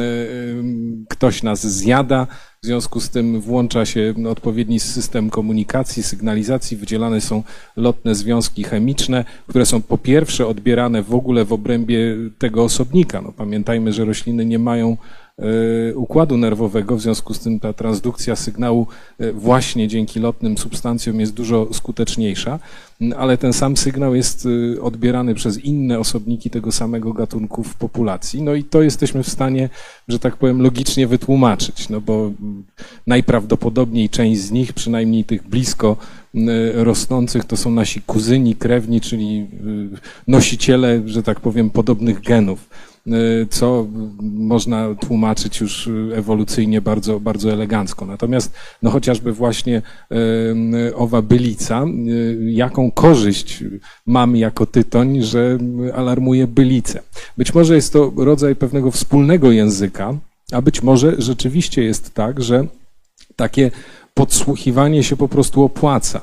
ktoś 1.09 1.43
nas 1.43 1.67
zjada, 1.67 2.27
w 2.67 2.69
związku 2.69 3.01
z 3.01 3.11
tym 3.11 3.41
włącza 3.41 3.87
się 3.87 4.15
odpowiedni 4.31 4.81
system 4.81 5.31
komunikacji, 5.31 6.03
sygnalizacji, 6.03 6.77
wydzielane 6.77 7.21
są 7.21 7.43
lotne 7.77 8.15
związki 8.15 8.65
chemiczne, 8.65 9.25
które 9.47 9.67
są 9.67 9.83
po 9.83 9.99
pierwsze 9.99 10.47
odbierane 10.47 11.03
w 11.03 11.15
ogóle 11.15 11.45
w 11.45 11.53
obrębie 11.53 12.17
tego 12.39 12.65
osobnika. 12.65 13.23
No, 13.23 13.33
pamiętajmy, 13.33 13.93
że 13.93 14.05
rośliny 14.05 14.47
nie 14.47 14.59
mają 14.59 14.97
układu 15.95 16.37
nerwowego, 16.37 16.97
w 16.97 17.01
związku 17.01 17.35
z 17.35 17.39
tym 17.39 17.61
ta 17.61 17.73
transdukcja 17.73 18.37
sygnału 18.37 18.87
e, 19.19 19.33
właśnie 19.33 19.89
dzięki 19.89 20.21
lotnym 20.21 20.59
substancjom 20.59 21.21
jest 21.21 21.35
dużo 21.35 21.69
skuteczniejsza, 21.73 22.59
ale 23.17 23.39
ten 23.39 23.53
sam 23.53 23.77
sygnał 23.77 24.15
jest 24.15 24.49
e, 24.77 24.81
odbierany 24.83 25.35
przez 25.35 25.59
inne 25.59 25.99
osobniki 25.99 26.51
tego 26.51 26.73
samego 26.73 27.13
gatunku 27.13 27.63
w 27.63 27.75
populacji. 27.75 28.43
No 28.43 28.55
i 28.55 28.65
to 28.65 28.83
jesteśmy 28.83 29.23
w 29.23 29.29
stanie, 29.29 29.69
że 30.09 30.19
tak 30.19 30.37
powiem, 30.37 30.63
logicznie 30.63 31.07
wytłumaczyć, 31.07 31.89
no 31.89 32.01
bo 32.01 32.33
najprawdopodobniej 33.07 34.09
część 34.09 34.41
z 34.41 34.51
nich, 34.51 34.73
przynajmniej 34.73 35.25
tych 35.25 35.49
blisko 35.49 35.97
rosnących, 36.75 37.45
to 37.45 37.57
są 37.57 37.71
nasi 37.71 38.03
kuzyni, 38.03 38.57
krewni, 38.57 39.01
czyli 39.01 39.47
nosiciele, 40.29 41.03
że 41.07 41.23
tak 41.23 41.41
powiem, 41.41 41.71
podobnych 41.71 42.21
genów. 42.21 42.69
Y, 43.07 43.47
co 43.51 43.87
można 44.21 44.95
tłumaczyć 44.95 45.61
już 45.61 45.91
ewolucyjnie 46.15 46.81
bardzo, 46.81 47.21
bardzo 47.21 47.53
elegancko. 47.53 48.07
Natomiast 48.07 48.53
no 48.83 48.91
chociażby 48.91 49.33
właśnie 49.33 49.83
y, 50.87 50.97
owa 50.97 51.23
bylica, 51.23 51.85
y, 51.85 52.53
jaką 52.53 52.91
korzyść 52.91 53.65
mamy 54.07 54.39
jako 54.39 54.67
tytoń, 54.67 55.23
że 55.23 55.59
alarmuje 55.95 56.47
bylicę. 56.47 57.03
Być 57.39 57.55
może 57.55 57.75
jest 57.75 57.93
to 57.93 58.13
rodzaj 58.17 58.57
pewnego 58.57 58.91
wspólnego 58.91 59.53
języka, 59.53 60.15
a 60.53 60.63
być 60.63 60.83
może 60.83 61.15
rzeczywiście 61.19 61.85
jest 61.85 62.15
tak, 62.15 62.43
że 62.43 62.67
takie 63.37 63.71
podsłuchiwanie 64.15 65.03
się 65.03 65.17
po 65.17 65.29
prostu 65.29 65.63
opłaca. 65.63 66.21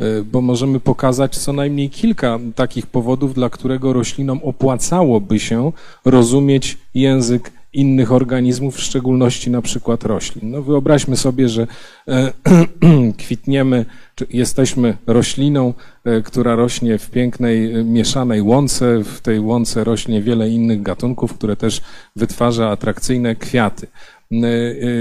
E, 0.00 0.22
bo 0.22 0.40
możemy 0.40 0.80
pokazać 0.80 1.38
co 1.38 1.52
najmniej 1.52 1.90
kilka 1.90 2.38
takich 2.54 2.86
powodów, 2.86 3.34
dla 3.34 3.50
którego 3.50 3.92
roślinom 3.92 4.40
opłacałoby 4.42 5.38
się 5.38 5.72
rozumieć 6.04 6.78
język 6.94 7.52
innych 7.76 8.12
organizmów, 8.12 8.76
w 8.76 8.80
szczególności 8.80 9.50
na 9.50 9.62
przykład 9.62 10.04
roślin. 10.04 10.50
No 10.50 10.62
wyobraźmy 10.62 11.16
sobie, 11.16 11.48
że 11.48 11.66
e, 12.08 12.32
kwitniemy, 13.18 13.84
czy 14.14 14.26
jesteśmy 14.30 14.96
rośliną, 15.06 15.74
e, 16.04 16.22
która 16.22 16.54
rośnie 16.54 16.98
w 16.98 17.10
pięknej 17.10 17.84
mieszanej 17.84 18.42
łące. 18.42 19.04
W 19.04 19.20
tej 19.20 19.40
łące 19.40 19.84
rośnie 19.84 20.22
wiele 20.22 20.50
innych 20.50 20.82
gatunków, 20.82 21.34
które 21.34 21.56
też 21.56 21.80
wytwarza 22.16 22.70
atrakcyjne 22.70 23.34
kwiaty. 23.34 23.86
Y, 24.32 24.36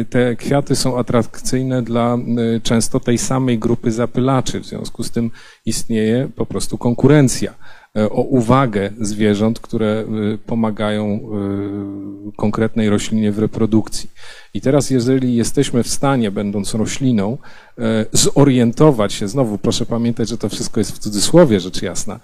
y, 0.01 0.05
te 0.09 0.36
kwiaty 0.36 0.76
są 0.76 0.97
atrakcyjne 0.97 1.82
dla 1.82 2.17
y, 2.57 2.61
często 2.61 2.99
tej 2.99 3.17
samej 3.17 3.59
grupy 3.59 3.91
zapylaczy, 3.91 4.59
w 4.59 4.65
związku 4.65 5.03
z 5.03 5.11
tym 5.11 5.32
istnieje 5.65 6.30
po 6.36 6.45
prostu 6.45 6.78
konkurencja 6.78 7.53
o 7.95 8.21
uwagę 8.21 8.89
zwierząt, 9.01 9.59
które 9.59 10.05
pomagają 10.45 11.19
konkretnej 12.35 12.89
roślinie 12.89 13.31
w 13.31 13.39
reprodukcji. 13.39 14.09
I 14.53 14.61
teraz, 14.61 14.89
jeżeli 14.89 15.35
jesteśmy 15.35 15.83
w 15.83 15.87
stanie, 15.87 16.31
będąc 16.31 16.73
rośliną, 16.73 17.37
e, 17.79 18.05
zorientować 18.11 19.13
się, 19.13 19.27
znowu 19.27 19.57
proszę 19.57 19.85
pamiętać, 19.85 20.29
że 20.29 20.37
to 20.37 20.49
wszystko 20.49 20.79
jest 20.79 20.91
w 20.91 20.99
cudzysłowie, 20.99 21.59
rzecz 21.59 21.81
jasna, 21.81 22.19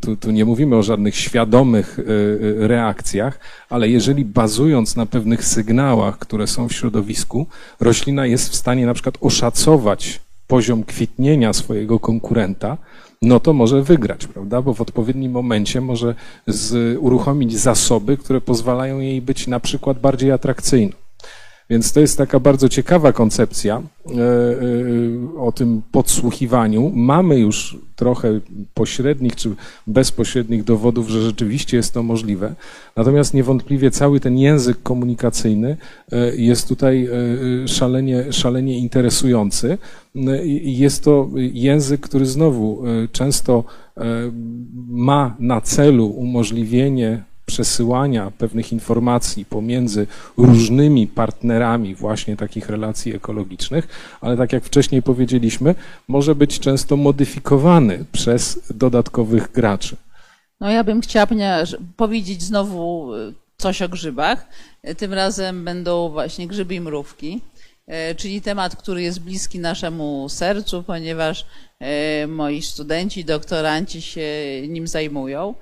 tu, 0.00 0.16
tu 0.16 0.30
nie 0.30 0.44
mówimy 0.44 0.76
o 0.76 0.82
żadnych 0.82 1.16
świadomych 1.16 1.98
e, 1.98 2.02
e, 2.02 2.68
reakcjach, 2.68 3.38
ale 3.70 3.88
jeżeli 3.88 4.24
bazując 4.24 4.96
na 4.96 5.06
pewnych 5.06 5.44
sygnałach, 5.44 6.18
które 6.18 6.46
są 6.46 6.68
w 6.68 6.72
środowisku, 6.72 7.46
roślina 7.80 8.26
jest 8.26 8.48
w 8.48 8.56
stanie 8.56 8.86
na 8.86 8.94
przykład 8.94 9.18
oszacować 9.20 10.20
poziom 10.46 10.84
kwitnienia 10.84 11.52
swojego 11.52 12.00
konkurenta, 12.00 12.76
no 13.22 13.40
to 13.40 13.52
może 13.52 13.82
wygrać, 13.82 14.26
prawda? 14.26 14.62
Bo 14.62 14.74
w 14.74 14.80
odpowiednim 14.80 15.32
momencie 15.32 15.80
może 15.80 16.14
z, 16.46 16.98
uruchomić 16.98 17.58
zasoby, 17.58 18.16
które 18.16 18.40
pozwalają 18.40 18.98
jej 18.98 19.22
być 19.22 19.46
na 19.46 19.60
przykład 19.60 20.00
bardziej 20.00 20.32
atrakcyjną. 20.32 20.92
Więc 21.70 21.92
to 21.92 22.00
jest 22.00 22.18
taka 22.18 22.40
bardzo 22.40 22.68
ciekawa 22.68 23.12
koncepcja 23.12 23.82
e, 24.06 24.10
e, 24.10 25.38
o 25.38 25.52
tym 25.52 25.82
podsłuchiwaniu. 25.92 26.92
Mamy 26.94 27.38
już 27.38 27.78
trochę 27.96 28.40
pośrednich 28.74 29.36
czy 29.36 29.50
bezpośrednich 29.86 30.64
dowodów, 30.64 31.08
że 31.08 31.22
rzeczywiście 31.22 31.76
jest 31.76 31.94
to 31.94 32.02
możliwe. 32.02 32.54
Natomiast 32.96 33.34
niewątpliwie 33.34 33.90
cały 33.90 34.20
ten 34.20 34.38
język 34.38 34.82
komunikacyjny 34.82 35.76
e, 36.12 36.36
jest 36.36 36.68
tutaj 36.68 37.08
szalenie, 37.66 38.32
szalenie 38.32 38.78
interesujący. 38.78 39.78
Jest 40.62 41.04
to 41.04 41.28
język, 41.52 42.00
który 42.00 42.26
znowu 42.26 42.82
często 43.12 43.64
ma 44.88 45.36
na 45.38 45.60
celu 45.60 46.06
umożliwienie 46.06 47.22
przesyłania 47.50 48.32
pewnych 48.38 48.72
informacji 48.72 49.44
pomiędzy 49.44 50.06
różnymi 50.36 51.06
partnerami 51.06 51.94
właśnie 51.94 52.36
takich 52.36 52.68
relacji 52.68 53.14
ekologicznych, 53.14 53.88
ale 54.20 54.36
tak 54.36 54.52
jak 54.52 54.64
wcześniej 54.64 55.02
powiedzieliśmy, 55.02 55.74
może 56.08 56.34
być 56.34 56.60
często 56.60 56.96
modyfikowany 56.96 58.04
przez 58.12 58.60
dodatkowych 58.70 59.52
graczy. 59.52 59.96
No 60.60 60.70
ja 60.70 60.84
bym 60.84 61.00
chciała 61.00 61.26
powiedzieć 61.96 62.42
znowu 62.42 63.14
e, 63.14 63.32
coś 63.56 63.82
o 63.82 63.88
grzybach. 63.88 64.48
E, 64.82 64.94
tym 64.94 65.12
razem 65.12 65.64
będą 65.64 66.08
właśnie 66.08 66.46
grzyby 66.46 66.74
i 66.74 66.80
mrówki, 66.80 67.40
e, 67.86 68.14
czyli 68.14 68.40
temat, 68.40 68.76
który 68.76 69.02
jest 69.02 69.20
bliski 69.20 69.58
naszemu 69.58 70.28
sercu, 70.28 70.82
ponieważ 70.82 71.46
moi 72.28 72.62
studenci, 72.62 73.24
doktoranci 73.24 74.02
się 74.02 74.22
nim 74.68 74.86
zajmują. 74.86 75.54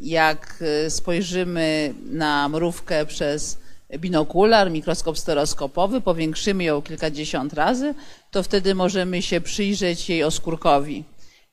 Jak 0.00 0.64
spojrzymy 0.88 1.94
na 2.10 2.48
mrówkę 2.48 3.06
przez 3.06 3.58
binokular, 3.98 4.70
mikroskop 4.70 5.18
stereoskopowy, 5.18 6.00
powiększymy 6.00 6.64
ją 6.64 6.82
kilkadziesiąt 6.82 7.52
razy, 7.52 7.94
to 8.30 8.42
wtedy 8.42 8.74
możemy 8.74 9.22
się 9.22 9.40
przyjrzeć 9.40 10.08
jej 10.08 10.24
oskórkowi, 10.24 11.04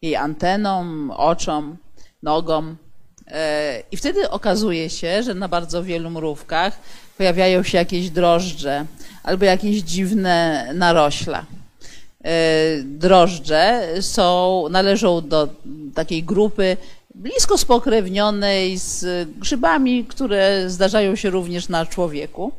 jej 0.01 0.15
antenom, 0.15 1.11
oczom, 1.11 1.77
nogom. 2.23 2.77
E, 3.27 3.83
I 3.91 3.97
wtedy 3.97 4.29
okazuje 4.29 4.89
się, 4.89 5.23
że 5.23 5.33
na 5.33 5.47
bardzo 5.47 5.83
wielu 5.83 6.09
mrówkach 6.09 6.79
pojawiają 7.17 7.63
się 7.63 7.77
jakieś 7.77 8.09
drożdże 8.09 8.85
albo 9.23 9.45
jakieś 9.45 9.77
dziwne 9.77 10.69
narośla. 10.73 11.45
E, 12.23 12.33
drożdże 12.83 13.87
są, 14.01 14.63
należą 14.69 15.27
do 15.27 15.49
takiej 15.95 16.23
grupy 16.23 16.77
blisko 17.17 17.57
spokrewnionej 17.57 18.77
z 18.77 19.29
grzybami, 19.39 20.05
które 20.05 20.69
zdarzają 20.69 21.15
się 21.15 21.29
również 21.29 21.69
na 21.69 21.85
człowieku, 21.85 22.51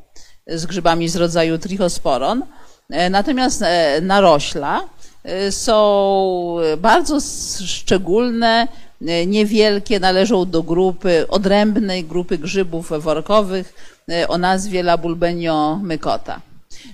z 0.46 0.66
grzybami 0.66 1.09
z 1.09 1.16
rodzaju 1.16 1.59
trichosporon. 1.59 2.42
E, 2.90 3.11
natomiast 3.11 3.62
e, 3.62 4.00
narośla 4.00 4.80
są 5.50 6.56
bardzo 6.78 7.18
szczególne, 7.66 8.68
niewielkie, 9.26 10.00
należą 10.00 10.50
do 10.50 10.62
grupy, 10.62 11.28
odrębnej 11.28 12.04
grupy 12.04 12.38
grzybów 12.38 12.92
workowych 13.02 13.74
o 14.28 14.38
nazwie 14.38 14.82
Labulbenio 14.82 15.80
mykota. 15.82 16.40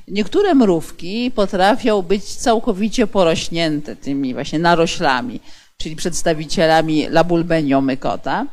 Niektóre 0.09 0.55
mrówki 0.55 1.31
potrafią 1.31 2.03
być 2.03 2.25
całkowicie 2.25 3.07
porośnięte 3.07 3.97
tymi 3.97 4.35
właśnie 4.35 4.59
naroślami, 4.59 5.41
czyli 5.79 5.97
przedstawicielami 5.97 7.07
labulbenio 7.09 7.81
mykota, 7.81 8.47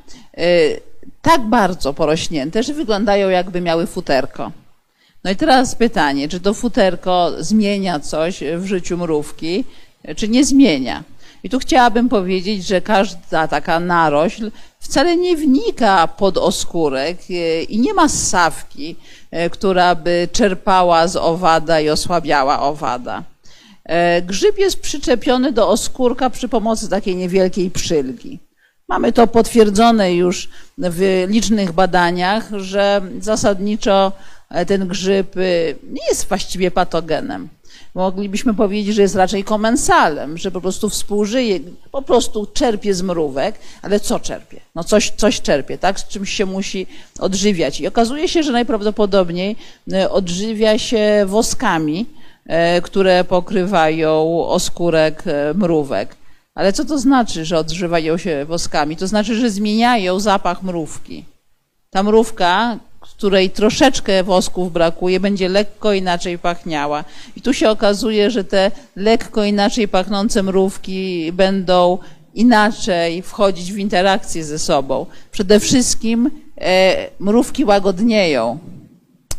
tak 1.22 1.42
bardzo 1.42 1.94
porośnięte, 1.94 2.64
że 2.64 2.74
wyglądają 2.74 3.30
jakby 3.30 3.62
miały 3.62 3.88
futerko. 3.88 4.52
No 5.24 5.32
i 5.32 5.36
teraz 5.36 5.76
pytanie, 5.76 6.30
czy 6.30 6.40
to 6.40 6.54
futerko 6.54 7.32
zmienia 7.40 8.00
coś 8.00 8.44
w 8.58 8.66
życiu 8.66 8.98
mrówki, 8.98 9.64
czy 10.16 10.28
nie 10.28 10.46
zmienia? 10.46 11.04
I 11.44 11.50
tu 11.50 11.60
chciałabym 11.60 12.10
powiedzieć, 12.10 12.68
że 12.68 12.82
każda 12.82 13.48
taka 13.48 13.80
narośl 13.80 14.52
wcale 14.80 15.18
nie 15.18 15.36
wnika 15.38 16.08
pod 16.08 16.38
oskórek 16.38 17.18
e, 17.30 17.64
i 17.64 17.80
nie 17.80 17.94
ma 17.94 18.10
ssawki, 18.10 18.96
e, 19.32 19.50
która 19.50 19.96
by 19.96 20.28
czerpała 20.32 21.08
z 21.08 21.16
owada 21.16 21.80
i 21.80 21.90
osłabiała 21.90 22.62
owada. 22.62 23.24
E, 23.92 24.22
grzyb 24.22 24.58
jest 24.58 24.82
przyczepiony 24.82 25.52
do 25.52 25.70
oskórka 25.70 26.30
przy 26.30 26.50
pomocy 26.50 26.90
takiej 26.90 27.16
niewielkiej 27.16 27.72
przylgi. 27.72 28.40
Mamy 28.88 29.14
to 29.14 29.28
potwierdzone 29.28 30.14
już 30.14 30.50
w 30.78 31.26
licznych 31.30 31.72
badaniach, 31.72 32.50
że 32.58 33.02
zasadniczo 33.20 34.12
ten 34.68 34.88
grzyb 34.88 35.36
nie 35.84 36.08
jest 36.10 36.28
właściwie 36.28 36.72
patogenem 36.72 37.50
moglibyśmy 37.96 38.54
powiedzieć, 38.54 38.96
że 38.96 39.02
jest 39.02 39.16
raczej 39.16 39.44
komensalem, 39.44 40.38
że 40.38 40.52
po 40.52 40.62
prostu 40.62 40.90
współżyje, 40.90 41.60
po 41.92 42.02
prostu 42.02 42.48
czerpie 42.54 42.94
z 42.94 43.02
mrówek, 43.02 43.56
ale 43.82 44.00
co 44.00 44.20
czerpie? 44.20 44.60
No 44.76 44.84
coś, 44.84 45.10
coś 45.10 45.42
czerpie, 45.42 45.78
tak? 45.78 46.00
Z 46.00 46.08
czymś 46.08 46.34
się 46.34 46.46
musi 46.46 46.88
odżywiać. 47.20 47.82
I 47.82 47.88
okazuje 47.88 48.28
się, 48.28 48.44
że 48.44 48.52
najprawdopodobniej 48.52 49.56
e, 49.94 50.10
odżywia 50.10 50.80
się 50.80 51.26
woskami, 51.28 52.06
e, 52.06 52.21
które 52.84 53.24
pokrywają 53.24 54.46
oskórek 54.48 55.24
e, 55.26 55.54
mrówek. 55.54 56.16
Ale 56.56 56.74
co 56.74 56.86
to 56.86 57.00
znaczy, 57.00 57.46
że 57.46 57.58
odżywają 57.58 58.18
się 58.18 58.46
woskami? 58.46 58.98
To 58.98 59.08
znaczy, 59.08 59.36
że 59.36 59.50
zmieniają 59.50 60.20
zapach 60.20 60.64
mrówki. 60.64 61.26
Ta 61.90 62.04
mrówka, 62.04 62.78
której 63.00 63.50
troszeczkę 63.50 64.24
wosków 64.24 64.74
brakuje, 64.74 65.20
będzie 65.20 65.50
lekko 65.50 65.94
inaczej 65.94 66.40
pachniała. 66.40 67.04
I 67.36 67.42
tu 67.42 67.54
się 67.54 67.70
okazuje, 67.70 68.32
że 68.32 68.44
te 68.44 68.72
lekko 68.96 69.44
inaczej 69.44 69.88
pachnące 69.88 70.44
mrówki 70.44 71.32
będą 71.32 71.98
inaczej 72.34 73.22
wchodzić 73.22 73.74
w 73.74 73.78
interakcję 73.78 74.44
ze 74.44 74.60
sobą. 74.60 75.06
Przede 75.32 75.60
wszystkim 75.60 76.32
e, 76.62 77.08
mrówki 77.20 77.66
łagodnieją. 77.66 78.60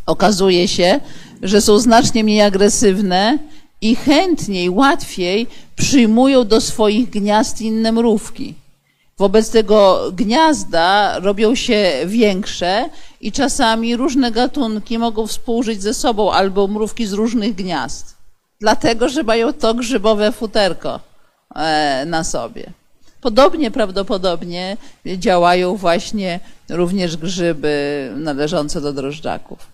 Okazuje 0.07 0.69
się, 0.69 1.01
że 1.43 1.61
są 1.61 1.79
znacznie 1.79 2.25
mniej 2.25 2.41
agresywne 2.41 3.39
i 3.81 3.97
chętniej, 3.97 4.71
łatwiej 4.71 5.47
przyjmują 5.77 6.45
do 6.45 6.61
swoich 6.61 7.11
gniazd 7.11 7.61
inne 7.61 7.93
mrówki. 7.93 8.55
Wobec 9.19 9.51
tego 9.51 10.03
gniazda 10.13 11.19
robią 11.19 11.55
się 11.55 11.93
większe 12.07 12.91
i 13.21 13.33
czasami 13.33 13.97
różne 13.97 14.33
gatunki 14.33 14.99
mogą 14.99 15.27
współżyć 15.27 15.83
ze 15.83 15.95
sobą 15.95 16.33
albo 16.33 16.69
mrówki 16.69 17.07
z 17.07 17.13
różnych 17.13 17.55
gniazd. 17.55 18.17
Dlatego, 18.61 19.09
że 19.09 19.23
mają 19.23 19.53
to 19.53 19.75
grzybowe 19.75 20.33
futerko 20.33 21.01
e, 21.55 22.05
na 22.07 22.25
sobie. 22.25 22.73
Podobnie 23.21 23.71
prawdopodobnie 23.71 24.77
działają 25.07 25.77
właśnie 25.77 26.41
również 26.69 27.17
grzyby 27.17 28.11
należące 28.17 28.81
do 28.81 28.93
drożdżaków. 28.93 29.72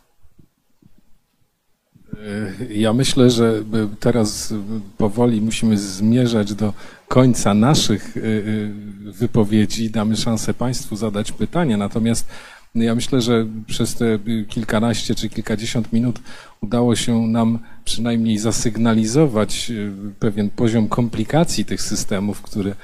E, 2.19 2.75
ja 2.75 2.93
myślę, 2.93 3.31
że 3.31 3.63
teraz 4.01 4.55
powoli 4.99 5.41
musimy 5.41 5.79
zmierzać 5.79 6.55
do 6.55 6.73
końca 7.09 7.55
naszych 7.55 8.15
wypowiedzi. 9.05 9.91
Damy 9.91 10.17
szansę 10.17 10.55
Państwu 10.55 10.97
zadać 10.97 11.33
pytania. 11.33 11.77
Natomiast 11.77 12.29
ja 12.75 12.95
myślę, 12.95 13.21
że 13.21 13.47
przez 13.67 13.95
te 13.95 14.19
kilkanaście 14.49 15.15
czy 15.15 15.29
kilkadziesiąt 15.29 15.93
minut 15.93 16.21
udało 16.61 16.97
się 16.97 17.27
nam 17.27 17.59
przynajmniej 17.85 18.39
zasygnalizować 18.39 19.73
pewien 20.19 20.51
poziom 20.51 20.89
komplikacji 20.89 21.65
tych 21.65 21.83
systemów, 21.83 22.43
które, 22.43 22.75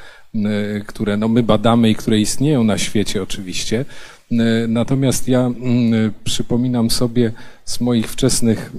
które 0.87 1.17
no 1.17 1.29
my 1.29 1.43
badamy 1.43 1.91
i 1.91 1.95
które 1.95 2.21
istnieją 2.21 2.65
na 2.65 2.79
świecie 2.79 3.23
oczywiście. 3.23 3.85
E, 4.33 4.69
natomiast 4.69 5.29
ja 5.29 5.51
przypominam 6.25 6.91
sobie 6.91 7.33
z 7.65 7.81
moich 7.81 8.11
wczesnych 8.11 8.73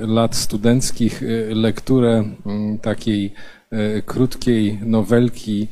lat 0.00 0.36
studenckich 0.36 1.22
lekturę 1.48 2.24
takiej 2.82 3.32
krótkiej 4.06 4.78
nowelki 4.82 5.68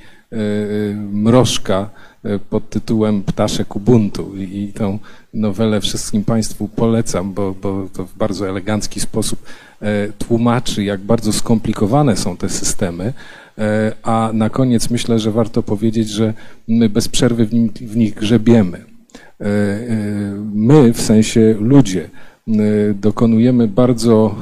Mrożka, 1.12 1.90
E, 2.24 2.38
pod 2.38 2.70
tytułem 2.70 3.22
Ptaszek 3.22 3.76
Ubuntu 3.76 4.36
i 4.36 4.72
tą 4.74 4.98
nowelę 5.34 5.80
wszystkim 5.80 6.24
Państwu 6.24 6.68
polecam, 6.68 7.34
bo, 7.34 7.54
bo 7.62 7.88
to 7.92 8.04
w 8.04 8.16
bardzo 8.16 8.48
elegancki 8.48 9.00
sposób 9.00 9.42
e, 9.82 10.08
tłumaczy, 10.08 10.84
jak 10.84 11.00
bardzo 11.00 11.32
skomplikowane 11.32 12.16
są 12.16 12.36
te 12.36 12.48
systemy, 12.48 13.12
e, 13.58 13.92
a 14.02 14.30
na 14.32 14.50
koniec 14.50 14.90
myślę, 14.90 15.18
że 15.18 15.30
warto 15.30 15.62
powiedzieć, 15.62 16.08
że 16.08 16.34
my 16.68 16.88
bez 16.88 17.08
przerwy 17.08 17.46
w, 17.46 17.50
w 17.80 17.96
nich 17.96 18.14
grzebiemy. 18.14 18.84
My, 20.54 20.92
w 20.92 21.00
sensie 21.00 21.54
ludzie, 21.60 22.10
dokonujemy 22.94 23.68
bardzo 23.68 24.34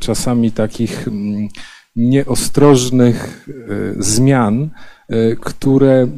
czasami 0.00 0.52
takich 0.52 1.08
mm, 1.08 1.48
nieostrożnych 1.96 3.48
zmian, 3.98 4.70
które 5.40 6.08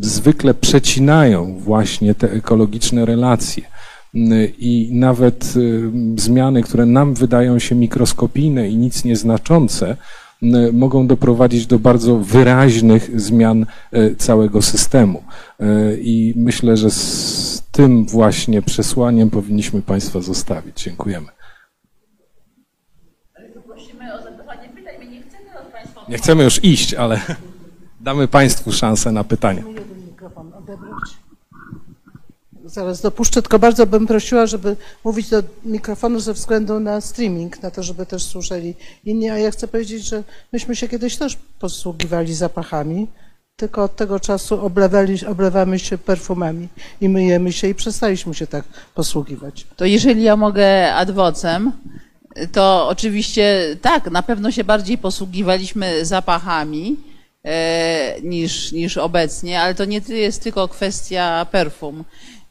zwykle 0.00 0.54
przecinają 0.54 1.58
właśnie 1.58 2.14
te 2.14 2.32
ekologiczne 2.32 3.04
relacje. 3.04 3.62
I 4.58 4.90
nawet 4.92 5.54
zmiany, 6.16 6.62
które 6.62 6.86
nam 6.86 7.14
wydają 7.14 7.58
się 7.58 7.74
mikroskopijne 7.74 8.68
i 8.68 8.76
nic 8.76 9.04
nieznaczące, 9.04 9.96
mogą 10.72 11.06
doprowadzić 11.06 11.66
do 11.66 11.78
bardzo 11.78 12.18
wyraźnych 12.18 13.20
zmian 13.20 13.66
y, 13.94 14.16
całego 14.18 14.62
systemu. 14.62 15.22
Y, 15.60 15.98
I 16.02 16.34
myślę, 16.36 16.76
że 16.76 16.90
z 16.90 17.62
tym 17.72 18.06
właśnie 18.06 18.62
przesłaniem 18.62 19.30
powinniśmy 19.30 19.82
Państwa 19.82 20.20
zostawić. 20.20 20.82
Dziękujemy. 20.82 21.26
Nie 26.08 26.18
chcemy 26.18 26.44
już 26.44 26.64
iść, 26.64 26.94
ale 26.94 27.20
damy 28.00 28.28
Państwu 28.28 28.72
szansę 28.72 29.12
na 29.12 29.24
pytania 29.24 29.62
zaraz 32.76 33.00
dopuszczę, 33.00 33.42
tylko 33.42 33.58
bardzo 33.58 33.86
bym 33.86 34.06
prosiła, 34.06 34.46
żeby 34.46 34.76
mówić 35.04 35.30
do 35.30 35.42
mikrofonu 35.64 36.20
ze 36.20 36.32
względu 36.32 36.80
na 36.80 37.00
streaming, 37.00 37.62
na 37.62 37.70
to, 37.70 37.82
żeby 37.82 38.06
też 38.06 38.24
słyszeli 38.24 38.74
inni. 39.04 39.30
A 39.30 39.38
ja 39.38 39.50
chcę 39.50 39.68
powiedzieć, 39.68 40.04
że 40.04 40.22
myśmy 40.52 40.76
się 40.76 40.88
kiedyś 40.88 41.16
też 41.16 41.38
posługiwali 41.58 42.34
zapachami, 42.34 43.06
tylko 43.56 43.84
od 43.84 43.96
tego 43.96 44.20
czasu 44.20 44.60
oblewamy 45.26 45.78
się 45.78 45.98
perfumami 45.98 46.68
i 47.00 47.08
myjemy 47.08 47.52
się 47.52 47.68
i 47.68 47.74
przestaliśmy 47.74 48.34
się 48.34 48.46
tak 48.46 48.64
posługiwać. 48.94 49.66
To 49.76 49.84
jeżeli 49.84 50.22
ja 50.22 50.36
mogę 50.36 50.94
adwocem, 50.94 51.72
to 52.52 52.88
oczywiście 52.88 53.76
tak, 53.82 54.10
na 54.10 54.22
pewno 54.22 54.50
się 54.50 54.64
bardziej 54.64 54.98
posługiwaliśmy 54.98 56.04
zapachami 56.04 56.96
e, 57.44 58.20
niż, 58.22 58.72
niż 58.72 58.96
obecnie, 58.96 59.60
ale 59.60 59.74
to 59.74 59.84
nie 59.84 60.00
jest 60.08 60.42
tylko 60.42 60.68
kwestia 60.68 61.46
perfum. 61.50 62.04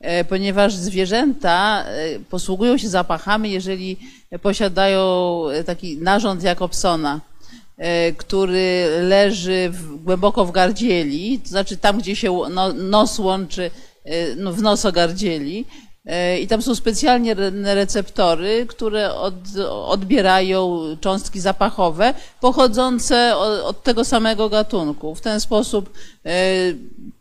E, 0.05 0.23
ponieważ 0.23 0.75
zwierzęta 0.75 1.85
e, 1.87 2.19
posługują 2.19 2.77
się 2.77 2.89
zapachami, 2.89 3.51
jeżeli 3.51 3.97
posiadają 4.41 5.41
e, 5.49 5.63
taki 5.63 5.97
narząd 5.97 6.43
Jakobsona, 6.43 7.21
który 8.17 8.87
leży 9.01 9.69
w, 9.69 10.03
głęboko 10.03 10.45
w 10.45 10.51
gardzieli, 10.51 11.39
to 11.39 11.49
znaczy 11.49 11.77
tam, 11.77 11.97
gdzie 11.97 12.15
się 12.15 12.41
no, 12.51 12.73
nos 12.73 13.19
łączy 13.19 13.71
no, 14.37 14.53
w 14.53 14.61
nosogardzieli. 14.61 15.65
E, 16.05 16.39
I 16.39 16.47
tam 16.47 16.61
są 16.61 16.75
specjalnie 16.75 17.31
re- 17.31 17.75
receptory, 17.75 18.65
które 18.69 19.13
od, 19.13 19.33
odbierają 19.69 20.81
cząstki 21.01 21.39
zapachowe 21.39 22.13
pochodzące 22.41 23.37
od, 23.37 23.59
od 23.63 23.83
tego 23.83 24.05
samego 24.05 24.49
gatunku. 24.49 25.15
W 25.15 25.21
ten 25.21 25.39
sposób 25.39 25.89
e, 26.25 26.31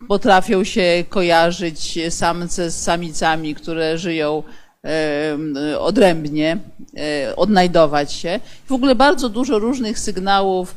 potrafią 0.08 0.64
się 0.64 1.04
kojarzyć 1.08 1.98
samce 2.10 2.70
z 2.70 2.82
samicami, 2.82 3.54
które 3.54 3.98
żyją 3.98 4.42
e, 4.84 5.80
odrębnie, 5.80 6.58
odnajdować 7.36 8.12
się. 8.12 8.40
W 8.66 8.72
ogóle 8.72 8.94
bardzo 8.94 9.28
dużo 9.28 9.58
różnych 9.58 9.98
sygnałów 9.98 10.74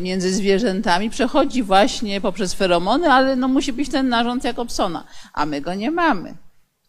między 0.00 0.34
zwierzętami 0.34 1.10
przechodzi 1.10 1.62
właśnie 1.62 2.20
poprzez 2.20 2.54
feromony, 2.54 3.10
ale 3.10 3.36
no 3.36 3.48
musi 3.48 3.72
być 3.72 3.88
ten 3.88 4.08
narząd 4.08 4.44
Jakobsona, 4.44 5.04
a 5.34 5.46
my 5.46 5.60
go 5.60 5.74
nie 5.74 5.90
mamy. 5.90 6.34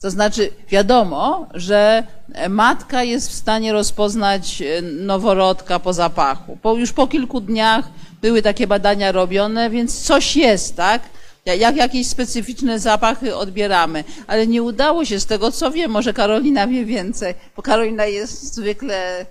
To 0.03 0.09
znaczy, 0.11 0.49
wiadomo, 0.69 1.47
że 1.53 2.03
matka 2.49 3.03
jest 3.03 3.29
w 3.29 3.33
stanie 3.33 3.73
rozpoznać 3.73 4.61
e, 4.61 4.81
noworodka 4.81 5.79
po 5.79 5.93
zapachu. 5.93 6.57
Po, 6.61 6.73
już 6.75 6.91
po 6.93 7.07
kilku 7.07 7.41
dniach 7.41 7.85
były 8.21 8.41
takie 8.41 8.67
badania 8.67 9.11
robione, 9.11 9.69
więc 9.69 10.01
coś 10.01 10.35
jest, 10.35 10.75
tak? 10.75 11.01
Ja- 11.45 11.55
Jak 11.55 11.75
jakieś 11.75 12.07
specyficzne 12.07 12.79
zapachy 12.79 13.35
odbieramy, 13.35 14.03
ale 14.27 14.47
nie 14.47 14.63
udało 14.63 15.05
się 15.05 15.19
z 15.19 15.25
tego, 15.25 15.51
co 15.51 15.71
wiem, 15.71 15.91
może 15.91 16.13
Karolina 16.13 16.67
wie 16.67 16.85
więcej, 16.85 17.33
bo 17.55 17.61
Karolina 17.61 18.05
jest 18.05 18.53
zwykle, 18.55 19.25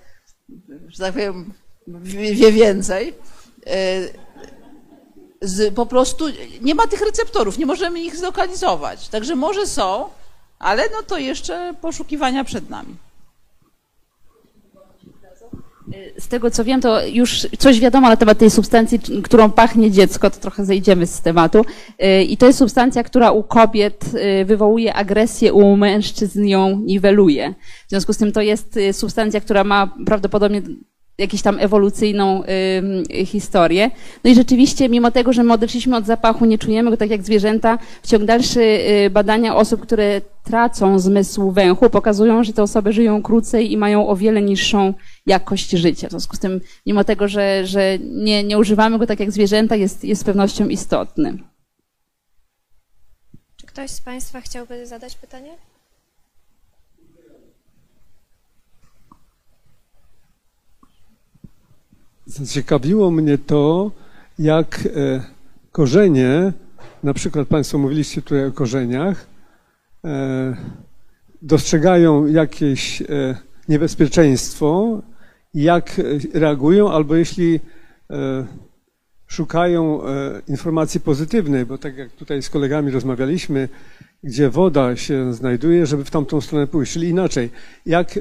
że 0.88 0.98
tak 0.98 1.12
powiem, 1.12 1.52
wie 1.88 2.34
wie 2.34 2.52
więcej. 2.52 3.14
E, 3.66 4.00
Z, 5.42 5.74
po 5.74 5.86
prostu 5.86 6.24
nie 6.60 6.74
ma 6.74 6.86
tych 6.86 7.00
receptorów, 7.00 7.58
nie 7.58 7.66
możemy 7.66 8.00
ich 8.00 8.16
zlokalizować. 8.16 9.08
Także 9.08 9.34
może 9.36 9.66
są, 9.66 10.04
ale 10.62 10.82
no 10.92 11.02
to 11.06 11.18
jeszcze 11.18 11.74
poszukiwania 11.80 12.44
przed 12.44 12.70
nami. 12.70 12.96
Z 16.18 16.28
tego 16.28 16.50
co 16.50 16.64
wiem, 16.64 16.80
to 16.80 17.06
już 17.06 17.46
coś 17.58 17.80
wiadomo 17.80 18.08
na 18.08 18.16
temat 18.16 18.38
tej 18.38 18.50
substancji, 18.50 18.98
którą 19.22 19.50
pachnie 19.50 19.90
dziecko, 19.90 20.30
to 20.30 20.40
trochę 20.40 20.64
zejdziemy 20.64 21.06
z 21.06 21.20
tematu. 21.20 21.64
Y, 22.04 22.22
I 22.22 22.36
to 22.36 22.46
jest 22.46 22.58
substancja, 22.58 23.02
która 23.02 23.30
u 23.30 23.42
kobiet 23.42 24.04
y, 24.14 24.44
wywołuje 24.44 24.94
agresję, 24.94 25.52
u 25.52 25.76
mężczyzn 25.76 26.44
ją 26.44 26.78
niweluje. 26.78 27.54
W 27.86 27.90
związku 27.90 28.12
z 28.12 28.16
tym 28.16 28.32
to 28.32 28.40
jest 28.40 28.76
y, 28.76 28.92
substancja, 28.92 29.40
która 29.40 29.64
ma 29.64 29.94
prawdopodobnie 30.06 30.62
jakąś 31.18 31.42
tam 31.42 31.58
ewolucyjną 31.60 32.42
y, 33.20 33.26
historię. 33.26 33.90
No 34.24 34.30
i 34.30 34.34
rzeczywiście, 34.34 34.88
mimo 34.88 35.10
tego, 35.10 35.32
że 35.32 35.42
my 35.42 35.52
odeszliśmy 35.52 35.96
od 35.96 36.06
zapachu, 36.06 36.44
nie 36.44 36.58
czujemy 36.58 36.90
go 36.90 36.96
tak 36.96 37.10
jak 37.10 37.22
zwierzęta, 37.22 37.78
w 38.02 38.06
ciągu 38.06 38.26
dalszy 38.26 38.60
y, 38.60 39.10
badania 39.10 39.56
osób, 39.56 39.80
które 39.80 40.20
tracą 40.44 40.98
zmysł 40.98 41.50
węchu, 41.50 41.90
pokazują, 41.90 42.44
że 42.44 42.52
te 42.52 42.62
osoby 42.62 42.92
żyją 42.92 43.22
krócej 43.22 43.72
i 43.72 43.76
mają 43.76 44.08
o 44.08 44.16
wiele 44.16 44.42
niższą 44.42 44.94
jakość 45.26 45.70
życia. 45.70 46.08
W 46.08 46.10
związku 46.10 46.36
z 46.36 46.38
tym, 46.38 46.60
mimo 46.86 47.04
tego, 47.04 47.28
że, 47.28 47.66
że 47.66 47.98
nie, 47.98 48.44
nie 48.44 48.58
używamy 48.58 48.98
go 48.98 49.06
tak 49.06 49.20
jak 49.20 49.32
zwierzęta, 49.32 49.76
jest, 49.76 50.04
jest 50.04 50.20
z 50.20 50.24
pewnością 50.24 50.68
istotny. 50.68 51.38
Czy 53.56 53.66
ktoś 53.66 53.90
z 53.90 54.00
Państwa 54.00 54.40
chciałby 54.40 54.86
zadać 54.86 55.14
pytanie? 55.14 55.50
Zaciekawiło 62.26 63.10
mnie 63.10 63.38
to, 63.38 63.90
jak 64.38 64.88
e, 64.96 65.22
korzenie, 65.72 66.52
na 67.02 67.14
przykład 67.14 67.48
Państwo 67.48 67.78
mówiliście 67.78 68.22
tutaj 68.22 68.46
o 68.46 68.52
korzeniach, 68.52 69.26
e, 70.04 70.56
dostrzegają 71.42 72.26
jakieś 72.26 73.02
e, 73.02 73.06
niebezpieczeństwo, 73.68 75.02
jak 75.54 76.00
reagują, 76.34 76.90
albo 76.90 77.16
jeśli 77.16 77.60
szukają 79.26 80.00
informacji 80.48 81.00
pozytywnej, 81.00 81.66
bo 81.66 81.78
tak 81.78 81.96
jak 81.96 82.12
tutaj 82.12 82.42
z 82.42 82.50
kolegami 82.50 82.90
rozmawialiśmy, 82.90 83.68
gdzie 84.22 84.50
woda 84.50 84.96
się 84.96 85.34
znajduje, 85.34 85.86
żeby 85.86 86.04
w 86.04 86.10
tamtą 86.10 86.40
stronę 86.40 86.66
pójść. 86.66 86.92
Czyli 86.92 87.08
inaczej, 87.08 87.50
jak 87.86 88.16
e, 88.16 88.20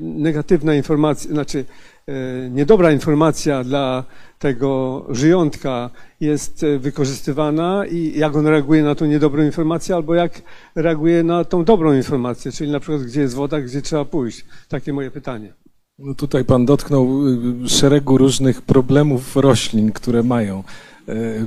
negatywna 0.00 0.74
informacja, 0.74 1.30
znaczy 1.30 1.64
e, 2.06 2.50
niedobra 2.50 2.92
informacja 2.92 3.64
dla 3.64 4.04
tego 4.38 5.06
żyjątka 5.10 5.90
jest 6.20 6.62
e, 6.62 6.78
wykorzystywana 6.78 7.86
i 7.86 8.18
jak 8.18 8.36
on 8.36 8.46
reaguje 8.46 8.82
na 8.82 8.94
tą 8.94 9.06
niedobrą 9.06 9.42
informację, 9.42 9.94
albo 9.94 10.14
jak 10.14 10.42
reaguje 10.74 11.22
na 11.22 11.44
tą 11.44 11.64
dobrą 11.64 11.92
informację, 11.92 12.52
czyli 12.52 12.70
na 12.70 12.80
przykład 12.80 13.02
gdzie 13.02 13.20
jest 13.20 13.34
woda, 13.34 13.60
gdzie 13.60 13.82
trzeba 13.82 14.04
pójść. 14.04 14.44
Takie 14.68 14.92
moje 14.92 15.10
pytanie. 15.10 15.52
No 15.98 16.14
tutaj 16.14 16.44
pan 16.44 16.66
dotknął 16.66 17.28
y, 17.64 17.68
szeregu 17.68 18.18
różnych 18.18 18.62
problemów 18.62 19.36
roślin, 19.36 19.92
które 19.92 20.22
mają, 20.22 20.58
y, 20.58 20.89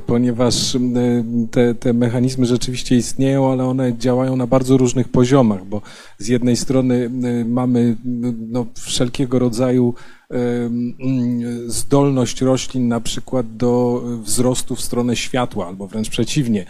ponieważ 0.05 0.75
y, 0.75 0.79
te, 1.51 1.75
te 1.75 1.93
mechanizmy 1.93 2.45
rzeczywiście 2.45 2.95
istnieją, 2.95 3.51
ale 3.51 3.65
one 3.65 3.97
działają 3.97 4.35
na 4.35 4.47
bardzo 4.47 4.77
różnych 4.77 5.07
poziomach, 5.07 5.65
bo 5.65 5.81
z 6.17 6.27
jednej 6.27 6.55
strony 6.55 6.95
y, 7.41 7.45
mamy 7.45 7.95
no, 8.51 8.65
wszelkiego 8.79 9.39
rodzaju 9.39 9.93
zdolność 11.67 12.41
roślin 12.41 12.87
na 12.87 13.01
przykład 13.01 13.57
do 13.57 14.03
wzrostu 14.23 14.75
w 14.75 14.81
stronę 14.81 15.15
światła, 15.15 15.67
albo 15.67 15.87
wręcz 15.87 16.09
przeciwnie, 16.09 16.65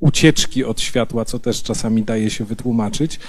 ucieczki 0.00 0.64
od 0.64 0.80
światła, 0.80 1.24
co 1.24 1.38
też 1.38 1.62
czasami 1.62 2.02
daje 2.02 2.30
się 2.30 2.44
wytłumaczyć, 2.44 3.20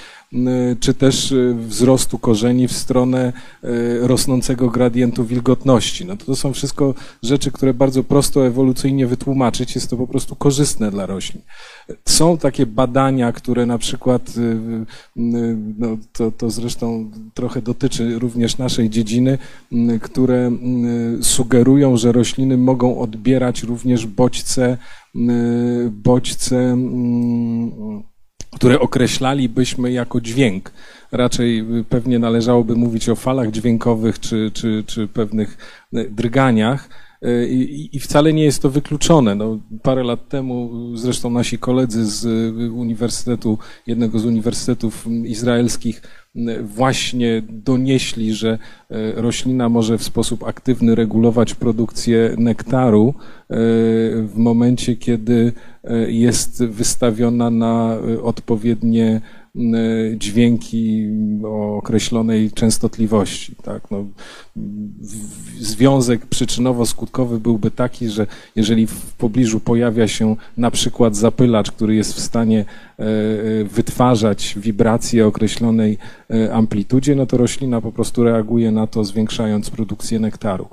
czy 0.80 0.94
też 0.94 1.32
y, 1.32 1.56
wzrostu 1.60 2.20
korzeni 2.20 2.68
w 2.68 2.72
stronę 2.72 3.34
y, 3.64 4.08
rosnącego 4.08 4.70
gradientu 4.70 5.26
wilgotności. 5.26 6.06
No 6.06 6.18
to, 6.18 6.26
to 6.26 6.36
są 6.36 6.54
wszystko 6.54 6.94
rzeczy, 7.24 7.52
które 7.52 7.74
bardzo 7.74 8.04
prosto 8.04 8.48
ewolucyjnie 8.48 9.08
wytłumaczyć. 9.08 9.76
Jest 9.76 9.90
to 9.90 9.98
po 9.98 10.08
prostu 10.08 10.36
korzystne 10.36 10.92
dla 10.92 11.06
roślin. 11.06 11.42
Są 12.06 12.38
takie 12.38 12.66
badania, 12.66 13.32
które 13.32 13.66
na 13.66 13.78
przykład, 13.78 14.34
y, 14.38 14.42
y, 14.42 14.86
no 15.78 15.98
to, 16.14 16.32
to 16.32 16.50
zresztą 16.50 17.12
trochę 17.34 17.62
dotyczy 17.62 18.20
również 18.20 18.58
naszej 18.58 18.90
dziedziny, 18.90 19.38
y, 19.74 20.00
które 20.00 20.52
y, 21.20 21.24
sugerują, 21.24 21.98
że 21.98 22.12
rośliny 22.12 22.58
mogą 22.58 23.00
odbierać 23.00 23.64
również 23.64 24.08
bodźce, 24.08 24.78
y, 25.16 25.92
bodźce, 25.92 26.58
mm, 26.58 28.04
które 28.56 28.80
określalibyśmy 28.80 29.92
jako 29.92 30.22
dźwięk. 30.22 30.72
Raczej 31.12 31.66
pewnie 31.90 32.20
należałoby 32.20 32.76
mówić 32.76 33.10
o 33.10 33.16
falach 33.16 33.52
dźwiękowych 33.52 34.20
czy, 34.20 34.52
czy, 34.54 34.84
czy 34.88 35.08
pewnych 35.08 35.58
y, 35.94 36.10
drganiach. 36.12 36.90
Y, 37.26 37.48
I, 37.94 38.00
wcale 38.00 38.34
nie 38.34 38.44
jest 38.44 38.62
to 38.62 38.70
wykluczone. 38.70 39.36
No, 39.36 39.60
parę 39.84 40.04
lat 40.04 40.30
temu 40.30 40.72
y, 40.94 40.98
zresztą 40.98 41.30
nasi 41.30 41.58
koledzy 41.58 42.06
z 42.06 42.26
uniwersytetu, 42.72 43.58
jednego 43.88 44.20
z 44.20 44.26
uniwersytetów 44.26 45.08
izraelskich 45.26 46.02
właśnie 46.64 47.42
donieśli, 47.50 48.34
że 48.34 48.58
y, 48.92 49.14
roślina 49.16 49.70
może 49.70 49.98
w 49.98 50.04
sposób 50.04 50.44
aktywny 50.44 50.96
regulować 50.96 51.54
produkcję 51.54 52.36
nektaru 52.38 53.10
y, 53.10 53.54
w 54.24 54.34
momencie, 54.36 54.96
kiedy 54.96 55.54
y, 55.84 56.12
jest 56.12 56.66
wystawiona 56.66 57.50
na 57.50 57.98
odpowiednie 58.24 59.22
dźwięki 60.16 61.08
o 61.44 61.78
określonej 61.78 62.52
częstotliwości. 62.52 63.56
Tak? 63.64 63.92
No, 63.92 64.06
związek 65.60 66.26
przyczynowo-skutkowy 66.26 67.40
byłby 67.40 67.72
taki, 67.72 68.10
że 68.10 68.28
jeżeli 68.56 68.88
w 68.88 69.14
pobliżu 69.14 69.60
pojawia 69.60 70.08
się 70.08 70.36
na 70.58 70.72
przykład 70.72 71.16
zapylacz, 71.16 71.72
który 71.72 71.96
jest 71.96 72.14
w 72.14 72.20
stanie 72.20 72.60
e, 72.60 73.04
e, 73.04 73.64
wytwarzać 73.64 74.56
wibracje 74.58 75.28
określonej 75.28 75.98
e, 76.30 76.54
amplitudzie, 76.54 77.16
no 77.16 77.26
to 77.26 77.38
roślina 77.38 77.82
po 77.82 77.92
prostu 77.92 78.24
reaguje 78.24 78.72
na 78.72 78.88
to, 78.88 79.04
zwiększając 79.04 79.70
produkcję 79.70 80.20
nektaru. 80.20 80.68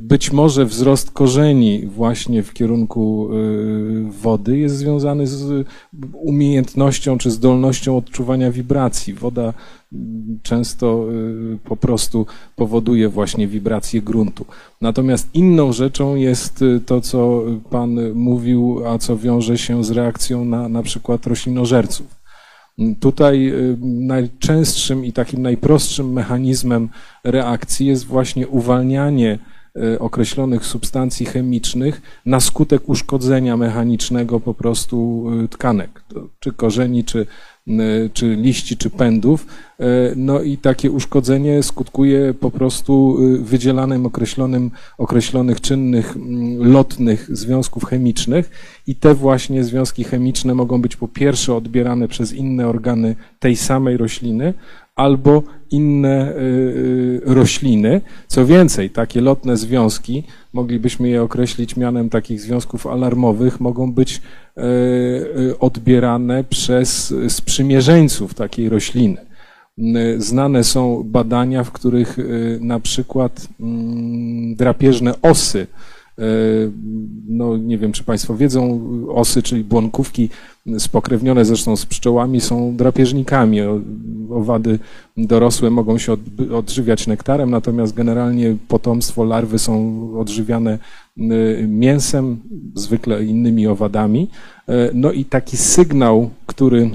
Być 0.00 0.32
może 0.32 0.64
wzrost 0.64 1.10
korzeni 1.10 1.86
właśnie 1.86 2.42
w 2.42 2.52
kierunku 2.52 3.28
e, 3.30 4.10
wody 4.10 4.58
jest 4.58 4.76
związany 4.76 5.26
z 5.26 5.66
umiejętnością 6.12 7.18
czy 7.18 7.30
zdolnością 7.30 7.96
odczuwania 7.96 8.50
wibracji. 8.50 9.14
Woda 9.14 9.52
mm, 9.92 10.38
często 10.42 11.06
e, 11.54 11.58
po 11.68 11.76
prostu 11.76 12.26
powoduje 12.56 13.08
właśnie 13.08 13.48
wibracje 13.48 14.02
gruntu. 14.02 14.46
Natomiast 14.80 15.28
inną 15.34 15.72
rzeczą 15.72 16.14
jest 16.14 16.62
e, 16.62 16.80
to, 16.80 17.00
co 17.00 17.42
Pan 17.70 18.12
mówił, 18.14 18.82
a 18.86 18.98
co 18.98 19.16
wiąże 19.16 19.58
się 19.58 19.84
z 19.84 19.90
reakcją 19.90 20.44
na 20.44 20.68
na 20.68 20.82
przykład 20.82 21.26
roślinożerców. 21.26 22.06
Mm, 22.78 22.94
Tutaj 22.94 23.48
y, 23.48 23.76
najczęstszym 23.82 25.04
i 25.04 25.12
takim 25.12 25.42
najprostszym 25.42 26.12
mechanizmem 26.12 26.88
reakcji 27.24 27.86
jest 27.86 28.06
właśnie 28.06 28.48
uwalnianie 28.48 29.32
y, 29.34 29.55
określonych 29.98 30.64
substancji 30.64 31.26
chemicznych 31.26 32.02
na 32.26 32.40
skutek 32.40 32.88
uszkodzenia 32.88 33.56
mechanicznego 33.56 34.40
po 34.40 34.54
prostu 34.54 35.26
y, 35.44 35.48
tkanek, 35.48 36.04
czy 36.40 36.52
korzeni, 36.52 37.04
czy, 37.04 37.26
y, 37.68 38.10
czy 38.12 38.36
liści, 38.36 38.76
czy 38.76 38.90
pędów. 38.90 39.46
Y, 39.80 39.84
No 40.16 40.42
i 40.42 40.56
takie 40.56 40.90
uszkodzenie 40.90 41.62
skutkuje 41.62 42.34
po 42.34 42.50
prostu 42.50 43.16
y, 43.22 43.38
wydzielanym 43.38 44.06
określonym, 44.06 44.70
określonych 44.98 45.60
czynnych 45.60 46.16
mm, 46.16 46.72
lotnych 46.72 47.36
związków 47.36 47.84
chemicznych 47.84 48.50
i 48.86 48.94
te 48.94 49.14
właśnie 49.14 49.64
związki 49.64 50.04
chemiczne 50.04 50.54
mogą 50.54 50.82
być 50.82 50.96
po 50.96 51.08
pierwsze 51.08 51.54
odbierane 51.54 52.08
przez 52.08 52.32
inne 52.32 52.68
organy 52.68 53.16
tej 53.38 53.56
samej 53.56 53.96
rośliny, 53.96 54.54
albo 54.96 55.42
inne 55.70 56.32
y, 56.32 56.34
y, 56.36 57.20
rośliny. 57.24 58.00
Co 58.26 58.46
więcej, 58.46 58.90
takie 58.90 59.20
lotne 59.20 59.56
związki, 59.56 60.24
moglibyśmy 60.52 61.08
je 61.08 61.22
określić 61.22 61.76
mianem 61.76 62.10
takich 62.10 62.40
związków 62.40 62.86
alarmowych, 62.86 63.60
mogą 63.60 63.92
być 63.92 64.20
y, 64.58 65.58
odbierane 65.58 66.44
przez 66.44 67.14
sprzymierzeńców 67.28 68.34
takiej 68.34 68.68
rośliny. 68.68 69.26
Znane 70.18 70.64
są 70.64 71.02
badania, 71.04 71.64
w 71.64 71.72
których 71.72 72.16
na 72.60 72.80
przykład 72.80 73.48
mm, 73.60 74.54
drapieżne 74.54 75.14
osy, 75.22 75.66
no 77.28 77.56
nie 77.56 77.78
wiem, 77.78 77.92
czy 77.92 78.04
Państwo 78.04 78.36
wiedzą, 78.36 78.80
osy, 79.08 79.42
czyli 79.42 79.64
błonkówki 79.64 80.28
spokrewnione 80.78 81.44
zresztą 81.44 81.76
z 81.76 81.86
pszczołami 81.86 82.40
są 82.40 82.76
drapieżnikami. 82.76 83.58
Owady 84.30 84.78
dorosłe 85.16 85.70
mogą 85.70 85.98
się 85.98 86.16
odżywiać 86.54 87.06
nektarem, 87.06 87.50
natomiast 87.50 87.94
generalnie 87.94 88.56
potomstwo 88.68 89.24
larwy 89.24 89.58
są 89.58 89.96
odżywiane 90.18 90.78
y, 91.18 91.66
mięsem, 91.68 92.36
zwykle 92.74 93.24
innymi 93.24 93.66
owadami. 93.66 94.28
Y, 94.68 94.72
No 94.94 95.12
i 95.12 95.24
taki 95.24 95.56
sygnał, 95.56 96.30
który 96.46 96.90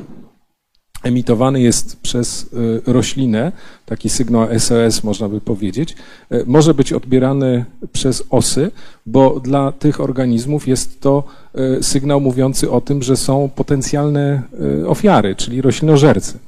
emitowany 1.03 1.61
jest 1.61 2.01
przez 2.01 2.43
y, 2.43 2.81
roślinę, 2.85 3.51
taki 3.85 4.09
sygnał 4.09 4.47
SOS 4.59 5.03
można 5.03 5.29
by 5.29 5.41
powiedzieć, 5.41 5.95
y, 6.31 6.43
może 6.45 6.73
być 6.73 6.93
odbierany 6.93 7.65
przez 7.93 8.23
osy, 8.29 8.71
bo 9.05 9.39
dla 9.39 9.71
tych 9.71 10.01
organizmów 10.01 10.67
jest 10.67 11.01
to 11.01 11.23
y, 11.79 11.83
sygnał 11.83 12.21
mówiący 12.21 12.71
o 12.71 12.81
tym, 12.81 13.03
że 13.03 13.17
są 13.17 13.49
potencjalne 13.55 14.41
ofiary, 14.87 15.35
czyli 15.35 15.61
roślinożercy. 15.61 16.39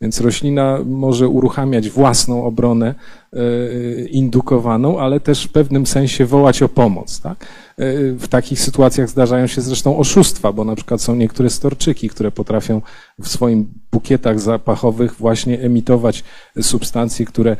Więc 0.00 0.20
roślina 0.20 0.78
może 0.86 1.28
uruchamiać 1.28 1.90
własną 1.90 2.44
obronę 2.44 2.94
y, 3.34 4.08
indukowaną, 4.10 4.98
ale 5.00 5.20
też 5.20 5.44
w 5.44 5.52
pewnym 5.52 5.86
sensie 5.86 6.26
wołać 6.26 6.62
o 6.62 6.68
pomoc. 6.68 7.20
Tak? 7.20 7.46
Y, 7.80 8.14
W 8.18 8.28
takich 8.28 8.60
sytuacjach 8.60 9.08
zdarzają 9.10 9.46
się 9.46 9.60
zresztą 9.60 9.98
oszustwa, 9.98 10.52
bo 10.52 10.64
na 10.64 10.76
przykład 10.76 11.00
są 11.00 11.14
niektóre 11.14 11.50
storczyki, 11.50 12.08
które 12.08 12.30
potrafią 12.32 12.82
w 13.18 13.28
swoim 13.28 13.68
bukietach 13.92 14.40
zapachowych 14.40 15.14
właśnie 15.14 15.60
emitować 15.60 16.24
substancje, 16.60 17.26
które 17.26 17.56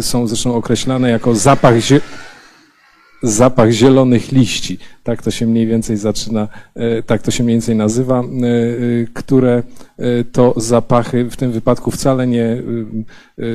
są 0.00 0.26
zresztą 0.26 0.54
określane 0.54 1.10
jako 1.10 1.34
zapach 1.34 1.74
zie- 1.80 2.00
zapach 3.22 3.70
zielonych 3.70 4.32
liści. 4.32 4.78
Tak 5.02 5.22
to 5.22 5.30
się 5.30 5.46
mniej 5.46 5.66
więcej 5.66 5.96
zaczyna, 5.96 6.48
e, 6.74 7.02
tak 7.02 7.22
to 7.22 7.30
się 7.30 7.44
mniej 7.44 7.54
więcej 7.54 7.76
nazywa, 7.76 8.20
e, 8.20 8.22
e, 8.22 8.26
które 9.14 9.62
to 10.32 10.54
zapachy 10.56 11.24
w 11.30 11.36
tym 11.36 11.52
wypadku 11.52 11.90
wcale 11.90 12.26
nie 12.26 12.62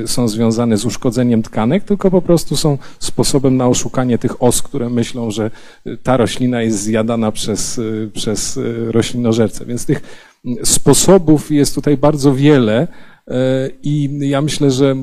są 0.06 0.28
związane 0.28 0.78
z 0.78 0.86
uszkodzeniem 0.86 1.44
tkanek, 1.44 1.84
tylko 1.84 2.12
po 2.12 2.22
prostu 2.22 2.58
są 2.58 2.78
sposobem 3.00 3.58
na 3.58 3.68
oszukanie 3.68 4.18
tych 4.18 4.44
os, 4.44 4.62
które 4.62 4.90
myślą, 4.90 5.32
że 5.32 5.52
ta 6.04 6.18
roślina 6.18 6.62
jest 6.62 6.80
zjadana 6.80 7.32
przez, 7.32 7.82
przez 8.14 8.58
e, 8.58 8.92
roślinożercę. 8.92 9.66
Więc 9.66 9.86
tych 9.86 10.02
sposobów 10.64 11.52
jest 11.52 11.76
tutaj 11.76 11.98
bardzo 11.98 12.34
wiele. 12.34 12.88
E, 13.28 13.70
I 13.84 14.20
ja 14.20 14.42
myślę, 14.42 14.72
że 14.72 14.96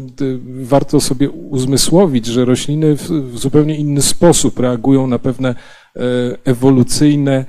warto 0.45 1.01
sobie 1.01 1.31
uzmysłowić, 1.31 2.27
że 2.27 2.45
rośliny 2.45 2.97
w, 2.97 3.33
zupełnie 3.35 3.77
inny 3.77 4.03
sposób 4.03 4.59
reagują 4.59 5.07
na 5.07 5.19
pewne 5.19 5.49
e, 5.49 6.01
ewolucyjne 6.45 7.45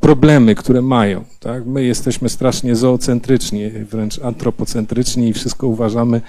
problemy, 0.00 0.54
które 0.54 0.82
mają. 0.82 1.24
Tak? 1.40 1.66
My 1.66 1.84
jesteśmy 1.84 2.28
strasznie 2.28 2.76
zoocentryczni, 2.76 3.70
wręcz 3.70 4.18
antropocentryczni 4.18 5.28
i 5.28 5.32
wszystko 5.32 5.66
uważamy, 5.66 6.20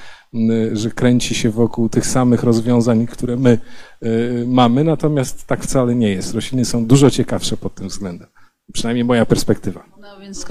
że 0.74 0.92
kręci 0.92 1.36
się 1.36 1.50
wokół 1.50 1.90
tych 1.90 2.08
samych 2.08 2.44
rozwiązań, 2.44 3.06
które 3.06 3.38
my 3.38 3.60
e, 4.02 4.08
mamy, 4.46 4.84
natomiast 4.84 5.48
tak 5.48 5.64
wcale 5.64 5.96
nie 5.96 6.10
jest. 6.10 6.34
Rośliny 6.34 6.66
są 6.66 6.86
dużo 6.86 7.12
ciekawsze 7.12 7.58
pod 7.58 7.76
tym 7.76 7.88
względem. 7.88 8.28
Przynajmniej 8.74 9.06
moja 9.06 9.26
perspektywa. 9.26 9.84
No 10.00 10.20
więc 10.20 10.46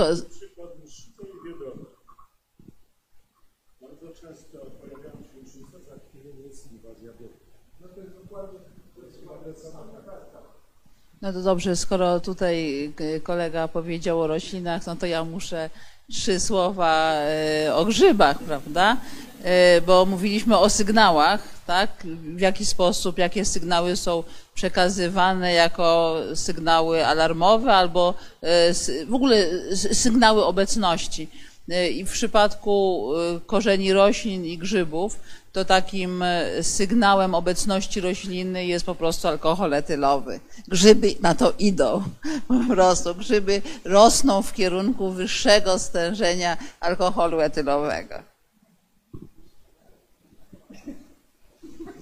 No 11.22 11.32
to 11.32 11.42
dobrze, 11.42 11.76
skoro 11.76 12.20
tutaj 12.20 12.84
e, 13.00 13.20
kolega 13.20 13.68
powiedział 13.68 14.20
o 14.20 14.26
roślinach, 14.26 14.86
no 14.86 14.96
to 14.96 15.06
ja 15.06 15.24
muszę 15.24 15.70
trzy 16.10 16.40
słowa 16.40 17.12
e, 17.14 17.74
o 17.74 17.84
grzybach, 17.84 18.38
prawda? 18.38 18.96
E, 19.42 19.80
Bo 19.80 20.06
mówiliśmy 20.06 20.58
o 20.58 20.70
sygnałach, 20.70 21.57
tak? 21.68 21.90
W 22.36 22.40
jaki 22.40 22.66
sposób, 22.66 23.18
jakie 23.18 23.44
sygnały 23.44 23.96
są 23.96 24.22
przekazywane 24.54 25.52
jako 25.52 26.16
sygnały 26.34 27.06
alarmowe 27.06 27.74
albo 27.74 28.14
e, 28.42 28.74
w 29.06 29.14
ogóle 29.14 29.46
sygnały 29.92 30.44
obecności. 30.44 31.28
E, 31.68 31.88
I 31.88 32.04
w 32.04 32.10
przypadku 32.10 33.04
e, 33.14 33.40
korzeni 33.46 33.92
roślin 33.92 34.44
i 34.44 34.58
grzybów, 34.58 35.20
to 35.52 35.64
takim 35.64 36.24
sygnałem 36.62 37.34
obecności 37.34 38.00
rośliny 38.00 38.66
jest 38.66 38.86
po 38.86 38.94
prostu 38.94 39.28
alkohol 39.28 39.74
etylowy. 39.74 40.40
Grzyby 40.68 41.14
na 41.20 41.34
to 41.34 41.52
idą, 41.58 42.02
po 42.48 42.74
prostu. 42.74 43.14
Grzyby 43.14 43.62
rosną 43.84 44.42
w 44.42 44.52
kierunku 44.52 45.10
wyższego 45.10 45.78
stężenia 45.78 46.56
alkoholu 46.80 47.40
etylowego. 47.40 48.27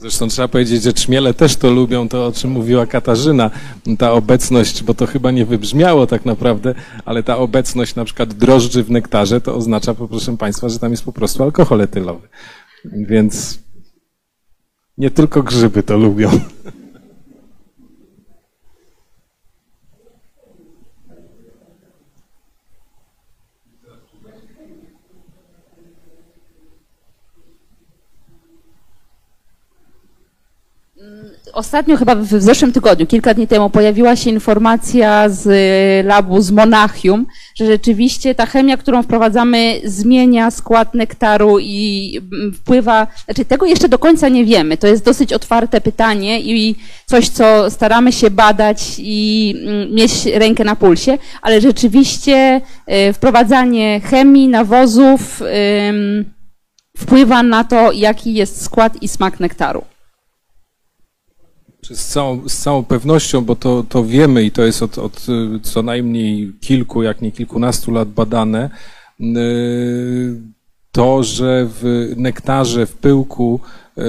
Zresztą 0.06 0.28
trzeba 0.28 0.48
powiedzieć, 0.48 0.82
że 0.82 0.92
trzmiele 0.92 1.34
też 1.34 1.56
to 1.56 1.70
lubią, 1.70 2.08
to 2.08 2.26
o 2.26 2.32
czym 2.32 2.50
mówiła 2.50 2.86
Katarzyna, 2.86 3.50
ta 3.98 4.12
obecność, 4.12 4.82
bo 4.82 4.94
to 4.94 5.06
chyba 5.06 5.30
nie 5.30 5.46
wybrzmiało 5.46 6.06
tak 6.06 6.24
naprawdę, 6.24 6.74
ale 7.04 7.22
ta 7.22 7.36
obecność 7.36 7.94
na 7.94 8.04
przykład 8.04 8.34
drożdży 8.34 8.84
w 8.84 8.90
nektarze, 8.90 9.40
to 9.40 9.54
oznacza, 9.54 9.94
proszę 9.94 10.36
Państwa, 10.36 10.68
że 10.68 10.78
tam 10.78 10.90
jest 10.90 11.04
po 11.04 11.12
prostu 11.12 11.42
alkohol 11.42 11.80
etylowy. 11.80 12.28
Więc 12.84 13.58
nie 14.98 15.10
tylko 15.10 15.42
grzyby 15.42 15.82
to 15.82 15.96
lubią. 15.96 16.30
Ostatnio, 31.56 31.96
chyba 31.96 32.14
w 32.14 32.28
zeszłym 32.28 32.72
tygodniu, 32.72 33.06
kilka 33.06 33.34
dni 33.34 33.46
temu, 33.46 33.70
pojawiła 33.70 34.16
się 34.16 34.30
informacja 34.30 35.28
z 35.28 35.46
y, 35.46 36.08
labu 36.08 36.40
z 36.40 36.50
Monachium, 36.50 37.26
że 37.54 37.66
rzeczywiście 37.66 38.34
ta 38.34 38.46
chemia, 38.46 38.76
którą 38.76 39.02
wprowadzamy, 39.02 39.80
zmienia 39.84 40.50
skład 40.50 40.94
nektaru 40.94 41.58
i 41.58 42.12
mm, 42.32 42.52
wpływa. 42.52 43.06
Znaczy, 43.24 43.44
tego 43.44 43.66
jeszcze 43.66 43.88
do 43.88 43.98
końca 43.98 44.28
nie 44.28 44.44
wiemy. 44.44 44.76
To 44.76 44.86
jest 44.86 45.04
dosyć 45.04 45.32
otwarte 45.32 45.80
pytanie 45.80 46.40
i 46.40 46.76
coś, 47.06 47.28
co 47.28 47.70
staramy 47.70 48.12
się 48.12 48.30
badać 48.30 48.78
i 48.98 49.54
mm, 49.58 49.94
mieć 49.94 50.26
rękę 50.26 50.64
na 50.64 50.76
pulsie, 50.76 51.18
ale 51.42 51.60
rzeczywiście 51.60 52.60
y, 53.08 53.12
wprowadzanie 53.12 54.00
chemii, 54.00 54.48
nawozów, 54.48 55.42
wpływa 56.96 57.42
na 57.42 57.64
to, 57.64 57.92
jaki 57.92 58.34
jest 58.34 58.62
skład 58.62 59.02
i 59.02 59.08
smak 59.08 59.40
nektaru. 59.40 59.84
Z 61.94 62.06
całą, 62.06 62.48
z 62.48 62.56
całą 62.56 62.84
pewnością, 62.84 63.44
bo 63.44 63.56
to, 63.56 63.84
to 63.88 64.04
wiemy 64.04 64.44
i 64.44 64.50
to 64.50 64.62
jest 64.62 64.82
od, 64.82 64.98
od 64.98 65.26
y, 65.28 65.60
co 65.62 65.82
najmniej 65.82 66.52
kilku, 66.60 67.02
jak 67.02 67.22
nie 67.22 67.32
kilkunastu 67.32 67.90
lat 67.90 68.08
badane, 68.08 68.70
y, 69.20 70.40
to, 70.92 71.22
że 71.22 71.68
w 71.68 72.12
nektarze, 72.16 72.86
w 72.86 72.92
pyłku 72.92 73.60
y, 73.98 74.02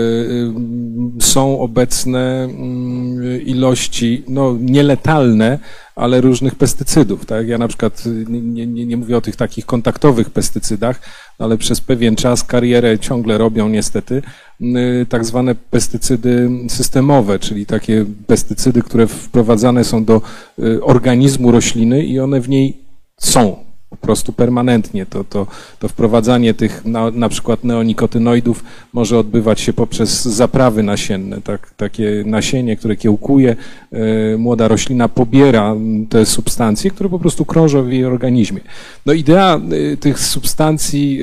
są 1.20 1.60
obecne 1.60 2.44
mm, 2.44 3.42
ilości, 3.42 4.24
no 4.28 4.56
nieletalne, 4.60 5.60
ale 5.96 6.22
różnych 6.22 6.56
pestycydów. 6.56 7.26
Tak? 7.26 7.48
Ja 7.48 7.58
na 7.58 7.68
przykład 7.68 8.04
nie, 8.28 8.68
nie, 8.68 8.86
nie 8.86 8.98
mówię 8.98 9.18
o 9.18 9.22
tych 9.22 9.36
takich 9.36 9.66
kontaktowych 9.66 10.30
pestycydach, 10.30 11.02
ale 11.40 11.58
przez 11.58 11.82
pewien 11.82 12.16
czas 12.16 12.44
karierę 12.44 13.00
ciągle 13.00 13.38
robią 13.38 13.70
niestety 13.70 14.22
y, 14.62 15.06
tak 15.10 15.26
zwane 15.26 15.56
pestycydy 15.56 16.50
systemowe, 16.68 17.40
czyli 17.40 17.66
takie 17.66 18.06
pestycydy, 18.28 18.82
które 18.82 19.08
wprowadzane 19.08 19.84
są 19.84 20.06
do 20.06 20.22
y, 20.60 20.84
organizmu 20.84 21.52
rośliny 21.52 22.06
i 22.06 22.20
one 22.20 22.42
w 22.42 22.50
niej 22.50 22.78
są 23.18 23.66
po 23.90 23.98
prostu 23.98 24.34
permanentnie. 24.34 25.06
To, 25.06 25.24
to, 25.24 25.48
to 25.80 25.88
wprowadzanie 25.88 26.54
tych 26.54 26.86
na, 26.86 27.12
na 27.12 27.30
przykład 27.30 27.64
neonikotynoidów 27.64 28.64
może 28.94 29.18
odbywać 29.18 29.62
się 29.62 29.74
poprzez 29.74 30.26
zaprawy 30.26 30.84
nasienne. 30.84 31.42
Tak, 31.42 31.74
takie 31.78 32.24
nasienie, 32.26 32.76
które 32.76 32.96
kiełkuje, 32.96 33.56
e, 33.92 34.38
młoda 34.38 34.68
roślina 34.68 35.08
pobiera 35.08 35.76
te 36.10 36.26
substancje, 36.26 36.92
które 36.92 37.10
po 37.10 37.20
prostu 37.20 37.46
krążą 37.46 37.84
w 37.84 37.92
jej 37.92 38.06
organizmie. 38.06 38.62
No 39.06 39.14
idea 39.14 39.60
e, 39.94 39.98
tych 39.98 40.20
substancji, 40.20 41.20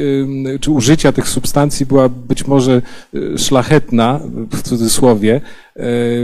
e, 0.55 0.59
czy 0.59 0.71
użycia 0.71 1.13
tych 1.13 1.29
substancji 1.29 1.87
była 1.87 2.09
być 2.09 2.47
może 2.47 2.83
szlachetna, 3.37 4.21
w 4.51 4.63
cudzysłowie, 4.63 5.41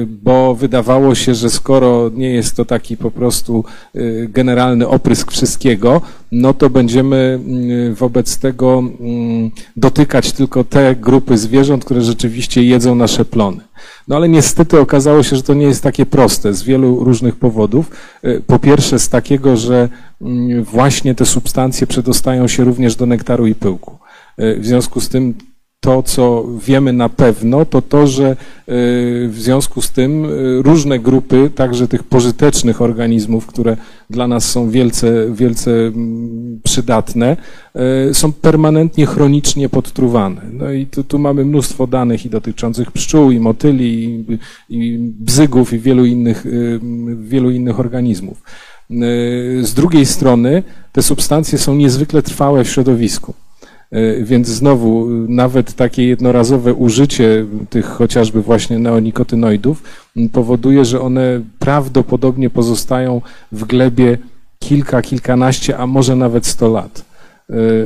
bo 0.06 0.54
wydawało 0.54 1.14
się, 1.14 1.34
że 1.34 1.50
skoro 1.50 2.10
nie 2.14 2.30
jest 2.30 2.56
to 2.56 2.64
taki 2.64 2.96
po 2.96 3.10
prostu 3.10 3.64
e, 3.94 4.00
generalny 4.26 4.88
oprysk 4.88 5.32
wszystkiego, 5.32 6.02
no 6.32 6.54
to 6.54 6.70
będziemy 6.70 7.16
mm, 7.46 7.94
wobec 7.94 8.38
tego 8.38 8.78
mm, 8.78 9.50
dotykać 9.76 10.32
tylko 10.32 10.64
te 10.64 10.96
grupy 10.96 11.38
zwierząt, 11.38 11.84
które 11.84 12.02
rzeczywiście 12.02 12.62
jedzą 12.62 12.94
nasze 12.94 13.24
plony. 13.24 13.60
No 14.08 14.16
ale 14.16 14.28
niestety 14.28 14.80
okazało 14.80 15.22
się, 15.22 15.36
że 15.36 15.42
to 15.42 15.54
nie 15.54 15.66
jest 15.66 15.82
takie 15.82 16.06
proste 16.06 16.54
z 16.54 16.62
wielu 16.62 17.04
różnych 17.04 17.36
powodów. 17.36 17.90
E, 18.22 18.40
Po 18.40 18.58
pierwsze 18.58 18.98
z 18.98 19.08
takiego, 19.08 19.56
że 19.56 19.88
mm, 20.20 20.64
właśnie 20.64 21.14
te 21.14 21.26
substancje 21.26 21.86
przedostają 21.86 22.48
się 22.48 22.64
również 22.64 22.96
do 22.96 23.06
nektaru 23.06 23.46
i 23.46 23.54
pyłku. 23.54 23.98
E, 24.36 24.56
W 24.56 24.66
związku 24.66 25.00
z 25.00 25.08
tym 25.08 25.34
to, 25.80 26.02
co 26.02 26.46
wiemy 26.66 26.92
na 26.92 27.08
pewno, 27.08 27.64
to 27.64 27.82
to, 27.82 28.06
że 28.06 28.30
y, 28.30 28.36
w 29.28 29.36
związku 29.38 29.82
z 29.82 29.90
tym 29.90 30.24
y, 30.24 30.62
różne 30.62 30.98
grupy, 30.98 31.50
także 31.54 31.88
tych 31.88 32.04
pożytecznych 32.04 32.82
organizmów, 32.82 33.46
które 33.46 33.76
dla 34.10 34.28
nas 34.28 34.50
są 34.50 34.70
wielce, 34.70 35.26
wielce 35.32 35.70
mm, 35.70 36.60
przydatne, 36.64 37.36
y, 38.10 38.14
są 38.14 38.32
permanentnie 38.32 39.06
chronicznie 39.06 39.68
podtruwane. 39.68 40.40
No 40.52 40.72
i 40.72 40.86
tu, 40.86 41.04
tu 41.04 41.18
mamy 41.18 41.44
mnóstwo 41.44 41.86
danych 41.86 42.26
i 42.26 42.30
dotyczących 42.30 42.92
pszczół, 42.92 43.30
i 43.30 43.40
motyli, 43.40 44.04
i, 44.04 44.38
i 44.68 44.98
bzygów, 44.98 45.72
i 45.72 45.78
wielu 45.78 46.04
innych, 46.04 46.46
y, 46.46 46.80
wielu 47.20 47.50
innych 47.50 47.80
organizmów. 47.80 48.42
Z 49.62 49.74
drugiej 49.74 50.06
strony 50.06 50.62
te 50.92 51.02
substancje 51.02 51.58
są 51.58 51.74
niezwykle 51.74 52.22
trwałe 52.22 52.64
w 52.64 52.70
środowisku. 52.70 53.34
E, 53.92 54.22
Więc 54.24 54.48
znowu, 54.48 55.10
y, 55.10 55.28
nawet 55.28 55.74
takie 55.74 56.04
jednorazowe 56.08 56.74
użycie 56.74 57.46
tych 57.70 57.86
chociażby 57.86 58.42
właśnie 58.42 58.78
neonikotynoidów 58.78 59.82
powoduje, 60.32 60.84
że 60.84 61.00
one 61.00 61.40
prawdopodobnie 61.58 62.50
pozostają 62.50 63.20
w 63.52 63.64
glebie 63.64 64.18
kilka, 64.58 65.02
kilkanaście, 65.02 65.78
a 65.78 65.86
może 65.86 66.16
nawet 66.16 66.46
sto 66.46 66.68
lat. 66.68 67.04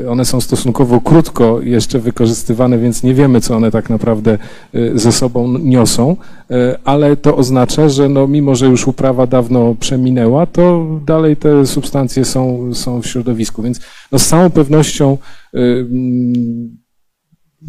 E, 0.05 0.11
One 0.11 0.25
są 0.25 0.41
stosunkowo 0.41 1.01
krótko 1.01 1.61
jeszcze 1.61 1.99
wykorzystywane, 1.99 2.79
więc 2.79 3.03
nie 3.03 3.15
wiemy, 3.15 3.41
co 3.41 3.57
one 3.57 3.71
tak 3.71 3.91
naprawdę 3.91 4.39
e, 4.75 4.99
ze 4.99 5.13
sobą 5.13 5.59
niosą, 5.59 6.17
e, 6.51 6.79
ale 6.85 7.17
to 7.17 7.37
oznacza, 7.37 7.89
że 7.89 8.09
no, 8.09 8.27
mimo, 8.29 8.55
że 8.55 8.67
już 8.67 8.87
uprawa 8.89 9.27
dawno 9.27 9.75
przeminęła, 9.81 10.47
to 10.47 10.87
dalej 11.07 11.37
te 11.37 11.67
substancje 11.67 12.25
są, 12.25 12.71
są 12.75 13.03
w 13.03 13.07
środowisku. 13.07 13.63
Więc 13.63 13.81
no, 14.13 14.19
z 14.19 14.27
całą 14.29 14.51
pewnością 14.51 15.13
e, 15.13 15.19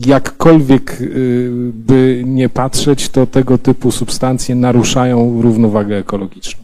jakkolwiek 0.05 1.01
y, 1.01 1.71
by 1.73 2.23
nie 2.25 2.49
patrzeć, 2.49 3.09
to 3.09 3.27
tego 3.27 3.57
typu 3.57 3.91
substancje 3.91 4.55
naruszają 4.55 5.41
równowagę 5.41 5.97
ekologiczną. 5.97 6.63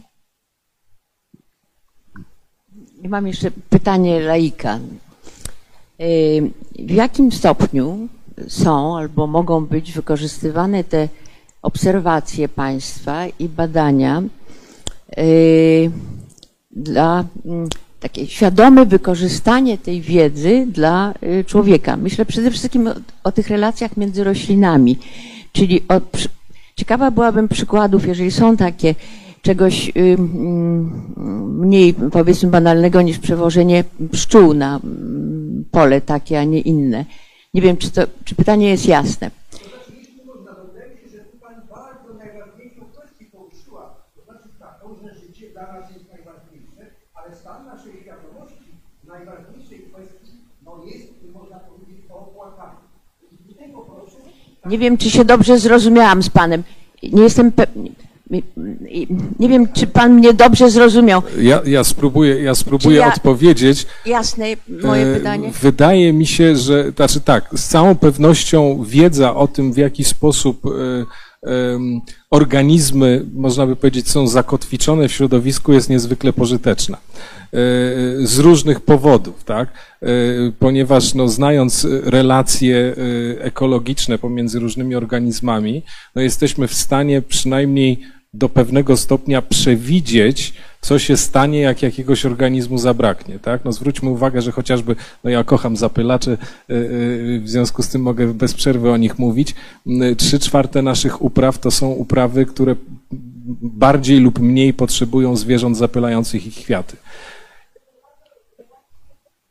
Mam 3.08 3.26
jeszcze 3.26 3.50
pytanie 3.70 4.20
laika. 4.20 4.78
Y, 6.00 6.50
W 6.78 6.90
jakim 6.90 7.32
stopniu 7.32 8.08
są 8.48 8.96
albo 8.96 9.26
mogą 9.26 9.66
być 9.66 9.92
wykorzystywane 9.92 10.84
te 10.84 11.08
obserwacje 11.62 12.48
państwa 12.48 13.26
i 13.26 13.48
badania 13.48 14.22
y, 15.18 15.90
dla 16.70 17.24
mm, 17.44 17.68
takie 18.02 18.26
świadome 18.26 18.86
wykorzystanie 18.86 19.78
tej 19.78 20.00
wiedzy 20.00 20.66
dla 20.68 21.14
y, 21.22 21.44
człowieka? 21.44 21.96
Myślę 21.96 22.24
przede 22.24 22.50
wszystkim 22.50 22.86
o, 22.86 22.94
o 23.24 23.32
tych 23.32 23.48
relacjach 23.48 23.96
między 23.96 24.24
roślinami, 24.24 24.98
czyli 25.52 25.82
o, 25.88 26.00
ciekawa 26.76 27.10
byłabym 27.10 27.48
przykładów, 27.48 28.06
jeżeli 28.06 28.30
są 28.30 28.56
takie, 28.56 28.94
czegoś 29.42 29.92
y, 29.96 30.16
mniej 31.46 31.94
powiedzmy 31.94 32.50
banalnego 32.50 33.02
niż 33.02 33.18
przewożenie 33.18 33.84
pszczół 34.12 34.54
na 34.54 34.80
pole 35.70 36.00
takie, 36.00 36.40
a 36.40 36.44
nie 36.44 36.60
inne. 36.60 37.04
Nie 37.54 37.62
wiem, 37.62 37.76
czy, 37.76 37.90
to, 37.90 38.02
czy 38.24 38.34
pytanie 38.34 38.68
jest 38.68 38.86
jasne. 38.86 39.30
Nie 54.66 54.78
wiem, 54.78 54.98
czy 54.98 55.10
się 55.10 55.24
dobrze 55.24 55.58
zrozumiałam 55.58 56.22
z 56.22 56.30
panem. 56.30 56.62
Nie 57.02 57.22
jestem 57.22 57.52
pewna. 57.52 57.82
Nie 59.38 59.48
wiem, 59.48 59.68
czy 59.72 59.86
pan 59.86 60.12
mnie 60.14 60.34
dobrze 60.34 60.70
zrozumiał. 60.70 61.22
Ja, 61.40 61.60
ja 61.66 61.84
spróbuję, 61.84 62.42
ja 62.42 62.54
spróbuję 62.54 62.96
ja- 62.98 63.08
odpowiedzieć. 63.14 63.86
Jasne 64.06 64.44
moje 64.82 65.06
E, 65.06 65.14
pytanie. 65.14 65.50
Wydaje 65.62 66.12
mi 66.12 66.26
się, 66.26 66.56
że, 66.56 66.90
znaczy 66.96 67.20
tak, 67.20 67.48
z 67.54 67.68
całą 67.68 67.94
pewnością 67.94 68.84
wiedza 68.84 69.34
o 69.34 69.48
tym, 69.48 69.72
w 69.72 69.76
jaki 69.76 70.04
sposób 70.04 70.66
e, 70.66 70.70
organizmy, 72.30 73.24
można 73.34 73.66
by 73.66 73.76
powiedzieć, 73.76 74.10
są 74.10 74.26
zakotwiczone 74.26 75.08
w 75.08 75.12
środowisku, 75.12 75.72
jest 75.72 75.90
niezwykle 75.90 76.32
pożyteczna. 76.32 76.96
E, 76.96 77.58
Z 78.26 78.38
różnych 78.38 78.80
powodów, 78.80 79.44
tak? 79.44 79.68
E, 80.02 80.06
Ponieważ 80.58 81.14
no, 81.14 81.28
znając 81.28 81.86
relacje 82.04 82.76
e, 83.38 83.44
ekologiczne 83.44 84.18
pomiędzy 84.18 84.58
różnymi 84.58 84.94
organizmami, 84.94 85.82
no, 86.14 86.22
jesteśmy 86.22 86.68
w 86.68 86.74
stanie 86.74 87.22
przynajmniej 87.22 88.00
do 88.34 88.48
pewnego 88.48 88.96
stopnia 88.96 89.42
przewidzieć, 89.42 90.54
co 90.82 90.98
się 90.98 91.16
stanie, 91.16 91.60
jak 91.60 91.82
jakiegoś 91.82 92.26
organizmu 92.26 92.78
zabraknie. 92.78 93.38
Tak? 93.38 93.64
No 93.64 93.72
zwróćmy 93.72 94.10
uwagę, 94.10 94.42
że 94.42 94.52
chociażby, 94.52 94.96
no 95.24 95.30
ja 95.30 95.44
kocham 95.44 95.76
zapylacze, 95.76 96.30
y, 96.32 96.74
y, 96.74 97.40
w 97.44 97.48
związku 97.48 97.82
z 97.82 97.88
tym 97.88 98.02
mogę 98.02 98.34
bez 98.34 98.54
przerwy 98.54 98.90
o 98.90 98.96
nich 98.96 99.18
mówić. 99.18 99.54
Y, 99.86 100.16
Trzy 100.16 100.38
czwarte 100.38 100.82
naszych 100.82 101.22
upraw 101.22 101.58
to 101.58 101.70
są 101.70 101.90
uprawy, 101.90 102.46
które 102.46 102.76
bardziej 103.62 104.20
lub 104.20 104.38
mniej 104.38 104.74
potrzebują 104.74 105.36
zwierząt 105.36 105.76
zapylających 105.76 106.46
ich 106.46 106.54
kwiaty. 106.54 106.96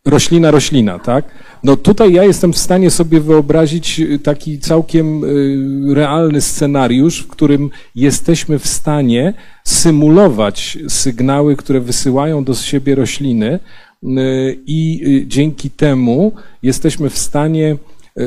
Roślina, 0.05 0.51
roślina, 0.51 0.99
tak? 0.99 1.25
No 1.63 1.75
tutaj 1.77 2.13
ja 2.13 2.23
jestem 2.23 2.53
w 2.53 2.57
stanie 2.57 2.91
sobie 2.91 3.19
wyobrazić 3.19 3.99
y, 3.99 4.19
taki 4.19 4.59
całkiem 4.59 5.23
y, 5.23 5.95
realny 5.95 6.41
scenariusz, 6.41 7.23
w 7.23 7.27
którym 7.27 7.69
jesteśmy 7.95 8.59
w 8.59 8.67
stanie 8.67 9.33
symulować 9.63 10.77
sygnały, 10.87 11.55
które 11.55 11.79
wysyłają 11.79 12.43
do 12.43 12.53
siebie 12.53 12.95
rośliny 12.95 13.59
y, 14.03 14.59
i 14.65 15.23
dzięki 15.27 15.69
temu 15.69 16.31
jesteśmy 16.63 17.09
w 17.09 17.17
stanie 17.17 17.77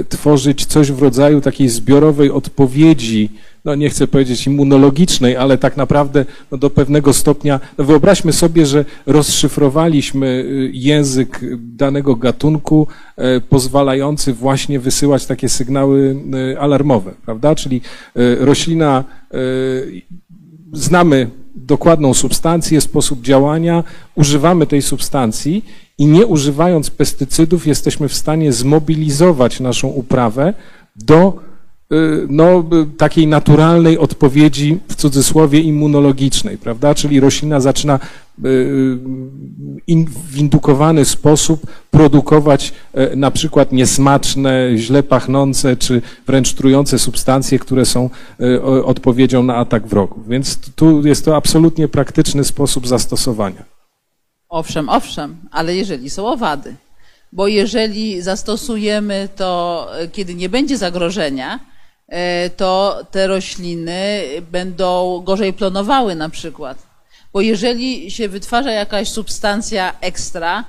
tworzyć 0.09 0.67
coś 0.67 0.93
w 0.93 1.03
rodzaju 1.03 1.41
takiej 1.41 1.69
zbiorowej 1.69 2.31
odpowiedzi 2.31 3.31
no 3.65 3.75
nie 3.75 3.91
chcę 3.91 4.07
powiedzieć 4.07 4.47
immunologicznej, 4.47 5.37
ale 5.37 5.59
tak 5.59 5.77
naprawdę 5.77 6.25
no, 6.51 6.59
do 6.59 6.71
pewnego 6.71 7.13
stopnia, 7.13 7.61
no 7.79 7.85
wyobraźmy 7.85 8.33
sobie, 8.33 8.67
że 8.67 8.85
rozszyfrowaliśmy 9.07 10.27
y, 10.27 10.71
język 10.73 11.41
danego 11.59 12.17
gatunku, 12.17 12.87
e, 13.17 13.41
pozwalający 13.41 14.33
właśnie 14.33 14.81
wysyłać 14.81 15.27
takie 15.27 15.49
sygnały 15.49 16.17
y, 16.53 16.61
alarmowe, 16.61 17.13
prawda? 17.25 17.55
Czyli 17.55 17.81
y, 18.17 18.37
roślina, 18.41 19.05
znamy 20.73 21.31
dokładną 21.55 22.15
substancję, 22.15 22.81
sposób 22.81 23.23
działania, 23.23 23.85
używamy 24.15 24.67
tej 24.67 24.83
substancji 24.83 25.65
i 25.99 26.07
nie 26.07 26.27
używając 26.27 26.91
pestycydów 26.91 27.67
jesteśmy 27.67 28.09
w 28.09 28.15
stanie 28.15 28.53
zmobilizować 28.53 29.61
naszą 29.61 29.89
uprawę 29.89 30.55
do 30.97 31.39
no, 32.29 32.65
y, 32.83 32.97
takiej 32.97 33.27
naturalnej 33.27 33.99
odpowiedzi, 33.99 34.79
w 34.89 34.95
cudzysłowie, 34.95 35.61
immunologicznej, 35.61 36.59
prawda? 36.59 36.95
Czyli 36.95 37.21
roślina 37.21 37.61
zaczyna 37.61 37.95
y, 38.45 38.99
w 40.33 40.37
indukowany 40.37 41.05
sposób 41.05 41.67
produkować 41.91 42.73
e, 42.93 43.17
na 43.17 43.31
przykład 43.31 43.73
niesmaczne, 43.73 44.71
źle 44.77 45.03
pachnące 45.03 45.77
czy 45.77 46.03
wręcz 46.27 46.53
trujące 46.53 46.99
substancje, 46.99 47.59
które 47.59 47.85
są 47.85 48.11
e, 48.41 48.63
odpowiedzią 48.85 49.43
na 49.43 49.57
atak 49.57 49.87
wrogów. 49.87 50.29
Więc 50.29 50.59
tu 50.77 51.07
jest 51.07 51.25
to 51.25 51.37
absolutnie 51.37 51.89
praktyczny 51.89 52.45
sposób 52.45 52.87
zastosowania. 52.87 53.65
Owszem, 54.49 54.89
owszem, 54.89 55.37
ale 55.51 55.77
jeżeli 55.77 56.11
są 56.11 56.27
owady. 56.27 56.75
Bo 57.33 57.47
jeżeli 57.49 58.23
zastosujemy 58.23 59.29
to, 59.37 59.89
e, 59.99 60.09
kiedy 60.09 60.35
nie 60.35 60.49
będzie 60.49 60.79
zagrożenia, 60.79 61.61
to 62.57 63.07
te 63.11 63.27
rośliny 63.27 64.23
będą 64.51 65.21
gorzej 65.25 65.53
plonowały 65.53 66.15
na 66.15 66.29
przykład. 66.29 66.79
Bo 67.35 67.41
jeżeli 67.41 68.11
się 68.11 68.29
wytwarza 68.29 68.71
jakaś 68.71 69.09
substancja 69.09 69.95
ekstra, 70.01 70.65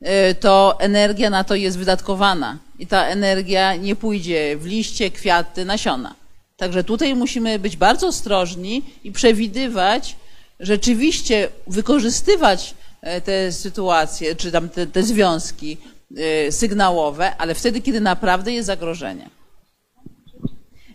e, 0.00 0.34
to 0.34 0.76
energia 0.78 1.30
na 1.30 1.44
to 1.44 1.54
jest 1.54 1.78
wydatkowana 1.78 2.58
i 2.78 2.86
ta 2.86 3.06
energia 3.06 3.76
nie 3.76 3.96
pójdzie 3.96 4.56
w 4.56 4.66
liście, 4.66 5.10
kwiaty, 5.10 5.64
nasiona. 5.64 6.14
Także 6.56 6.84
tutaj 6.84 7.14
musimy 7.14 7.58
być 7.58 7.76
bardzo 7.76 8.06
ostrożni 8.06 8.82
i 9.04 9.12
przewidywać, 9.12 10.16
rzeczywiście 10.60 11.48
wykorzystywać 11.66 12.74
e, 13.00 13.20
te 13.20 13.52
sytuacje, 13.52 14.36
czy 14.36 14.52
tam 14.52 14.68
te, 14.68 14.86
te 14.86 15.02
związki 15.02 15.76
e, 16.16 16.52
sygnałowe, 16.52 17.36
ale 17.36 17.54
wtedy, 17.54 17.80
kiedy 17.80 18.00
naprawdę 18.00 18.52
jest 18.52 18.66
zagrożenie. 18.66 19.30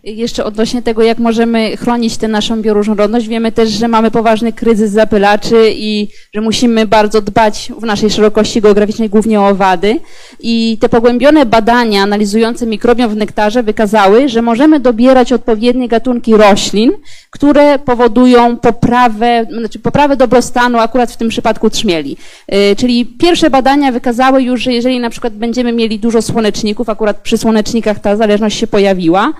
Jeszcze 0.04 0.46
odnośnie 0.46 0.82
tego, 0.82 1.04
jak 1.04 1.20
możemy 1.20 1.78
chronić 1.78 2.18
tę 2.18 2.28
naszą 2.28 2.62
bioróżnorodność, 2.62 3.28
wiemy 3.28 3.52
też, 3.52 3.70
że 3.70 3.88
mamy 3.88 4.12
poważny 4.12 4.54
kryzys 4.54 4.92
zapylaczy 4.92 5.72
i 5.76 6.08
że 6.34 6.42
musimy 6.42 6.88
bardzo 6.88 7.22
dbać 7.22 7.72
w 7.78 7.84
naszej 7.84 8.10
szerokości 8.10 8.62
geograficznej 8.62 9.10
głównie 9.10 9.42
o 9.42 9.48
owady. 9.48 10.00
I 10.40 10.78
te 10.82 10.90
pogłębione 10.90 11.46
badania 11.46 12.04
analizujące 12.04 12.68
mikrobiom 12.68 13.12
w 13.12 13.16
nektarze 13.16 13.64
wykazały, 13.64 14.30
że 14.30 14.42
możemy 14.42 14.80
dobierać 14.80 15.34
odpowiednie 15.34 15.88
gatunki 15.88 16.38
roślin, 16.38 16.92
które 17.30 17.80
powodują 17.80 18.58
poprawę, 18.58 19.46
znaczy 19.52 19.80
poprawę 19.80 20.16
dobrostanu 20.18 20.78
akurat 20.78 21.12
w 21.12 21.18
tym 21.18 21.30
przypadku 21.30 21.70
trzmieli. 21.70 22.18
Yy, 22.48 22.76
Czyli 22.78 23.06
pierwsze 23.06 23.50
badania 23.50 23.92
wykazały 23.92 24.44
już, 24.44 24.62
że 24.62 24.74
jeżeli 24.74 25.00
na 25.00 25.10
przykład 25.10 25.34
będziemy 25.34 25.72
mieli 25.72 26.00
dużo 26.00 26.22
słoneczników, 26.22 26.90
akurat 26.90 27.18
przy 27.18 27.38
słonecznikach 27.38 28.00
ta 28.00 28.16
zależność 28.16 28.60
się 28.60 28.68
pojawiła, 28.68 29.34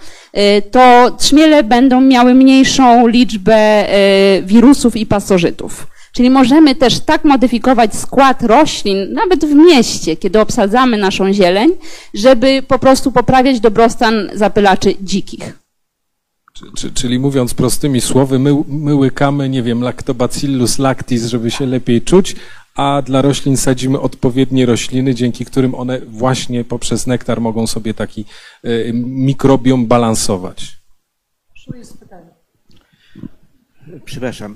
to 0.72 1.12
trzmiele 1.18 1.64
będą 1.64 2.02
miały 2.02 2.34
mniejszą 2.34 3.08
liczbę 3.08 3.88
yy, 4.40 4.48
wirusów 4.48 4.96
i 4.96 5.06
pasożytów. 5.06 5.88
Czyli 6.12 6.30
możemy 6.30 6.76
też 6.76 7.00
tak 7.00 7.26
modyfikować 7.26 7.96
skład 7.96 8.44
roślin, 8.44 9.14
nawet 9.14 9.46
w 9.46 9.54
mieście, 9.56 10.16
kiedy 10.16 10.40
obsadzamy 10.40 10.98
naszą 10.98 11.34
zieleń, 11.34 11.70
żeby 12.14 12.64
po 12.68 12.80
prostu 12.80 13.12
poprawiać 13.12 13.60
dobrostan 13.60 14.30
zapylaczy 14.34 14.96
dzikich. 15.02 15.60
Czy, 16.54 16.66
czy, 16.78 16.92
czyli 16.92 17.20
mówiąc 17.20 17.54
prostymi 17.54 18.02
słowy, 18.02 18.40
my, 18.40 18.64
my 18.68 18.96
łykamy, 18.96 19.50
nie 19.50 19.64
wiem, 19.64 19.82
lactobacillus 19.82 20.80
lactis, 20.80 21.26
żeby 21.26 21.52
się 21.52 21.66
lepiej 21.66 22.02
czuć, 22.02 22.36
a 22.76 23.02
dla 23.02 23.22
roślin 23.22 23.58
sadzimy 23.58 24.00
odpowiednie 24.00 24.66
rośliny, 24.66 25.16
dzięki 25.16 25.46
którym 25.46 25.76
one 25.76 26.00
właśnie 26.00 26.64
poprzez 26.64 27.08
nektar 27.08 27.42
mogą 27.42 27.68
sobie 27.68 27.94
taki 27.94 28.26
y, 28.66 28.92
mikrobiom 28.94 29.88
balansować. 29.88 30.78
Przepraszam. 34.06 34.56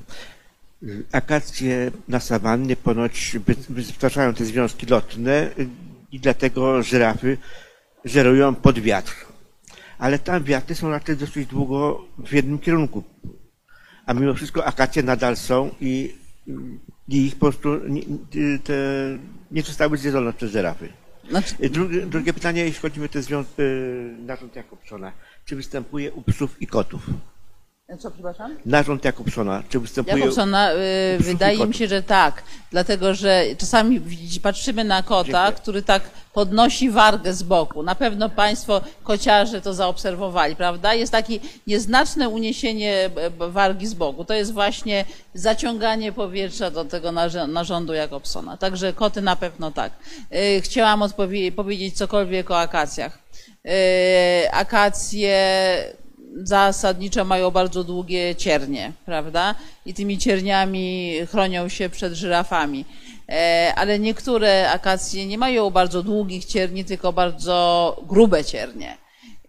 Akacje 1.12 1.92
na 2.08 2.20
sawannie 2.20 2.76
ponoć 2.76 3.38
wy- 3.46 3.56
wytwarzają 3.70 4.34
te 4.34 4.46
związki 4.46 4.86
lotne 4.86 5.50
y, 5.60 5.68
i 6.12 6.20
dlatego 6.20 6.84
żyrafy 6.84 7.38
żerują 8.06 8.56
pod 8.56 8.80
wiatr. 8.80 9.16
Ale 9.98 10.20
tam 10.20 10.44
wiatry 10.44 10.76
są 10.76 10.90
raczej 10.90 11.18
dosyć 11.18 11.48
długo 11.50 12.06
w 12.18 12.34
jednym 12.34 12.60
kierunku. 12.60 13.04
A 14.06 14.14
mimo 14.14 14.34
wszystko 14.34 14.66
akacje 14.66 15.04
nadal 15.04 15.38
są 15.38 15.70
i, 15.82 16.16
i 17.08 17.26
ich 17.26 17.36
po 17.36 17.40
prostu 17.40 17.88
nie, 17.90 18.02
y, 18.36 18.60
te, 18.64 18.74
nie 19.52 19.62
zostały 19.62 19.98
zjedzone 19.98 20.34
przez 20.34 20.52
żyrafy. 20.52 20.90
Znaczy, 21.30 21.56
Y, 21.64 21.70
Drugie, 21.70 22.06
drugie 22.06 22.34
pytanie, 22.34 22.62
jeśli 22.66 22.82
chodzi 22.82 23.04
o 23.04 23.08
te 23.08 23.20
związ- 23.20 23.60
y, 23.60 24.16
narząd 24.26 24.56
Jakobsona. 24.56 25.12
Czy 25.46 25.56
występuje 25.56 26.12
u 26.14 26.22
psów 26.22 26.62
i 26.62 26.68
kotów? 26.68 27.02
Co, 27.98 28.12
przepraszam? 28.12 28.56
Narząd 28.66 29.06
Jakobsona, 29.06 29.64
czy 29.70 29.80
występuje... 29.80 30.18
Jakobsona, 30.20 30.72
y, 30.74 30.78
wydaje 31.20 31.68
mi 31.68 31.74
się, 31.74 31.88
że 31.88 32.04
tak, 32.04 32.44
dlatego 32.72 33.14
że 33.16 33.44
czasami 33.58 34.02
patrzymy 34.44 34.84
na 34.84 35.04
kota, 35.04 35.26
Dziękuję. 35.46 35.52
który 35.62 35.82
tak 35.82 36.04
podnosi 36.34 36.90
wargę 36.90 37.34
z 37.34 37.44
boku. 37.44 37.84
Na 37.84 37.96
pewno 37.96 38.30
Państwo 38.30 38.82
kociarze 39.04 39.62
to 39.62 39.74
zaobserwowali, 39.74 40.56
prawda? 40.56 40.94
Jest 40.94 41.12
takie 41.12 41.40
nieznaczne 41.68 42.30
uniesienie 42.30 43.10
b- 43.16 43.50
wargi 43.52 43.88
z 43.88 43.94
boku. 43.94 44.26
To 44.26 44.34
jest 44.34 44.54
właśnie 44.54 45.06
zaciąganie 45.34 46.12
powietrza 46.12 46.72
do 46.72 46.86
tego 46.86 47.12
narządu 47.48 47.94
Jakobsona. 47.94 48.58
Także 48.58 48.94
koty 48.94 49.22
na 49.22 49.36
pewno 49.36 49.72
tak. 49.72 49.92
Y, 50.58 50.62
Chciałam 50.62 51.02
odpowie- 51.02 51.52
powiedzieć 51.52 51.98
cokolwiek 51.98 52.52
o 52.52 52.60
akacjach. 52.60 53.20
Y, 53.66 54.52
Akacje 54.52 55.38
zasadniczo 56.44 57.26
mają 57.26 57.52
bardzo 57.52 57.84
długie 57.84 58.36
ciernie, 58.36 58.92
prawda? 59.06 59.56
I 59.86 59.94
tymi 59.94 60.18
cierniami 60.18 61.14
chronią 61.32 61.70
się 61.70 61.90
przed 61.90 62.14
żyrafami. 62.14 62.86
E, 63.30 63.74
Ale 63.76 64.00
niektóre 64.00 64.72
akacje 64.72 65.26
nie 65.26 65.38
mają 65.38 65.70
bardzo 65.70 66.04
długich 66.04 66.46
cierni, 66.46 66.86
tylko 66.86 67.14
bardzo 67.14 67.98
grube 68.08 68.44
ciernie. 68.46 68.98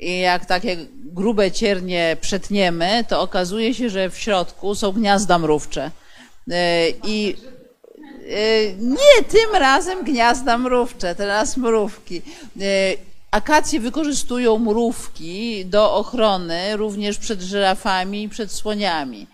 I 0.01 0.19
jak 0.19 0.47
takie 0.47 0.77
grube 1.05 1.51
ciernie 1.51 2.17
przetniemy, 2.21 3.05
to 3.09 3.21
okazuje 3.21 3.75
się, 3.75 3.91
że 3.91 4.11
w 4.11 4.19
środku 4.19 4.75
są 4.75 4.93
gniazda 4.93 5.39
mrówcze. 5.39 5.91
E, 6.51 6.89
I 7.07 7.37
E, 8.29 8.73
Nie, 8.79 9.25
tym 9.29 9.55
razem 9.61 10.05
gniazda 10.05 10.59
mrówcze, 10.59 11.15
teraz 11.15 11.57
mrówki. 11.57 12.23
Akacje 13.35 13.81
wykorzystują 13.81 14.59
mrówki 14.59 15.67
do 15.67 15.95
ochrony 15.95 16.77
również 16.77 17.19
przed 17.19 17.43
żyrafami 17.43 18.23
i 18.23 18.29
przed 18.29 18.53
słoniami. 18.53 19.27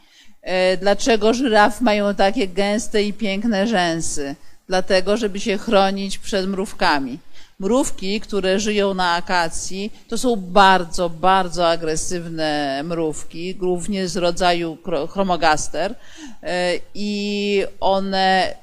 E, 0.43 0.77
Dlaczego 0.77 1.35
żyrafy 1.35 1.85
mają 1.85 2.15
takie 2.15 2.49
gęste 2.49 3.03
i 3.03 3.13
piękne 3.13 3.67
rzęsy? 3.67 4.37
Dlatego, 4.69 5.17
żeby 5.17 5.41
się 5.41 5.59
chronić 5.59 6.19
przed 6.19 6.49
mrówkami. 6.49 7.19
Mrówki, 7.59 8.21
które 8.21 8.61
żyją 8.61 8.95
na 8.95 9.15
akacji, 9.15 9.93
to 10.09 10.19
są 10.19 10.37
bardzo, 10.37 11.11
bardzo 11.11 11.69
agresywne 11.69 12.83
mrówki, 12.85 13.55
głównie 13.55 14.09
z 14.09 14.17
rodzaju 14.17 14.79
chromogaster. 15.13 15.95
E, 16.43 16.73
I 16.95 17.65
one 17.81 18.55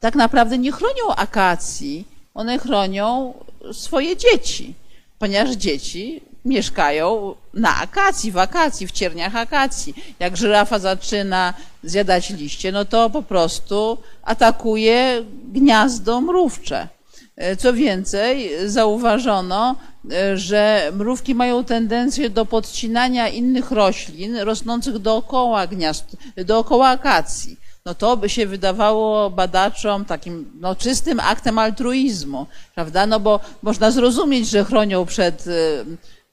tak 0.00 0.14
naprawdę 0.14 0.58
nie 0.58 0.72
chronią 0.72 1.14
akacji, 1.16 2.17
one 2.38 2.58
chronią 2.58 3.34
swoje 3.72 4.16
dzieci, 4.16 4.74
ponieważ 5.18 5.50
dzieci 5.50 6.20
mieszkają 6.44 7.34
na 7.54 7.76
akacji, 7.76 8.32
w 8.32 8.38
akacji, 8.38 8.86
w 8.86 8.92
cierniach 8.92 9.36
akacji. 9.36 9.94
Jak 10.18 10.36
żyrafa 10.36 10.78
zaczyna 10.78 11.54
zjadać 11.84 12.30
liście, 12.30 12.72
no 12.72 12.84
to 12.84 13.10
po 13.10 13.22
prostu 13.22 13.98
atakuje 14.22 15.24
gniazdo 15.52 16.20
mrówcze. 16.20 16.88
E, 17.36 17.56
Co 17.56 17.72
więcej, 17.72 18.50
zauważono, 18.66 19.76
e, 20.12 20.36
że 20.36 20.92
mrówki 20.94 21.34
mają 21.34 21.64
tendencję 21.64 22.30
do 22.30 22.46
podcinania 22.46 23.28
innych 23.28 23.70
roślin 23.70 24.36
rosnących 24.36 24.98
dookoła 24.98 25.66
gniazd, 25.66 26.16
dookoła 26.36 26.88
akacji. 26.88 27.56
No 27.84 27.94
to 27.94 28.16
by 28.16 28.28
się 28.28 28.46
wydawało 28.46 29.30
badaczom 29.30 30.04
takim 30.04 30.52
no, 30.60 30.76
czystym 30.76 31.20
aktem 31.20 31.58
altruizmu, 31.58 32.46
prawda? 32.74 33.06
No 33.06 33.20
bo 33.20 33.40
można 33.62 33.90
zrozumieć, 33.90 34.48
że 34.50 34.64
chronią 34.64 35.06
przed 35.06 35.44
e, 35.46 35.84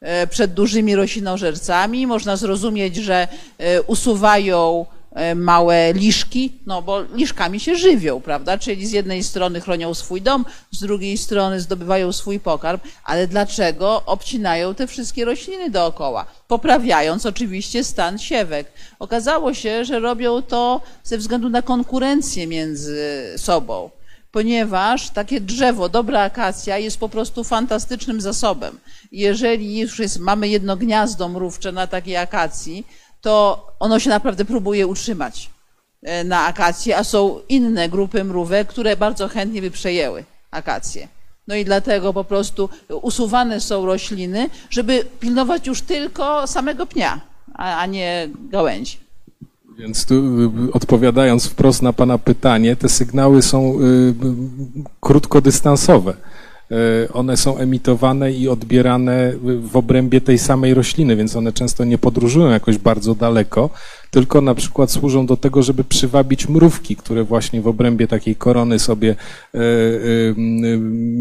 e, 0.01 0.27
przed 0.27 0.53
dużymi 0.53 0.95
roślinożercami. 0.95 2.07
Można 2.07 2.35
zrozumieć, 2.35 2.95
że 2.95 3.27
e, 3.57 3.81
usuwają 3.81 4.85
małe 5.36 5.93
liszki, 5.93 6.59
no 6.66 6.82
bo 6.82 7.01
liszkami 7.01 7.59
się 7.59 7.76
żywią, 7.76 8.22
prawda? 8.22 8.57
Czyli 8.57 8.88
z 8.88 8.91
jednej 8.91 9.24
strony 9.24 9.61
chronią 9.61 9.93
swój 9.93 10.22
dom, 10.22 10.45
z 10.72 10.80
drugiej 10.80 11.18
strony 11.18 11.61
zdobywają 11.61 12.11
swój 12.11 12.39
pokarm, 12.39 12.80
ale 13.03 13.28
dlaczego 13.28 14.03
obcinają 14.05 14.76
te 14.76 14.88
wszystkie 14.88 15.26
rośliny 15.26 15.70
dookoła? 15.70 16.26
Poprawiając 16.47 17.26
oczywiście 17.26 17.84
stan 17.84 18.20
siewek. 18.20 18.72
Okazało 18.99 19.53
się, 19.53 19.86
że 19.86 19.99
robią 19.99 20.41
to 20.41 20.82
ze 21.03 21.18
względu 21.18 21.49
na 21.49 21.61
konkurencję 21.61 22.47
między 22.47 23.34
sobą 23.38 23.89
ponieważ 24.36 25.09
takie 25.09 25.41
drzewo, 25.41 25.89
dobra 25.89 26.22
akacja 26.22 26.78
jest 26.78 26.97
po 26.97 27.09
prostu 27.09 27.43
fantastycznym 27.43 28.22
zasobem. 28.22 28.80
Jeżeli 29.11 29.80
już 29.80 29.99
jest, 29.99 30.20
mamy 30.20 30.47
jedno 30.47 30.78
gniazdo 30.78 31.30
mrówcze 31.30 31.72
na 31.72 31.88
takiej 31.88 32.18
akacji, 32.18 32.88
to 33.26 33.67
ono 33.80 33.99
się 33.99 34.09
naprawdę 34.09 34.45
próbuje 34.45 34.88
utrzymać 34.88 35.49
e, 36.03 36.23
na 36.23 36.45
akacji, 36.45 36.93
a 36.93 37.03
są 37.03 37.39
inne 37.49 37.89
grupy 37.89 38.23
mrówek, 38.23 38.67
które 38.67 38.97
bardzo 38.97 39.28
chętnie 39.28 39.61
by 39.61 39.71
przejęły 39.71 40.23
akację. 40.51 41.07
No 41.47 41.55
i 41.55 41.65
dlatego 41.65 42.13
po 42.13 42.23
prostu 42.23 42.69
usuwane 43.01 43.61
są 43.61 43.86
rośliny, 43.86 44.49
żeby 44.69 45.05
pilnować 45.19 45.67
już 45.67 45.82
tylko 45.82 46.47
samego 46.47 46.86
pnia, 46.86 47.21
a, 47.53 47.86
nie 47.86 48.30
gałęzi. 48.49 48.97
Więc 49.78 50.05
tu 50.05 50.15
y, 50.15 50.73
odpowiadając 50.73 51.47
wprost 51.47 51.82
na 51.82 51.93
Pana 51.93 52.17
pytanie, 52.17 52.76
te 52.76 52.89
sygnały 52.89 53.41
są 53.41 53.80
y, 53.82 54.13
krótkodystansowe. 55.01 56.13
Y, 56.72 57.13
One 57.13 57.38
są 57.38 57.57
emitowane 57.57 58.32
i 58.32 58.49
odbierane 58.49 59.34
w 59.59 59.78
obrębie 59.78 60.22
tej 60.22 60.38
samej 60.38 60.74
rośliny, 60.74 61.16
więc 61.16 61.36
one 61.36 61.53
często 61.53 61.86
nie 61.86 61.97
podróżują 61.97 62.49
jakoś 62.49 62.78
bardzo 62.78 63.16
daleko, 63.16 63.70
tylko 64.16 64.41
na 64.41 64.55
przykład 64.55 64.91
służą 64.91 65.26
do 65.26 65.38
tego, 65.38 65.63
żeby 65.63 65.84
przywabić 65.84 66.49
mrówki, 66.49 66.95
które 66.95 67.24
właśnie 67.24 67.61
w 67.61 67.68
obrębie 67.68 68.07
takiej 68.07 68.36
korony 68.36 68.80
sobie 68.80 69.09
e, 69.09 69.57
e, 69.57 69.61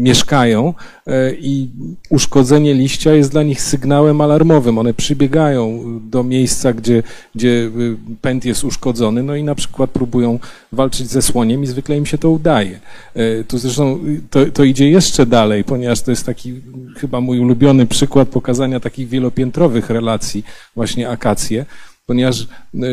mieszkają 0.07 0.73
e, 1.07 1.33
i 1.33 1.69
uszkodzenie 2.09 2.73
liścia 2.73 3.13
jest 3.13 3.31
dla 3.31 3.43
nich 3.43 3.61
sygnałem 3.61 4.21
alarmowym. 4.21 4.77
One 4.77 4.93
przybiegają 4.93 5.83
do 6.09 6.23
miejsca, 6.23 6.73
gdzie, 6.73 7.03
gdzie 7.35 7.71
pęd 8.21 8.45
jest 8.45 8.63
uszkodzony, 8.63 9.23
no 9.23 9.35
i 9.35 9.43
na 9.43 9.55
przykład 9.55 9.89
próbują 9.89 10.39
walczyć 10.71 11.07
ze 11.07 11.21
słoniem 11.21 11.63
i 11.63 11.67
zwykle 11.67 11.97
im 11.97 12.05
się 12.05 12.17
to 12.17 12.29
udaje. 12.29 12.79
Tu 13.47 13.57
zresztą 13.57 13.99
to, 14.29 14.45
to 14.45 14.63
idzie 14.63 14.89
jeszcze 14.89 15.25
dalej, 15.25 15.63
ponieważ 15.63 16.01
to 16.01 16.11
jest 16.11 16.25
taki 16.25 16.61
chyba 16.97 17.21
mój 17.21 17.39
ulubiony 17.39 17.85
przykład 17.85 18.29
pokazania 18.29 18.79
takich 18.79 19.09
wielopiętrowych 19.09 19.89
relacji, 19.89 20.43
właśnie 20.75 21.09
akacje 21.09 21.65
ponieważ 22.05 22.41
y, 22.41 22.47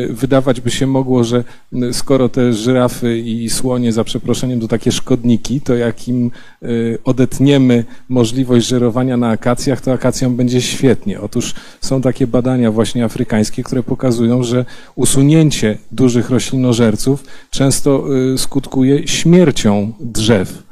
wydawać 0.09 0.61
by 0.61 0.71
się 0.71 0.87
mogło, 0.87 1.23
że 1.23 1.43
y, 1.73 1.93
skoro 1.93 2.29
te 2.29 2.53
żyrafy 2.53 3.19
i 3.19 3.49
słonie, 3.49 3.93
za 3.93 4.03
przeproszeniem, 4.03 4.59
to 4.59 4.67
takie 4.67 4.91
szkodniki, 4.91 5.61
to 5.61 5.75
jak 5.75 6.07
im 6.07 6.31
y, 6.63 6.97
odetniemy 7.03 7.85
możliwość 8.09 8.67
żerowania 8.67 9.17
na 9.17 9.29
akacjach, 9.29 9.81
to 9.81 9.91
akacjom 9.91 10.35
będzie 10.35 10.61
świetnie. 10.61 11.21
Otóż 11.21 11.53
są 11.81 12.01
takie 12.01 12.27
badania 12.27 12.71
właśnie 12.71 13.05
afrykańskie, 13.05 13.63
które 13.63 13.83
pokazują, 13.83 14.43
że 14.43 14.65
usunięcie 14.95 15.77
dużych 15.91 16.29
roślinożerców 16.29 17.23
często 17.49 18.05
skutkuje 18.37 19.07
śmiercią 19.07 19.93
drzew 19.99 20.63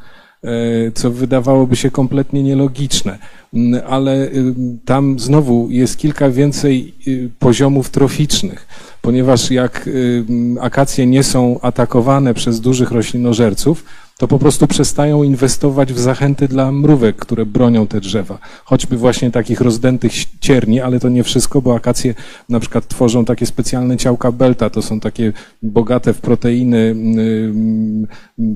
co 0.93 1.11
wydawałoby 1.11 1.75
się 1.75 1.91
kompletnie 1.91 2.43
nielogiczne. 2.43 3.17
Mm, 3.53 3.81
ale 3.87 4.27
y, 4.27 4.53
tam 4.85 5.19
znowu 5.19 5.67
jest 5.69 5.97
kilka 5.97 6.29
więcej 6.29 6.93
y, 7.07 7.29
poziomów 7.39 7.89
troficznych, 7.89 8.67
ponieważ 9.01 9.51
jak 9.51 9.87
y, 9.87 10.25
akacje 10.61 11.07
nie 11.07 11.23
są 11.23 11.59
atakowane 11.61 12.33
przez 12.33 12.61
dużych 12.61 12.91
roślinożerców, 12.91 13.83
to 14.17 14.27
po 14.27 14.39
prostu 14.39 14.67
przestają 14.67 15.23
inwestować 15.23 15.93
w 15.93 15.99
zachęty 15.99 16.47
dla 16.47 16.71
mrówek, 16.71 17.15
które 17.15 17.45
bronią 17.45 17.87
te 17.87 18.01
drzewa. 18.01 18.37
Choćby 18.65 18.97
właśnie 18.97 19.31
takich 19.31 19.61
rozdętych 19.61 20.11
cierni, 20.39 20.81
ale 20.81 20.99
to 20.99 21.09
nie 21.09 21.23
wszystko, 21.23 21.61
bo 21.61 21.75
akacje 21.75 22.15
na 22.49 22.59
przykład 22.59 22.87
tworzą 22.87 23.25
takie 23.25 23.45
specjalne 23.45 23.97
ciałka 23.97 24.31
belta, 24.31 24.69
to 24.69 24.81
są 24.81 24.99
takie 24.99 25.33
bogate 25.63 26.13
w 26.13 26.21
proteiny, 26.21 26.95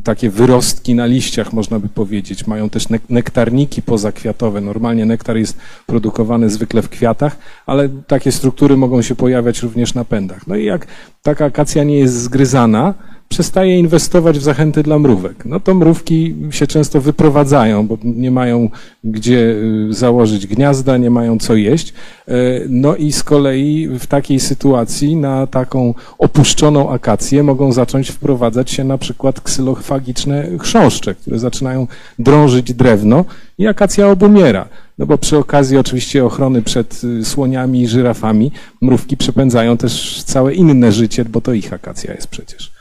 takie 0.04 0.30
wyrostki 0.30 0.96
na 0.96 1.06
liściach, 1.06 1.54
można 1.54 1.80
by 1.80 1.90
powiedzieć. 1.90 2.48
Mają 2.48 2.70
też 2.70 2.86
nektarniki 3.10 3.82
pozakwiatowe. 3.82 4.62
Normalnie 4.62 5.06
nektar 5.06 5.38
jest 5.38 5.58
produkowany 5.86 6.50
zwykle 6.50 6.82
w 6.82 6.90
kwiatach, 6.90 7.38
ale 7.66 7.90
takie 7.90 8.32
struktury 8.32 8.78
mogą 8.78 9.02
się 9.02 9.16
pojawiać 9.16 9.62
również 9.62 9.94
na 9.94 10.06
pędach. 10.06 10.48
No 10.48 10.56
i 10.56 10.66
jak 10.66 10.88
taka 11.22 11.46
akacja 11.46 11.84
nie 11.84 12.00
jest 12.00 12.22
zgryzana, 12.22 12.94
przestaje 13.36 13.80
inwestować 13.80 14.40
w 14.40 14.44
zachęty 14.44 14.84
dla 14.84 15.00
mrówek. 15.00 15.46
No 15.46 15.60
to 15.60 15.74
mrówki 15.74 16.36
się 16.50 16.68
często 16.68 17.02
wyprowadzają, 17.02 17.88
bo 17.88 17.98
nie 18.04 18.32
mają 18.32 18.70
gdzie 19.04 19.56
y, 19.90 19.94
założyć 19.94 20.48
gniazda, 20.48 20.98
nie 20.98 21.10
mają 21.10 21.40
co 21.40 21.56
jeść. 21.56 21.94
Y, 22.30 22.34
no 22.70 22.96
i 22.96 23.12
z 23.12 23.24
kolei 23.24 23.88
w 24.00 24.08
takiej 24.08 24.40
sytuacji 24.40 25.16
na 25.16 25.48
taką 25.48 25.94
opuszczoną 26.18 26.90
akację 26.90 27.44
mogą 27.44 27.72
zacząć 27.72 28.10
wprowadzać 28.10 28.72
się 28.72 28.84
na 28.84 28.98
przykład 28.98 29.42
ksylofagiczne 29.42 30.48
chrząszcze, 30.60 31.16
które 31.16 31.40
zaczynają 31.40 31.88
drążyć 32.20 32.74
drewno 32.74 33.26
i 33.58 33.68
akacja 33.68 34.10
obumiera. 34.10 34.68
No 34.98 35.06
bo 35.06 35.18
przy 35.18 35.38
okazji 35.38 35.78
oczywiście 35.78 36.26
ochrony 36.26 36.62
przed 36.62 37.02
y, 37.04 37.26
słoniami 37.26 37.82
i 37.82 37.88
żyrafami 37.88 38.52
mrówki 38.82 39.18
przepędzają 39.18 39.78
też 39.78 40.24
całe 40.24 40.54
inne 40.54 40.92
życie, 40.92 41.26
bo 41.26 41.42
to 41.42 41.54
ich 41.54 41.74
akacja 41.74 42.14
jest 42.14 42.28
przecież. 42.28 42.75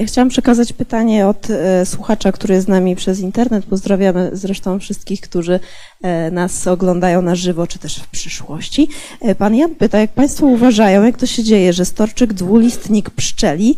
Ja 0.00 0.06
chciałam 0.06 0.28
przekazać 0.28 0.72
pytanie 0.72 1.26
od 1.26 1.50
e, 1.50 1.86
słuchacza, 1.86 2.32
który 2.32 2.54
jest 2.54 2.66
z 2.66 2.68
nami 2.68 2.96
przez 2.96 3.20
internet. 3.20 3.64
Pozdrawiamy 3.64 4.30
zresztą 4.32 4.78
wszystkich, 4.78 5.20
którzy 5.20 5.60
e, 6.02 6.30
nas 6.30 6.66
oglądają 6.66 7.22
na 7.22 7.34
żywo, 7.34 7.66
czy 7.66 7.78
też 7.78 7.96
w 7.96 8.06
przyszłości. 8.06 8.88
E, 9.20 9.34
pan 9.34 9.54
Jan 9.54 9.74
pyta, 9.74 9.98
jak 9.98 10.10
Państwo 10.10 10.46
uważają, 10.46 11.04
jak 11.04 11.16
to 11.16 11.26
się 11.26 11.44
dzieje, 11.44 11.72
że 11.72 11.84
storczyk 11.84 12.32
dwulistnik 12.32 13.10
pszczeli 13.10 13.76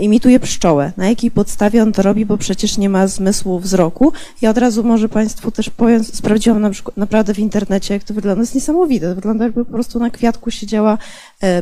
imituje 0.00 0.40
pszczołę. 0.40 0.92
Na 0.96 1.08
jakiej 1.08 1.30
podstawie 1.30 1.82
on 1.82 1.92
to 1.92 2.02
robi, 2.02 2.26
bo 2.26 2.38
przecież 2.38 2.78
nie 2.78 2.88
ma 2.88 3.06
zmysłu 3.06 3.60
wzroku. 3.60 4.12
Ja 4.42 4.50
od 4.50 4.58
razu 4.58 4.84
może 4.84 5.08
Państwu 5.08 5.50
też 5.50 5.70
powiem, 5.70 6.04
sprawdziłam 6.04 6.60
na 6.60 6.70
przykład, 6.70 6.96
naprawdę 6.96 7.34
w 7.34 7.38
internecie, 7.38 7.94
jak 7.94 8.04
to 8.04 8.14
wygląda. 8.14 8.36
To 8.36 8.42
jest 8.42 8.54
niesamowite. 8.54 9.08
To 9.08 9.14
wygląda 9.14 9.44
jakby 9.44 9.64
po 9.64 9.72
prostu 9.72 9.98
na 9.98 10.10
kwiatku 10.10 10.50
siedziała 10.50 10.98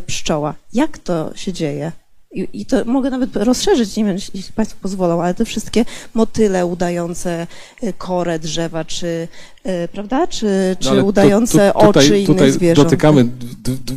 pszczoła. 0.07 0.55
Jak 0.73 0.99
to 0.99 1.31
się 1.35 1.53
dzieje? 1.53 1.93
I, 2.35 2.49
I 2.53 2.67
to 2.67 2.85
mogę 2.85 3.11
nawet 3.11 3.37
rozszerzyć, 3.37 3.97
nie 3.97 4.05
wiem, 4.05 4.15
jeśli 4.35 4.53
Państwo 4.55 4.79
pozwolą, 4.83 5.23
ale 5.23 5.35
te 5.35 5.45
wszystkie 5.45 5.85
motyle 6.15 6.67
udające 6.67 7.47
y, 7.83 7.93
korę 7.99 8.39
drzewa, 8.39 8.85
czy, 8.85 9.07
y, 9.67 9.89
prawda, 9.93 10.27
czy, 10.27 10.77
czy 10.81 10.85
No, 10.87 10.91
ale 10.91 11.01
tu- 11.01 11.07
udające 11.07 11.73
tu- 11.73 11.79
tutaj, 11.87 11.89
oczy 12.05 12.09
innych 12.17 12.27
tutaj 12.27 12.53
zwierząt. 12.53 12.89
dotykamy 12.89 13.27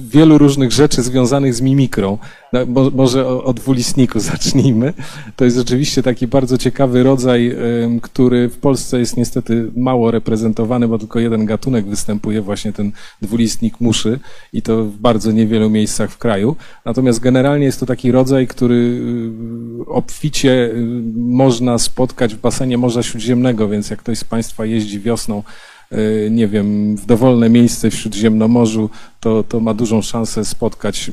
wielu 0.10 0.38
różnych 0.38 0.72
rzeczy 0.72 1.02
związanych 1.04 1.54
z 1.56 1.62
mimikrą. 1.62 2.18
No, 2.54 2.66
mo- 2.66 2.90
Może 2.90 3.28
o, 3.28 3.44
o 3.44 3.54
dwulistniku 3.54 4.20
zacznijmy. 4.32 4.94
To 5.36 5.46
jest 5.46 5.58
rzeczywiście 5.58 6.04
taki 6.04 6.28
bardzo 6.28 6.58
ciekawy 6.58 7.04
rodzaj, 7.04 7.56
który 8.02 8.50
w 8.50 8.58
Polsce 8.58 9.00
jest 9.00 9.18
niestety 9.18 9.72
mało 9.76 10.12
reprezentowany, 10.12 10.88
bo 10.88 11.00
tylko 11.00 11.20
jeden 11.20 11.46
gatunek 11.46 11.86
występuje, 11.86 12.42
właśnie 12.42 12.74
ten 12.74 12.92
dwulistnik 13.22 13.82
muszy 13.82 14.20
i 14.54 14.62
to 14.62 14.84
w 14.86 14.98
bardzo 14.98 15.32
niewielu 15.32 15.70
miejscach 15.70 16.12
w 16.12 16.18
kraju. 16.18 16.56
Natomiast 16.86 17.20
generalnie 17.20 17.66
jest 17.66 17.80
to 17.80 17.86
taki 17.86 18.12
rodzaj, 18.12 18.25
który 18.50 18.76
y, 18.76 19.90
obficie 19.90 20.52
y, 20.52 20.74
można 21.16 21.78
spotkać 21.78 22.36
w 22.36 22.42
basenie 22.42 22.78
Morza 22.78 23.04
Śródziemnego, 23.04 23.68
więc 23.68 23.90
jak 23.90 24.00
ktoś 24.00 24.18
z 24.18 24.24
Państwa 24.24 24.66
jeździ 24.66 25.00
wiosną 25.00 25.44
y, 25.92 26.30
nie 26.32 26.48
wiem, 26.48 26.96
w 26.96 27.06
dowolne 27.06 27.50
miejsce 27.50 27.92
w 27.92 27.96
Śródziemnomorzu, 27.96 28.90
to, 29.20 29.44
to 29.44 29.60
ma 29.60 29.74
dużą 29.74 30.02
szansę 30.02 30.46
spotkać 30.46 31.12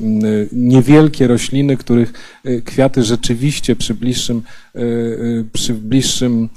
niewielkie 0.51 1.27
rośliny, 1.27 1.77
których 1.77 2.13
kwiaty 2.65 3.03
rzeczywiście 3.03 3.75
przy 3.75 3.93
bliższym, 3.93 4.41
przy 5.53 5.73
bliższym 5.73 6.49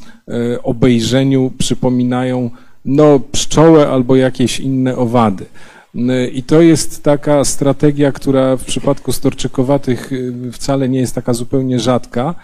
obejrzeniu 0.63 1.53
przypominają 1.59 2.51
no, 2.85 3.21
pszczołę 3.33 3.89
albo 3.89 4.17
jakieś 4.17 4.61
inne 4.61 4.97
owady. 4.97 5.47
I 6.33 6.43
to 6.43 6.61
jest 6.61 7.03
taka 7.03 7.45
strategia, 7.45 8.13
która 8.13 8.57
w 8.57 8.65
przypadku 8.65 9.13
storczykowatych 9.13 10.13
y, 10.13 10.53
wcale 10.53 10.89
nie 10.89 11.01
jest 11.01 11.15
taka 11.15 11.35
zupełnie 11.35 11.81
rzadka, 11.81 12.35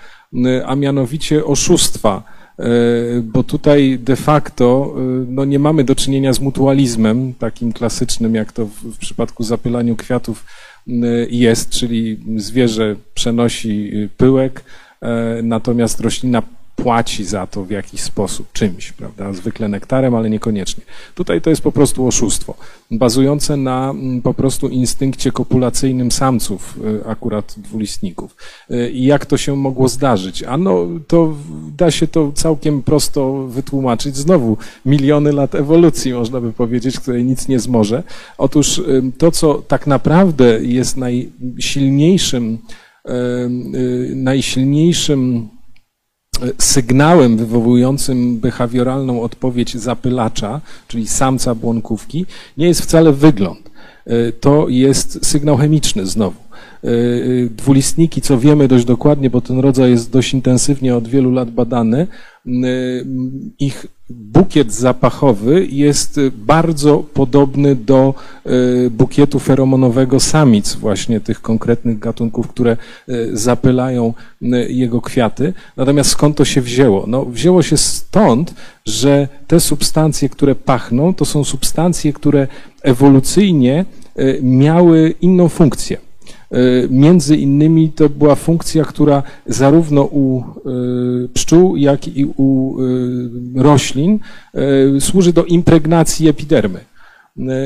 a 0.66 0.76
mianowicie 0.76 1.44
oszustwa. 1.44 2.22
Y, 2.60 3.22
Bo 3.22 3.42
tutaj 3.42 3.98
de 3.98 4.16
facto 4.16 4.94
y, 5.22 5.26
no 5.28 5.44
nie 5.44 5.58
mamy 5.58 5.84
do 5.84 5.94
czynienia 5.94 6.32
z 6.32 6.40
mutualizmem, 6.40 7.34
takim 7.34 7.72
klasycznym, 7.72 8.34
jak 8.34 8.52
to 8.52 8.66
w, 8.66 8.98
przypadku 8.98 9.44
zapylaniu 9.44 9.96
kwiatów 9.96 10.44
jest, 11.30 11.70
czyli 11.70 12.20
zwierzę 12.36 12.96
przenosi 13.14 13.90
y, 13.94 14.08
pyłek, 14.16 14.64
e, 15.00 15.42
natomiast 15.42 16.00
roślina 16.00 16.42
płaci 16.76 17.24
za 17.24 17.46
to 17.46 17.64
w 17.64 17.70
jakiś 17.70 18.00
sposób, 18.00 18.52
czymś, 18.52 18.92
prawda? 18.92 19.32
Zwykle 19.32 19.68
nektarem, 19.68 20.14
ale 20.14 20.30
niekoniecznie. 20.30 20.84
Tutaj 21.14 21.40
to 21.40 21.50
jest 21.50 21.62
po 21.62 21.72
prostu 21.72 22.06
oszustwo, 22.06 22.54
bazujące 22.90 23.56
na 23.56 23.90
mm, 23.90 24.22
po 24.22 24.34
prostu 24.34 24.68
instynkcie 24.68 25.32
kopulacyjnym 25.32 26.12
samców, 26.12 26.78
y, 27.02 27.06
akurat 27.06 27.54
dwulistników. 27.56 28.36
Y, 28.70 28.90
I 28.90 29.04
jak 29.04 29.26
to 29.26 29.36
się 29.36 29.56
mogło 29.56 29.88
zdarzyć? 29.88 30.42
Ano, 30.42 30.86
to 31.06 31.34
da 31.76 31.90
się 31.90 32.06
to 32.06 32.32
całkiem 32.32 32.82
prosto 32.82 33.46
wytłumaczyć. 33.46 34.16
Znowu 34.16 34.56
miliony 34.86 35.32
lat 35.32 35.54
ewolucji, 35.54 36.12
można 36.12 36.40
by 36.40 36.52
powiedzieć, 36.52 37.00
której 37.00 37.24
nic 37.24 37.48
nie 37.48 37.60
zmoże. 37.60 38.02
Otóż 38.38 38.78
y, 38.78 39.02
to, 39.18 39.30
co 39.30 39.54
tak 39.54 39.86
naprawdę 39.86 40.64
jest 40.64 40.96
najsilniejszym, 40.96 42.58
najsilniejszym 44.14 45.48
sygnałem 46.58 47.36
wywołującym 47.36 48.38
behawioralną 48.38 49.22
odpowiedź 49.22 49.76
zapylacza, 49.76 50.60
czyli 50.88 51.06
samca 51.06 51.54
błonkówki, 51.54 52.26
nie 52.56 52.66
jest 52.66 52.82
wcale 52.82 53.12
wygląd. 53.12 53.70
E, 54.06 54.32
to 54.32 54.68
jest 54.68 55.26
sygnał 55.26 55.56
chemiczny 55.56 56.06
znowu. 56.06 56.40
E, 56.84 56.88
e, 56.88 56.90
dwulistniki, 57.50 58.20
co 58.20 58.38
wiemy 58.38 58.68
dość 58.68 58.84
dokładnie, 58.84 59.30
bo 59.30 59.40
ten 59.40 59.58
rodzaj 59.58 59.90
jest 59.90 60.10
dość 60.10 60.34
intensywnie 60.34 60.96
od 60.96 61.08
wielu 61.08 61.30
lat 61.30 61.50
badany, 61.50 62.06
ich 63.58 63.86
bukiet 64.12 64.72
zapachowy 64.72 65.66
jest 65.66 66.20
bardzo 66.32 66.98
podobny 66.98 67.76
do 67.76 68.14
bukietu 68.90 69.38
feromonowego 69.38 70.20
samic 70.20 70.74
właśnie 70.74 71.20
tych 71.20 71.40
konkretnych 71.40 71.98
gatunków, 71.98 72.48
które 72.48 72.76
zapylają 73.32 74.14
jego 74.68 75.00
kwiaty. 75.00 75.52
Natomiast 75.76 76.10
skąd 76.10 76.36
to 76.36 76.44
się 76.44 76.60
wzięło? 76.60 77.04
No, 77.06 77.24
wzięło 77.24 77.62
się 77.62 77.76
stąd, 77.76 78.54
że 78.86 79.28
te 79.46 79.60
substancje, 79.60 80.28
które 80.28 80.54
pachną, 80.54 81.14
to 81.14 81.24
są 81.24 81.44
substancje, 81.44 82.12
które 82.12 82.46
ewolucyjnie 82.82 83.84
miały 84.42 85.14
inną 85.20 85.48
funkcję. 85.48 85.98
E, 86.52 86.56
między 86.90 87.36
innymi 87.36 87.88
to 87.88 88.08
była 88.08 88.34
funkcja, 88.34 88.84
która 88.84 89.22
zarówno 89.46 90.02
u 90.02 90.40
e, 90.40 90.44
pszczół, 91.34 91.76
jak 91.76 92.08
i 92.08 92.24
u 92.36 92.78
e, 92.80 93.62
roślin 93.62 94.18
służy 95.00 95.32
do 95.32 95.44
impregnacji 95.44 96.28
epidermy. 96.28 96.80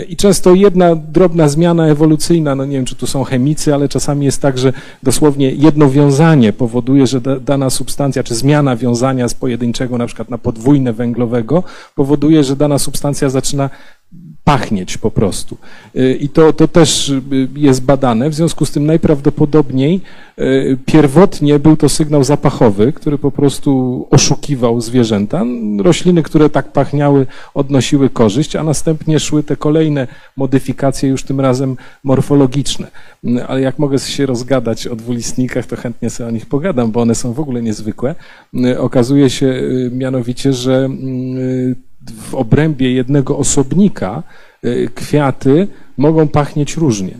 I 0.08 0.16
często 0.16 0.54
jedna 0.54 0.96
drobna 0.96 1.48
zmiana 1.48 1.86
ewolucyjna, 1.86 2.54
no 2.54 2.64
nie 2.64 2.76
wiem, 2.76 2.84
czy 2.84 2.94
tu 2.94 3.06
są 3.06 3.24
chemicy, 3.24 3.74
ale 3.74 3.88
czasami 3.88 4.24
jest 4.24 4.42
tak, 4.42 4.58
że 4.58 4.72
dosłownie 5.02 5.50
jedno 5.50 5.90
wiązanie 5.90 6.52
powoduje, 6.52 7.06
że 7.06 7.20
dana 7.40 7.70
substancja, 7.70 8.22
czy 8.22 8.34
zmiana 8.34 8.76
wiązania 8.76 9.28
z 9.28 9.34
pojedynczego 9.34 9.98
na 9.98 10.06
przykład 10.06 10.30
na 10.30 10.38
podwójne 10.38 10.92
węglowego 10.92 11.62
powoduje, 11.94 12.44
że 12.44 12.56
dana 12.56 12.78
substancja 12.78 13.28
zaczyna 13.28 13.70
pachnieć 14.46 14.98
po 14.98 15.10
prostu. 15.10 15.56
Y, 15.96 16.14
I 16.20 16.28
to, 16.28 16.52
to 16.52 16.68
też 16.68 17.08
y, 17.08 17.22
jest 17.56 17.84
badane, 17.84 18.30
w 18.30 18.34
związku 18.34 18.66
z 18.66 18.70
tym 18.70 18.86
najprawdopodobniej 18.86 20.00
y, 20.38 20.78
pierwotnie 20.86 21.58
był 21.58 21.76
to 21.76 21.88
sygnał 21.88 22.24
zapachowy, 22.24 22.92
który 22.92 23.18
po 23.18 23.30
prostu 23.30 24.06
oszukiwał 24.10 24.80
zwierzęta. 24.80 25.44
Rośliny, 25.78 26.22
które 26.22 26.50
tak 26.50 26.72
pachniały, 26.72 27.26
odnosiły 27.54 28.10
korzyść, 28.10 28.56
a 28.56 28.62
następnie 28.62 29.20
szły 29.20 29.42
te 29.42 29.56
kolejne 29.56 30.06
modyfikacje, 30.36 31.08
już 31.08 31.22
tym 31.22 31.40
razem 31.40 31.76
morfologiczne. 32.04 32.86
Ale 33.48 33.60
jak 33.60 33.78
mogę 33.78 33.98
się 33.98 34.26
rozgadać 34.26 34.86
o 34.86 34.96
dwulistnikach, 34.96 35.66
to 35.66 35.76
chętnie 35.76 36.10
sobie 36.10 36.28
o 36.28 36.32
nich 36.32 36.46
pogadam, 36.46 36.90
bo 36.90 37.00
one 37.00 37.14
są 37.14 37.32
w 37.32 37.40
ogóle 37.40 37.62
niezwykłe. 37.62 38.14
Okazuje 38.78 39.30
się 39.30 39.62
mianowicie, 39.90 40.52
że 40.52 40.88
w 42.10 42.34
obrębie 42.34 42.92
jednego 42.92 43.38
osobnika 43.38 44.22
e, 44.62 44.88
kwiaty 44.88 45.68
mogą 45.96 46.28
pachnieć 46.28 46.76
różnie. 46.76 47.14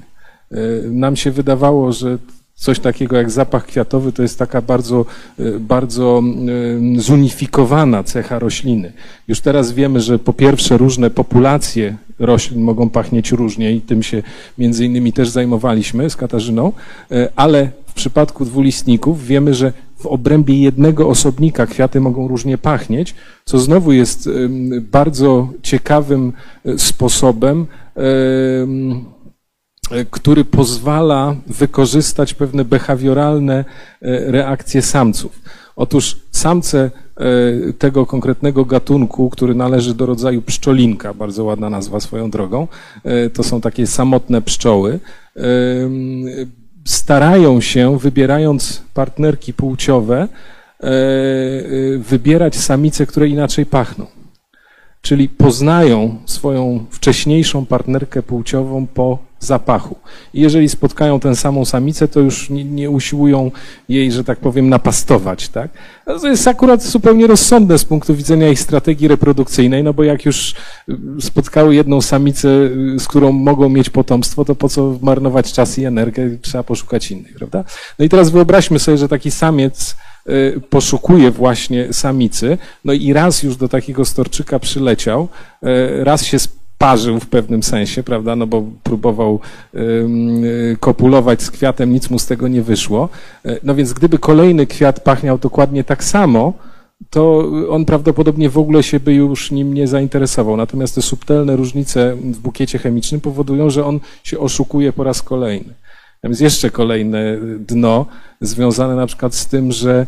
E, 0.53 0.57
nam 0.91 1.17
się 1.17 1.31
wydawało, 1.31 1.93
że 1.93 2.19
coś 2.55 2.81
takiego 2.81 3.17
jak 3.17 3.31
zapach 3.31 3.67
kwiatowy 3.67 4.13
to 4.13 4.23
jest 4.23 4.39
taka 4.39 4.63
bardzo, 4.63 5.05
e, 5.39 5.59
bardzo 5.61 6.23
zunifikowana 6.97 8.05
cecha 8.05 8.39
rośliny. 8.39 8.93
Już 9.29 9.41
teraz 9.41 9.73
wiemy, 9.73 10.01
że 10.01 10.19
po 10.19 10.33
pierwsze 10.33 10.77
różne 10.77 11.11
populacje 11.11 11.97
roślin 12.19 12.61
mogą 12.61 12.91
pachnieć 12.91 13.33
różnie 13.33 13.73
i 13.73 13.81
tym 13.81 14.03
się 14.03 14.23
między 14.59 14.85
innymi 14.85 15.13
też 15.13 15.29
zajmowaliśmy 15.29 16.11
z 16.11 16.17
Katarzyną, 16.17 16.73
ale 17.37 17.71
w 17.87 17.95
przypadku 17.95 18.45
dwulistników 18.45 19.27
wiemy, 19.27 19.55
że 19.55 19.73
w 19.97 20.07
obrębie 20.07 20.61
jednego 20.61 21.09
osobnika 21.09 21.67
kwiaty 21.67 22.01
mogą 22.01 22.29
różnie 22.29 22.59
pachnieć, 22.59 23.15
co 23.45 23.59
znowu 23.59 23.93
jest 23.93 24.29
bardzo 24.81 25.49
ciekawym 25.63 26.33
e, 26.65 26.79
sposobem, 26.79 27.67
e, 27.97 28.05
który 30.11 30.45
pozwala 30.45 31.37
wykorzystać 31.47 32.35
pewne 32.35 32.65
behawioralne 32.65 33.55
e, 33.55 33.65
reakcje 34.33 34.83
samców. 34.83 35.41
Otóż 35.77 36.17
samce 36.31 36.91
tego 37.79 38.07
konkretnego 38.07 38.65
gatunku, 38.65 39.31
który 39.31 39.55
należy 39.55 39.95
do 39.95 40.07
rodzaju 40.07 40.43
pszczolinka, 40.43 41.15
bardzo 41.15 41.45
ładna 41.45 41.71
nazwa 41.71 42.01
swoją 42.01 42.31
drogą, 42.31 42.69
to 43.33 43.43
są 43.43 43.61
takie 43.61 43.87
samotne 43.87 44.43
pszczoły, 44.43 45.01
starają 46.87 47.61
się, 47.61 47.99
wybierając 47.99 48.83
partnerki 48.95 49.53
płciowe, 49.53 50.29
e, 50.83 50.87
e, 50.87 51.99
wybierać 51.99 52.57
samice, 52.57 53.07
które 53.07 53.29
inaczej 53.29 53.67
pachną. 53.67 54.07
Czyli 55.03 55.29
poznają 55.29 56.17
swoją 56.27 56.87
wcześniejszą 56.91 57.67
partnerkę 57.67 58.23
płciową 58.23 58.87
po 58.87 59.19
zapachu. 59.47 59.97
I 60.35 60.41
jeżeli 60.41 60.69
spotkają 60.69 61.21
tę 61.21 61.37
samą 61.37 61.65
samicę, 61.65 62.09
to 62.09 62.21
już 62.21 62.51
nie, 62.51 62.65
nie, 62.65 62.91
usiłują 62.91 63.51
jej, 63.89 64.13
że 64.13 64.25
tak 64.25 64.39
powiem, 64.39 64.69
napastować. 64.69 65.49
Tak? 65.49 65.71
To 66.05 66.29
jest 66.29 66.49
akurat 66.49 66.83
zupełnie 66.83 67.27
rozsądne 67.27 67.79
z 67.79 67.85
punktu 67.85 68.15
widzenia 68.15 68.49
ich 68.49 68.61
strategii 68.61 69.09
reprodukcyjnej, 69.09 69.85
no 69.85 69.95
bo 69.95 70.05
jak 70.05 70.25
już 70.25 70.55
y, 70.89 70.95
spotkały 71.21 71.75
jedną 71.75 72.03
samicę, 72.03 72.49
y, 72.49 73.01
z 73.01 73.09
którą 73.09 73.33
mogą 73.33 73.69
mieć 73.69 73.91
potomstwo, 73.91 74.45
to 74.45 74.55
po 74.55 74.69
co 74.69 74.99
marnować 75.03 75.53
czas 75.53 75.79
i 75.79 75.85
energię, 75.85 76.39
trzeba 76.43 76.65
poszukać 76.65 77.11
innych, 77.11 77.35
prawda? 77.35 77.65
No 77.99 78.05
i 78.05 78.09
teraz 78.09 78.31
wyobraźmy 78.31 78.79
sobie, 78.79 78.99
że 78.99 79.09
taki 79.09 79.31
samiec 79.31 79.97
y, 80.29 80.61
poszukuje 80.71 81.31
właśnie 81.31 81.93
samicy, 81.93 82.59
no 82.85 82.93
i 82.93 83.13
raz 83.13 83.43
już 83.43 83.57
do 83.57 83.69
takiego 83.69 84.05
storczyka 84.05 84.59
przyleciał, 84.59 85.29
raz 86.03 86.25
się 86.25 86.39
parzył 86.79 87.21
w 87.21 87.27
pewnym 87.27 87.63
sensie, 87.63 88.03
prawda, 88.03 88.37
no 88.37 88.47
bo 88.47 88.65
próbował 88.83 89.41
y, 89.75 90.77
kopulować 90.81 91.43
z 91.43 91.51
kwiatem, 91.51 91.93
nic 91.93 92.11
mu 92.11 92.19
z 92.19 92.27
tego 92.27 92.49
nie 92.49 92.63
wyszło. 92.63 93.09
E, 93.45 93.61
no 93.63 93.75
więc 93.75 93.93
gdyby 93.93 94.19
kolejny 94.19 94.67
kwiat 94.67 95.01
pachniał 95.01 95.39
dokładnie 95.39 95.85
tak 95.85 96.05
samo, 96.05 96.53
to 97.11 97.51
on 97.71 97.85
prawdopodobnie 97.85 98.51
w 98.51 98.59
ogóle 98.59 98.83
się 98.83 99.01
by 99.01 99.15
już 99.15 99.51
nim 99.51 99.75
nie 99.75 99.89
zainteresował. 99.89 100.57
Natomiast 100.57 100.95
te 100.95 101.03
subtelne 101.03 101.57
różnice 101.57 102.17
w 102.17 102.39
bukiecie 102.39 102.79
chemicznym 102.79 103.21
powodują, 103.21 103.71
że 103.71 103.85
on 103.85 104.01
się 104.25 104.39
oszukuje 104.39 104.93
po 104.93 105.05
raz 105.05 105.23
kolejny. 105.23 105.75
Tam 106.27 106.31
jest 106.31 106.43
jeszcze 106.43 106.71
kolejne 106.71 107.37
dno, 107.59 108.07
związane 108.41 108.97
na 108.97 109.07
przykład 109.07 109.35
z 109.35 109.47
tym, 109.47 109.73
że 109.73 110.07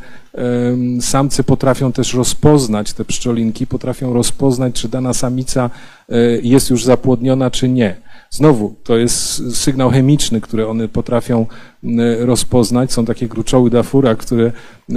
samcy 1.01 1.45
potrafią 1.45 1.93
też 1.93 2.15
rozpoznać 2.15 2.93
te 2.93 3.05
pszczolinki, 3.05 3.66
potrafią 3.66 4.12
rozpoznać, 4.12 4.74
czy 4.74 4.89
dana 4.89 5.15
samica 5.15 5.70
e, 6.09 6.16
jest 6.43 6.70
już 6.70 6.85
zapłodniona, 6.85 7.51
czy 7.51 7.69
nie. 7.69 7.97
Znowu, 8.30 8.74
to 8.84 8.96
jest 8.96 9.42
sygnał 9.56 9.90
chemiczny, 9.90 10.40
który 10.40 10.68
one 10.68 10.88
potrafią 10.88 11.46
rozpoznać. 12.18 12.92
Są 12.92 13.05
takie 13.05 13.28
gruczoły 13.28 13.70
dafura, 13.70 14.14
które 14.14 14.52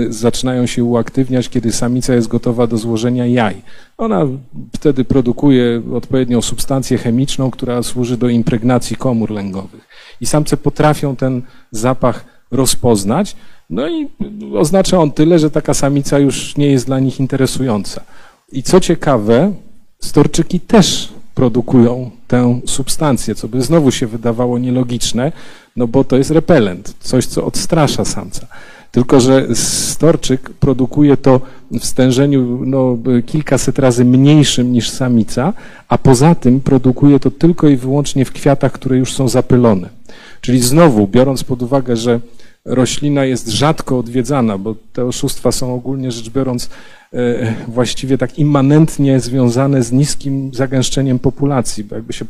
zaczynają 0.10 0.66
się 0.66 0.84
uaktywniać, 0.84 1.50
kiedy 1.50 1.72
samica 1.72 2.14
jest 2.14 2.28
gotowa 2.28 2.68
do 2.68 2.78
złożenia 2.78 3.26
jaj. 3.26 3.62
Ona 3.98 4.28
wtedy 4.76 5.06
produkuje 5.06 5.82
odpowiednią 5.94 6.42
substancję 6.42 6.98
chemiczną, 6.98 7.52
która 7.52 7.84
służy 7.84 8.18
do 8.18 8.30
impregnacji 8.30 8.96
komór 8.96 9.32
lęgowych. 9.32 9.88
I 10.22 10.26
samce 10.26 10.58
potrafią 10.58 11.16
ten 11.16 11.42
zapach 11.72 12.26
rozpoznać, 12.52 13.36
no 13.70 13.90
i 13.90 14.08
oznacza 14.58 15.00
on 15.00 15.12
tyle, 15.12 15.40
że 15.40 15.52
taka 15.52 15.74
samica 15.74 16.20
już 16.20 16.58
nie 16.58 16.68
jest 16.68 16.86
dla 16.86 17.00
nich 17.00 17.20
interesująca. 17.20 18.02
I 18.52 18.64
co 18.64 18.80
ciekawe, 18.80 19.54
storczyki 20.00 20.60
też 20.60 21.14
produkują 21.42 22.12
tę 22.28 22.60
substancję, 22.66 23.36
co 23.36 23.48
by 23.48 23.62
znowu 23.62 23.92
się 23.92 24.08
wydawało 24.08 24.60
nielogiczne, 24.60 25.32
no 25.76 25.88
bo 25.88 26.04
to 26.04 26.18
jest 26.18 26.32
repelent, 26.32 26.96
coś, 27.00 27.26
co 27.26 27.46
odstrasza 27.46 28.06
samca. 28.06 28.48
Tylko, 28.92 29.20
że 29.20 29.48
storczyk 29.56 30.50
produkuje 30.50 31.18
to 31.18 31.42
w 31.72 31.86
stężeniu 31.86 32.66
no, 32.66 32.98
kilkaset 33.26 33.80
razy 33.80 34.06
mniejszym 34.06 34.72
niż 34.72 34.90
samica, 34.90 35.54
a 35.88 35.98
poza 35.98 36.36
tym 36.36 36.60
produkuje 36.60 37.20
to 37.20 37.32
tylko 37.32 37.70
i 37.70 37.76
wyłącznie 37.76 38.26
w 38.26 38.32
kwiatach, 38.32 38.72
które 38.72 38.98
już 38.98 39.14
są 39.14 39.28
zapylone. 39.28 39.90
Czyli 40.42 40.60
znowu, 40.60 41.08
biorąc 41.08 41.44
pod 41.44 41.62
uwagę, 41.62 41.96
że 41.98 42.20
roślina 42.66 43.26
jest 43.26 43.48
rzadko 43.48 43.98
odwiedzana, 43.98 44.58
bo 44.58 44.76
te 44.94 45.06
oszustwa 45.06 45.52
są 45.52 45.74
ogólnie 45.74 46.12
rzecz 46.12 46.30
biorąc 46.30 46.70
e, 47.14 47.54
właściwie 47.68 48.18
tak 48.18 48.40
immanentnie 48.40 49.20
związane 49.20 49.84
z 49.84 49.92
niskim 49.92 50.54
zagęszczeniem 50.54 51.20
populacji, 51.20 51.84
bo 51.84 51.96
jakby 51.96 52.14
się 52.14 52.26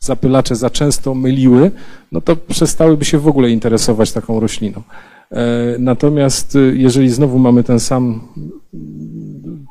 zapylacze 0.00 0.56
za 0.56 0.70
często 0.70 1.14
myliły, 1.14 1.70
no 2.12 2.20
to 2.20 2.36
przestałyby 2.36 3.04
się 3.04 3.18
w 3.18 3.28
ogóle 3.28 3.50
interesować 3.50 4.12
taką 4.12 4.40
rośliną. 4.40 4.82
E, 5.30 5.76
natomiast 5.78 6.56
y, 6.56 6.74
jeżeli 6.76 7.10
znowu 7.10 7.38
mamy 7.38 7.64
ten 7.64 7.80
sam, 7.80 8.20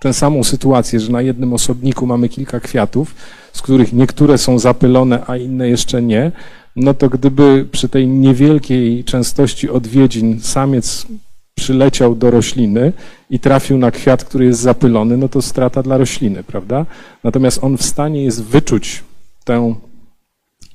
tę 0.01 0.13
samą 0.13 0.43
sytuację, 0.43 0.99
że 0.99 1.11
na 1.11 1.21
jednym 1.21 1.53
osobniku 1.53 2.07
mamy 2.07 2.29
kilka 2.29 2.59
kwiatów, 2.59 3.15
z 3.53 3.61
których 3.61 3.93
niektóre 3.93 4.37
są 4.37 4.59
zapylone, 4.59 5.23
a 5.27 5.37
inne 5.37 5.69
jeszcze 5.69 6.01
nie, 6.01 6.31
no 6.75 6.93
to 6.93 7.09
gdyby 7.09 7.67
przy 7.71 7.89
tej 7.89 8.07
niewielkiej 8.07 9.03
częstości 9.03 9.69
odwiedzin 9.69 10.41
samiec 10.41 11.07
przyleciał 11.55 12.15
do 12.15 12.31
rośliny 12.31 12.93
i 13.29 13.39
trafił 13.39 13.77
na 13.77 13.91
kwiat, 13.91 14.23
który 14.23 14.45
jest 14.45 14.59
zapylony, 14.59 15.17
no 15.17 15.29
to 15.29 15.41
strata 15.41 15.83
dla 15.83 15.97
rośliny, 15.97 16.43
prawda? 16.43 16.85
Natomiast 17.23 17.63
on 17.63 17.77
w 17.77 17.83
stanie 17.83 18.23
jest 18.23 18.43
wyczuć 18.43 19.03
tę 19.43 19.75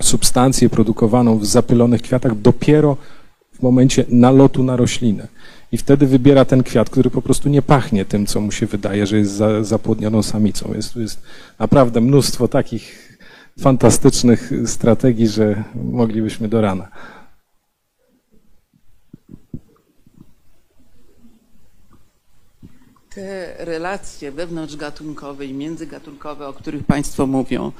substancję 0.02 0.68
produkowaną 0.68 1.38
w 1.38 1.46
zapylonych 1.46 2.02
kwiatach 2.02 2.40
dopiero 2.40 2.96
w 3.52 3.62
momencie 3.62 4.04
nalotu 4.08 4.62
na 4.62 4.76
roślinę. 4.76 5.28
I 5.72 5.76
wtedy 5.76 6.06
wybiera 6.06 6.44
ten 6.44 6.62
kwiat, 6.62 6.90
który 6.90 7.10
po 7.10 7.22
prostu 7.22 7.48
nie 7.48 7.62
pachnie 7.62 8.04
tym, 8.04 8.26
co 8.26 8.40
mu 8.40 8.52
się 8.52 8.66
wydaje, 8.66 9.06
że 9.06 9.18
jest 9.18 9.32
za, 9.32 9.64
zapłodnioną 9.64 10.22
samicą. 10.22 10.74
Jest, 10.74 10.92
tu 10.92 11.00
jest 11.00 11.22
naprawdę 11.58 12.00
mnóstwo 12.00 12.48
takich 12.48 13.07
fantastycznych 13.60 14.50
strategii, 14.66 15.28
że 15.28 15.64
moglibyśmy 15.74 16.48
do 16.48 16.60
rana. 16.60 16.88
Te 23.10 23.54
relacje 23.64 24.32
wewnątrzgatunkowe 24.32 25.46
i 25.46 25.54
międzygatunkowe, 25.54 26.48
o 26.48 26.52
których 26.52 26.84
Państwo 26.84 27.26
mówią, 27.26 27.72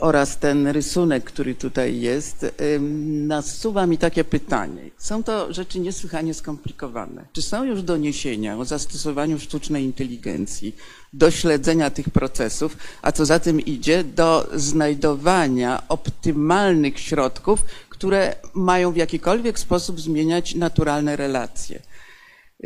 oraz 0.00 0.38
ten 0.38 0.66
rysunek, 0.66 1.24
który 1.24 1.54
tutaj 1.54 2.00
jest, 2.00 2.44
e, 2.44 2.78
nasuwa 3.26 3.86
mi 3.86 3.98
takie 3.98 4.24
pytanie. 4.24 4.90
Są 4.98 5.22
to 5.22 5.52
rzeczy 5.52 5.80
niesłychanie 5.80 6.34
skomplikowane. 6.34 7.24
Czy 7.32 7.42
są 7.42 7.64
już 7.64 7.82
doniesienia 7.82 8.58
o 8.58 8.64
zastosowaniu 8.64 9.38
sztucznej 9.38 9.84
inteligencji 9.84 10.76
do 11.12 11.30
śledzenia 11.30 11.90
tych 11.90 12.10
procesów, 12.10 12.76
a 13.02 13.12
co 13.12 13.26
za 13.26 13.38
tym 13.38 13.60
idzie, 13.60 14.04
do 14.04 14.48
znajdowania 14.54 15.82
optymalnych 15.88 17.00
środków, 17.00 17.64
które 17.88 18.36
mają 18.54 18.92
w 18.92 18.96
jakikolwiek 18.96 19.58
sposób 19.58 20.00
zmieniać 20.00 20.54
naturalne 20.54 21.16
relacje? 21.16 21.80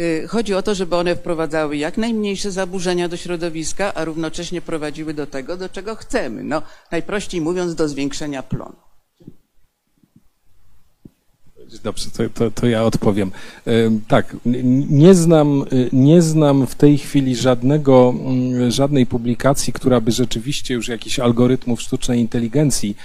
Y, 0.00 0.28
chodzi 0.28 0.54
o 0.54 0.62
to, 0.62 0.74
żeby 0.74 0.96
one 0.96 1.16
wprowadzały 1.16 1.76
jak 1.76 1.98
najmniejsze 1.98 2.50
zaburzenia 2.50 3.08
do 3.08 3.16
środowiska, 3.16 3.94
a 3.94 4.04
równocześnie 4.04 4.60
prowadziły 4.60 5.14
do 5.14 5.26
tego, 5.26 5.56
do 5.56 5.68
czego 5.68 5.96
chcemy. 5.96 6.44
No, 6.44 6.62
najprościej 6.92 7.40
mówiąc, 7.40 7.74
do 7.74 7.88
zwiększenia 7.88 8.42
plonu. 8.42 8.76
Dobrze, 11.82 12.10
to, 12.10 12.22
to, 12.34 12.50
to, 12.50 12.66
ja 12.66 12.84
odpowiem. 12.84 13.30
Tak, 14.08 14.36
nie 14.88 15.14
znam, 15.14 15.64
nie 15.92 16.22
znam 16.22 16.66
w 16.66 16.74
tej 16.74 16.98
chwili 16.98 17.36
żadnego, 17.36 18.14
mm, 18.16 18.70
żadnej 18.70 19.06
publikacji, 19.06 19.72
która 19.72 20.00
by 20.00 20.12
rzeczywiście 20.12 20.74
już 20.74 20.88
jakichś 20.88 21.18
algorytmów 21.18 21.82
sztucznej 21.82 22.20
inteligencji 22.20 22.96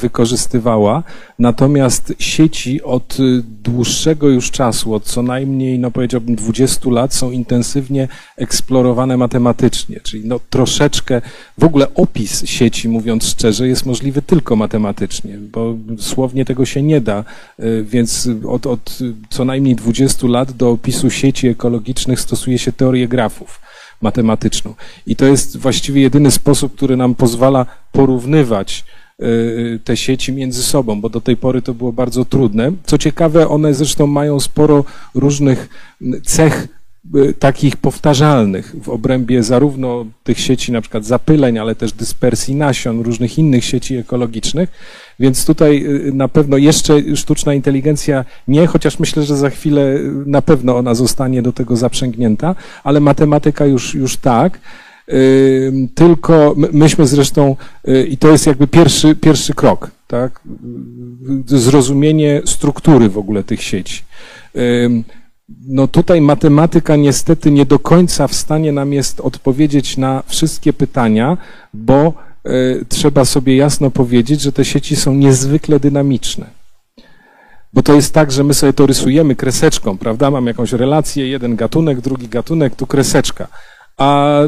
wykorzystywała. 0.00 1.02
Natomiast 1.38 2.14
sieci 2.18 2.82
od 2.82 3.16
dłuższego 3.62 4.28
już 4.28 4.50
czasu, 4.50 4.94
od 4.94 5.04
co 5.04 5.22
najmniej, 5.22 5.78
no 5.78 5.90
powiedziałbym 5.90 6.36
20 6.36 6.90
lat, 6.90 7.14
są 7.14 7.30
intensywnie 7.30 8.08
eksplorowane 8.36 9.16
matematycznie, 9.16 10.00
czyli 10.00 10.28
no 10.28 10.40
troszeczkę, 10.50 11.22
w 11.58 11.64
ogóle 11.64 11.94
opis 11.94 12.44
sieci, 12.44 12.88
mówiąc 12.88 13.24
szczerze, 13.24 13.68
jest 13.68 13.86
możliwy 13.86 14.22
tylko 14.22 14.56
matematycznie, 14.56 15.38
bo 15.38 15.74
słownie 15.98 16.44
tego 16.44 16.66
się 16.66 16.82
nie 16.82 17.00
da, 17.00 17.24
e, 17.58 17.82
więc 17.82 18.28
od, 18.48 18.66
od 18.66 18.98
co 19.30 19.44
najmniej 19.44 19.74
20 19.74 20.26
lat 20.26 20.52
do 20.52 20.70
opisu 20.70 21.10
sieci 21.10 21.48
ekologicznych 21.48 22.20
stosuje 22.20 22.58
się 22.58 22.72
teorię 22.72 23.08
grafów 23.08 23.60
matematyczną. 24.02 24.74
I 25.06 25.16
to 25.16 25.24
jest 25.26 25.56
właściwie 25.56 26.02
jedyny 26.02 26.30
sposób, 26.30 26.74
który 26.76 26.96
nam 26.96 27.14
pozwala 27.14 27.66
porównywać 27.92 28.84
y, 29.22 29.80
te 29.84 29.96
sieci 29.96 30.32
między 30.32 30.62
sobą, 30.62 31.00
bo 31.00 31.08
do 31.08 31.20
tej 31.20 31.36
pory 31.36 31.62
to 31.62 31.74
było 31.74 31.92
bardzo 31.92 32.24
trudne. 32.24 32.72
Co 32.86 32.98
ciekawe, 32.98 33.48
one 33.48 33.74
zresztą 33.74 34.06
mają 34.06 34.40
sporo 34.40 34.84
różnych 35.14 35.68
cech 36.24 36.64
y, 36.64 36.75
takich 37.38 37.76
powtarzalnych 37.76 38.74
w 38.82 38.88
obrębie 38.88 39.42
zarówno 39.42 40.06
tych 40.24 40.40
sieci 40.40 40.72
na 40.72 40.80
przykład 40.80 41.04
zapyleń, 41.04 41.58
ale 41.58 41.74
też 41.74 41.92
dyspersji 41.92 42.54
nasion, 42.54 43.00
różnych 43.00 43.38
innych 43.38 43.64
sieci 43.64 43.96
ekologicznych. 43.96 44.70
Więc 45.20 45.46
tutaj 45.46 45.84
y, 45.86 46.12
na 46.12 46.28
pewno 46.28 46.56
jeszcze 46.56 47.16
sztuczna 47.16 47.54
inteligencja 47.54 48.24
nie, 48.48 48.66
chociaż 48.66 48.98
myślę, 48.98 49.22
że 49.22 49.36
za 49.36 49.50
chwilę 49.50 49.82
y, 49.82 50.12
na 50.26 50.42
pewno 50.42 50.76
ona 50.76 50.94
zostanie 50.94 51.42
do 51.42 51.52
tego 51.52 51.76
zaprzęgnięta, 51.76 52.54
ale 52.84 53.00
matematyka 53.00 53.66
już, 53.66 53.94
już 53.94 54.16
tak. 54.16 54.60
Tylko 55.94 56.54
myśmy 56.72 57.06
zresztą, 57.06 57.56
y, 57.88 58.06
i 58.06 58.16
to 58.16 58.28
jest 58.28 58.46
jakby 58.46 58.66
pierwszy, 58.66 59.16
pierwszy 59.16 59.54
krok, 59.54 59.90
tak? 60.06 60.40
Zrozumienie 61.46 62.42
struktury 62.44 63.08
w 63.08 63.18
ogóle 63.18 63.44
tych 63.44 63.62
sieci. 63.62 64.02
No 65.48 65.88
tutaj 65.88 66.20
matematyka 66.20 66.96
niestety 66.96 67.50
nie 67.50 67.66
do 67.66 67.78
końca 67.78 68.28
w 68.28 68.34
stanie 68.34 68.72
nam 68.72 68.92
jest 68.92 69.20
odpowiedzieć 69.20 69.96
na 69.96 70.22
wszystkie 70.26 70.72
pytania, 70.72 71.36
bo 71.74 72.26
E, 72.46 72.84
trzeba 72.88 73.24
sobie 73.24 73.56
jasno 73.56 73.90
powiedzieć, 73.90 74.40
że 74.40 74.52
te 74.52 74.64
sieci 74.64 74.96
są 74.96 75.14
niezwykle 75.14 75.80
dynamiczne. 75.80 76.46
Bo 77.72 77.82
to 77.82 77.94
jest 77.94 78.14
tak, 78.14 78.32
że 78.32 78.44
my 78.44 78.54
sobie 78.54 78.72
to 78.72 78.86
rysujemy 78.86 79.36
kreseczką, 79.36 79.98
prawda? 79.98 80.30
Mam 80.30 80.46
jakąś 80.46 80.72
relację, 80.72 81.28
jeden 81.28 81.56
gatunek, 81.56 82.00
drugi 82.00 82.28
gatunek, 82.28 82.74
tu 82.74 82.86
kreseczka. 82.86 83.48
A 83.96 84.40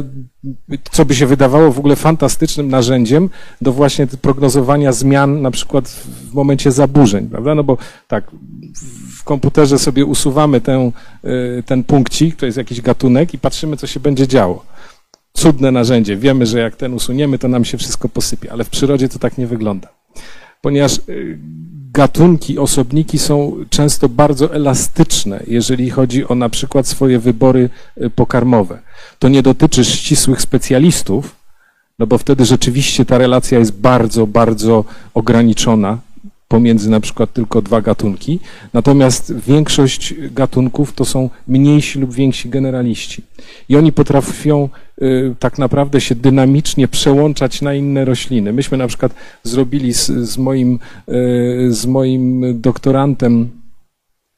co 0.91 1.05
by 1.05 1.15
się 1.15 1.25
wydawało 1.25 1.71
w 1.71 1.79
ogóle 1.79 1.95
fantastycznym 1.95 2.67
narzędziem 2.67 3.29
do 3.61 3.71
właśnie 3.71 4.07
prognozowania 4.07 4.91
zmian, 4.91 5.41
na 5.41 5.51
przykład 5.51 5.89
w 6.29 6.33
momencie 6.33 6.71
zaburzeń, 6.71 7.27
prawda? 7.27 7.55
No 7.55 7.63
bo 7.63 7.77
tak, 8.07 8.31
w 9.17 9.23
komputerze 9.23 9.79
sobie 9.79 10.05
usuwamy 10.05 10.61
ten, 10.61 10.91
e, 11.23 11.63
ten 11.63 11.83
punkcik, 11.83 12.35
to 12.35 12.45
jest 12.45 12.57
jakiś 12.57 12.81
gatunek 12.81 13.33
i 13.33 13.39
patrzymy, 13.39 13.77
co 13.77 13.87
się 13.87 13.99
będzie 13.99 14.27
działo 14.27 14.65
cudne 15.33 15.71
narzędzie. 15.71 16.17
Wiemy, 16.17 16.45
że 16.45 16.59
jak 16.59 16.75
ten 16.75 16.93
usuniemy, 16.93 17.39
to 17.39 17.47
nam 17.47 17.65
się 17.65 17.77
wszystko 17.77 18.09
posypie, 18.09 18.51
ale 18.51 18.63
w 18.63 18.69
przyrodzie 18.69 19.09
to 19.09 19.19
tak 19.19 19.37
nie 19.37 19.47
wygląda. 19.47 19.87
Ponieważ 20.61 20.97
y, 21.09 21.39
gatunki, 21.93 22.59
osobniki 22.59 23.19
są 23.19 23.55
często 23.69 24.09
bardzo 24.09 24.53
elastyczne, 24.53 25.43
jeżeli 25.47 25.89
chodzi 25.89 26.27
o 26.27 26.35
na 26.35 26.49
przykład 26.49 26.87
swoje 26.87 27.19
wybory 27.19 27.69
y, 28.01 28.09
pokarmowe. 28.09 28.79
To 29.19 29.29
nie 29.29 29.43
dotyczy 29.43 29.85
ścisłych 29.85 30.41
specjalistów, 30.41 31.35
no 31.99 32.07
bo 32.07 32.17
wtedy 32.17 32.45
rzeczywiście 32.45 33.05
ta 33.05 33.17
relacja 33.17 33.59
jest 33.59 33.79
bardzo, 33.79 34.27
bardzo 34.27 34.85
ograniczona 35.13 35.97
pomiędzy 36.49 36.89
na 36.89 36.99
przykład 36.99 37.33
tylko 37.33 37.61
dwa 37.61 37.81
gatunki, 37.81 38.39
natomiast 38.73 39.33
większość 39.39 40.13
gatunków 40.31 40.93
to 40.93 41.05
są 41.05 41.29
mniejsi 41.47 41.99
lub 41.99 42.13
więksi 42.13 42.49
generaliści. 42.49 43.23
I 43.69 43.75
oni 43.77 43.91
potrafią 43.91 44.69
y, 45.01 45.35
tak 45.39 45.57
naprawdę 45.57 46.01
się 46.01 46.15
dynamicznie 46.15 46.87
przełączać 46.87 47.61
na 47.61 47.73
inne 47.73 48.05
rośliny. 48.05 48.53
Myśmy 48.53 48.77
na 48.77 48.87
przykład 48.87 49.13
zrobili 49.43 49.93
z, 49.93 50.07
z 50.07 50.37
moim, 50.37 50.79
y, 51.09 51.67
z 51.69 51.85
moim 51.85 52.45
doktorantem 52.61 53.49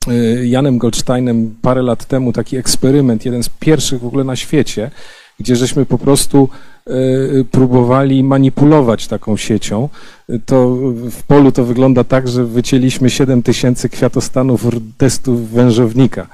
y, 0.07 0.47
Janem 0.47 0.77
Goldsteinem 0.77 1.55
parę 1.61 1.81
lat 1.81 2.05
temu 2.05 2.33
taki 2.33 2.57
eksperyment, 2.57 3.25
jeden 3.25 3.43
z 3.43 3.49
pierwszych 3.49 4.01
w 4.01 4.05
ogóle 4.05 4.23
na 4.23 4.35
świecie, 4.35 4.91
gdzie 5.39 5.55
żeśmy 5.55 5.85
po 5.85 5.97
prostu 5.97 6.49
próbowali 7.51 8.23
manipulować 8.23 9.07
taką 9.07 9.37
siecią. 9.37 9.89
To 10.45 10.75
w 11.11 11.23
polu 11.23 11.51
to 11.51 11.65
wygląda 11.65 12.03
tak, 12.03 12.27
że 12.27 12.45
wycięliśmy 12.45 13.09
7 13.09 13.43
tysięcy 13.43 13.89
kwiatostanów 13.89 14.65
testów 14.97 15.49
wężownika. 15.49 16.27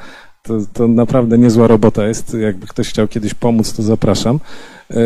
To, 0.43 0.57
to 0.73 0.87
naprawdę 0.87 1.37
niezła 1.37 1.67
robota 1.67 2.07
jest. 2.07 2.33
Jakby 2.33 2.67
ktoś 2.67 2.89
chciał 2.89 3.07
kiedyś 3.07 3.33
pomóc, 3.33 3.73
to 3.73 3.83
zapraszam. 3.83 4.39
E, 4.91 4.95
e, 4.95 4.99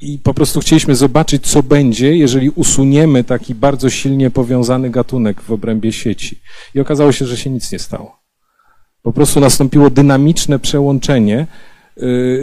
I 0.00 0.18
po 0.18 0.34
prostu 0.34 0.60
chcieliśmy 0.60 0.94
zobaczyć, 0.94 1.46
co 1.46 1.62
będzie, 1.62 2.16
jeżeli 2.16 2.50
usuniemy 2.50 3.24
taki 3.24 3.54
bardzo 3.54 3.90
silnie 3.90 4.30
powiązany 4.30 4.90
gatunek 4.90 5.42
w 5.42 5.52
obrębie 5.52 5.92
sieci. 5.92 6.40
I 6.74 6.80
okazało 6.80 7.12
się, 7.12 7.26
że 7.26 7.36
się 7.36 7.50
nic 7.50 7.72
nie 7.72 7.78
stało. 7.78 8.18
Po 9.02 9.12
prostu 9.12 9.40
nastąpiło 9.40 9.90
dynamiczne 9.90 10.58
przełączenie 10.58 11.46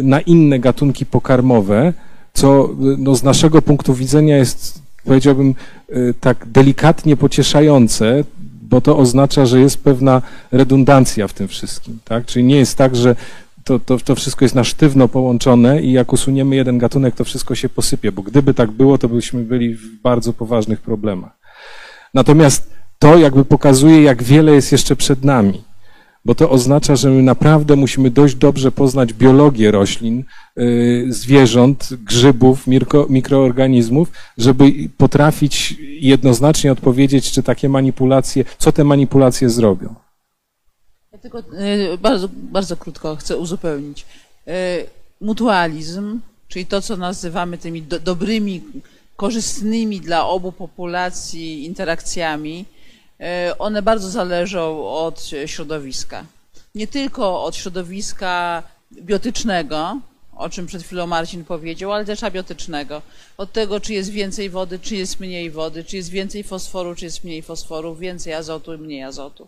na 0.03 0.21
inne 0.21 0.59
gatunki 0.59 1.05
pokarmowe, 1.05 1.93
co 2.35 2.65
y, 2.65 2.97
no, 2.97 3.15
z 3.15 3.23
naszego 3.23 3.61
punktu 3.61 3.93
widzenia 3.93 4.37
jest, 4.37 4.81
powiedziałbym, 5.03 5.55
y, 5.89 6.13
tak 6.19 6.45
delikatnie 6.47 7.17
pocieszające, 7.17 8.23
bo 8.61 8.81
to 8.81 8.97
oznacza, 8.97 9.45
że 9.45 9.59
jest 9.59 9.83
pewna 9.83 10.21
redundancja 10.51 11.27
w 11.27 11.33
tym 11.33 11.47
wszystkim, 11.47 11.99
tak? 12.03 12.25
Czyli 12.25 12.45
nie 12.45 12.55
jest 12.55 12.77
tak, 12.77 12.95
że 12.95 13.15
to, 13.63 13.79
to, 13.79 13.97
to 13.97 14.15
wszystko 14.15 14.45
jest 14.45 14.55
na 14.55 14.63
sztywno 14.63 15.07
połączone 15.07 15.81
i 15.81 15.91
jak 15.91 16.13
usuniemy 16.13 16.55
jeden 16.55 16.77
gatunek, 16.77 17.15
to 17.15 17.23
wszystko 17.23 17.55
się 17.55 17.69
posypie, 17.69 18.11
bo 18.11 18.21
gdyby 18.21 18.53
tak 18.53 18.71
było, 18.71 18.97
to 18.97 19.09
byśmy 19.09 19.43
byli 19.43 19.75
w 19.75 20.01
bardzo 20.01 20.33
poważnych 20.33 20.81
problemach. 20.81 21.31
Natomiast 22.13 22.69
to 22.99 23.17
jakby 23.17 23.45
pokazuje, 23.45 24.01
jak 24.01 24.23
wiele 24.23 24.51
jest 24.51 24.71
jeszcze 24.71 24.95
przed 24.95 25.23
nami, 25.23 25.63
bo 26.25 26.35
to 26.35 26.49
oznacza, 26.49 26.95
że 26.95 27.09
my 27.09 27.23
naprawdę 27.23 27.75
musimy 27.75 28.11
dość 28.11 28.35
dobrze 28.35 28.71
poznać 28.71 29.13
biologię 29.13 29.71
roślin, 29.71 30.23
y, 30.59 31.05
zwierząt, 31.09 31.89
grzybów, 31.93 32.67
mikro, 32.67 33.07
mikroorganizmów, 33.09 34.11
żeby 34.37 34.71
potrafić 34.97 35.75
jednoznacznie 35.99 36.71
odpowiedzieć, 36.71 37.31
czy 37.31 37.43
takie 37.43 37.69
manipulacje, 37.69 38.45
co 38.57 38.71
te 38.71 38.83
manipulacje 38.83 39.49
zrobią. 39.49 39.95
Ja 41.13 41.17
tylko 41.17 41.39
y, 41.39 41.97
bardzo, 42.01 42.29
bardzo 42.33 42.77
krótko 42.77 43.15
chcę 43.15 43.37
uzupełnić. 43.37 44.05
Y, 44.47 44.51
Mutualizm, 45.21 46.19
czyli 46.47 46.65
to, 46.65 46.81
co 46.81 46.97
nazywamy 46.97 47.57
tymi 47.57 47.81
do, 47.81 47.99
dobrymi, 47.99 48.61
korzystnymi 49.15 50.01
dla 50.01 50.27
obu 50.27 50.51
populacji 50.51 51.65
interakcjami, 51.65 52.65
one 53.59 53.81
bardzo 53.81 54.09
zależą 54.09 54.87
od 54.87 55.31
środowiska. 55.45 56.25
Nie 56.75 56.87
tylko 56.87 57.43
od 57.43 57.55
środowiska 57.55 58.63
biotycznego, 59.01 59.99
o 60.35 60.49
czym 60.49 60.65
przed 60.65 60.83
chwilą 60.83 61.07
Marcin 61.07 61.45
powiedział, 61.45 61.93
ale 61.93 62.05
też 62.05 62.23
abiotycznego. 62.23 63.01
Od 63.37 63.51
tego, 63.51 63.79
czy 63.79 63.93
jest 63.93 64.09
więcej 64.09 64.49
wody, 64.49 64.79
czy 64.79 64.95
jest 64.95 65.19
mniej 65.19 65.51
wody, 65.51 65.83
czy 65.83 65.97
jest 65.97 66.09
więcej 66.09 66.43
fosforu, 66.43 66.95
czy 66.95 67.05
jest 67.05 67.23
mniej 67.23 67.41
fosforu, 67.41 67.95
więcej 67.95 68.33
azotu, 68.33 68.77
mniej 68.77 69.03
azotu. 69.03 69.47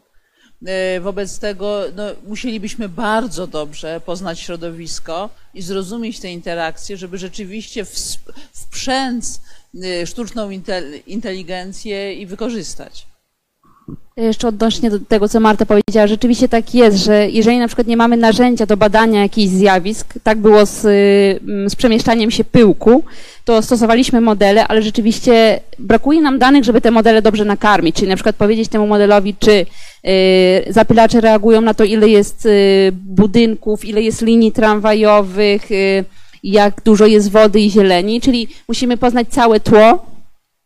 E, 0.65 0.99
Wobec 0.99 1.39
tego 1.39 1.81
no, 1.95 2.03
musielibyśmy 2.27 2.89
bardzo 2.89 3.47
dobrze 3.47 4.01
poznać 4.05 4.39
środowisko 4.39 5.29
i 5.53 5.61
zrozumieć 5.61 6.19
te 6.19 6.31
interakcje, 6.31 6.97
żeby 6.97 7.17
rzeczywiście 7.17 7.85
wprzęc 8.53 9.41
e, 9.83 10.07
sztuczną 10.07 10.49
intel- 10.49 11.01
inteligencję 11.07 12.13
i 12.13 12.25
wykorzystać. 12.25 13.07
Jeszcze 14.17 14.47
odnośnie 14.47 14.89
do 14.89 14.99
tego, 14.99 15.29
co 15.29 15.39
Marta 15.39 15.65
powiedziała, 15.65 16.07
rzeczywiście 16.07 16.49
tak 16.49 16.75
jest, 16.75 16.97
że 16.97 17.29
jeżeli 17.29 17.59
na 17.59 17.67
przykład 17.67 17.87
nie 17.87 17.97
mamy 17.97 18.17
narzędzia 18.17 18.65
do 18.65 18.77
badania 18.77 19.21
jakichś 19.21 19.53
zjawisk, 19.53 20.13
tak 20.23 20.37
było 20.37 20.65
z, 20.65 20.85
y, 20.85 21.69
z 21.69 21.75
przemieszczaniem 21.75 22.31
się 22.31 22.43
pyłku, 22.43 23.03
to 23.45 23.61
stosowaliśmy 23.61 24.21
modele, 24.21 24.67
ale 24.67 24.81
rzeczywiście 24.81 25.59
brakuje 25.79 26.21
nam 26.21 26.39
danych, 26.39 26.63
żeby 26.63 26.81
te 26.81 26.91
modele 26.91 27.21
dobrze 27.21 27.45
nakarmić, 27.45 27.95
czyli 27.95 28.07
na 28.07 28.15
przykład 28.15 28.35
powiedzieć 28.35 28.69
temu 28.69 28.87
modelowi, 28.87 29.35
czy 29.39 29.51
y, 29.51 30.73
zapylacze 30.73 31.21
reagują 31.21 31.61
na 31.61 31.73
to, 31.73 31.83
ile 31.83 32.09
jest 32.09 32.45
y, 32.45 32.91
budynków, 32.93 33.85
ile 33.85 34.01
jest 34.01 34.21
linii 34.21 34.51
tramwajowych, 34.51 35.71
y, 35.71 36.05
jak 36.43 36.81
dużo 36.85 37.05
jest 37.05 37.31
wody 37.31 37.59
i 37.59 37.71
zieleni, 37.71 38.21
czyli 38.21 38.47
musimy 38.67 38.97
poznać 38.97 39.27
całe 39.27 39.59
tło, 39.59 40.16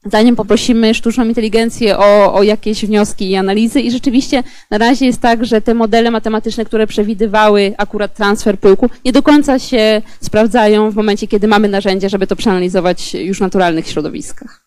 zanim 0.05 0.35
poprosimy 0.35 0.93
sztuczną 0.93 1.25
inteligencję 1.25 1.97
o, 1.97 2.33
o 2.33 2.43
jakieś 2.43 2.85
wnioski 2.85 3.29
i 3.29 3.35
analizy. 3.35 3.81
I 3.81 3.91
rzeczywiście 3.91 4.43
na 4.69 4.77
razie 4.77 5.05
jest 5.05 5.21
tak, 5.21 5.45
że 5.45 5.61
te 5.61 5.73
modele 5.73 6.11
matematyczne, 6.11 6.65
które 6.65 6.87
przewidywały 6.87 7.73
akurat 7.77 8.15
transfer 8.15 8.59
pyłku, 8.59 8.89
nie 9.05 9.11
do 9.11 9.23
końca 9.23 9.59
się 9.59 10.01
sprawdzają 10.21 10.91
w 10.91 10.95
momencie, 10.95 11.27
kiedy 11.27 11.47
mamy 11.47 11.67
narzędzia, 11.67 12.09
żeby 12.09 12.27
to 12.27 12.35
przeanalizować 12.35 13.13
już 13.13 13.37
w 13.37 13.41
naturalnych 13.41 13.87
środowiskach. 13.87 14.61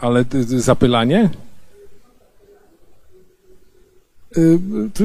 Ale 0.00 0.24
zapylanie? 0.44 1.30
Y, 4.36 4.58
to 4.94 5.04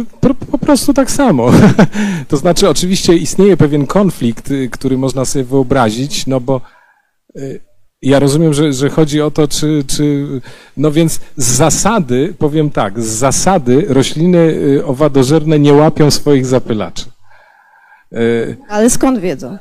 Po, 0.51 0.57
prostu 0.57 0.93
tak 0.93 1.11
samo. 1.11 1.51
To 2.27 2.37
znaczy, 2.37 2.69
oczywiście 2.69 3.15
istnieje 3.15 3.57
pewien 3.57 3.87
konflikt, 3.87 4.51
y, 4.51 4.69
który 4.69 4.97
można 4.97 5.25
sobie 5.25 5.45
wyobrazić, 5.45 6.27
no 6.27 6.39
bo 6.39 6.61
y, 7.35 7.59
ja 8.01 8.19
rozumiem, 8.19 8.53
że, 8.53 8.73
że 8.73 8.89
chodzi 8.89 9.21
o 9.21 9.31
to, 9.31 9.47
czy, 9.47 9.83
czy. 9.87 10.27
No 10.77 10.91
więc 10.91 11.19
z 11.37 11.45
zasady, 11.45 12.33
powiem 12.39 12.69
tak, 12.69 13.01
z 13.01 13.05
zasady 13.05 13.85
rośliny 13.89 14.37
y, 14.37 14.85
owadożerne 14.85 15.59
nie 15.59 15.73
łapią 15.73 16.11
swoich 16.11 16.45
zapylaczy. 16.45 17.05
Y, 18.13 18.57
Ale 18.69 18.89
skąd 18.89 19.19
wiedzą? 19.19 19.57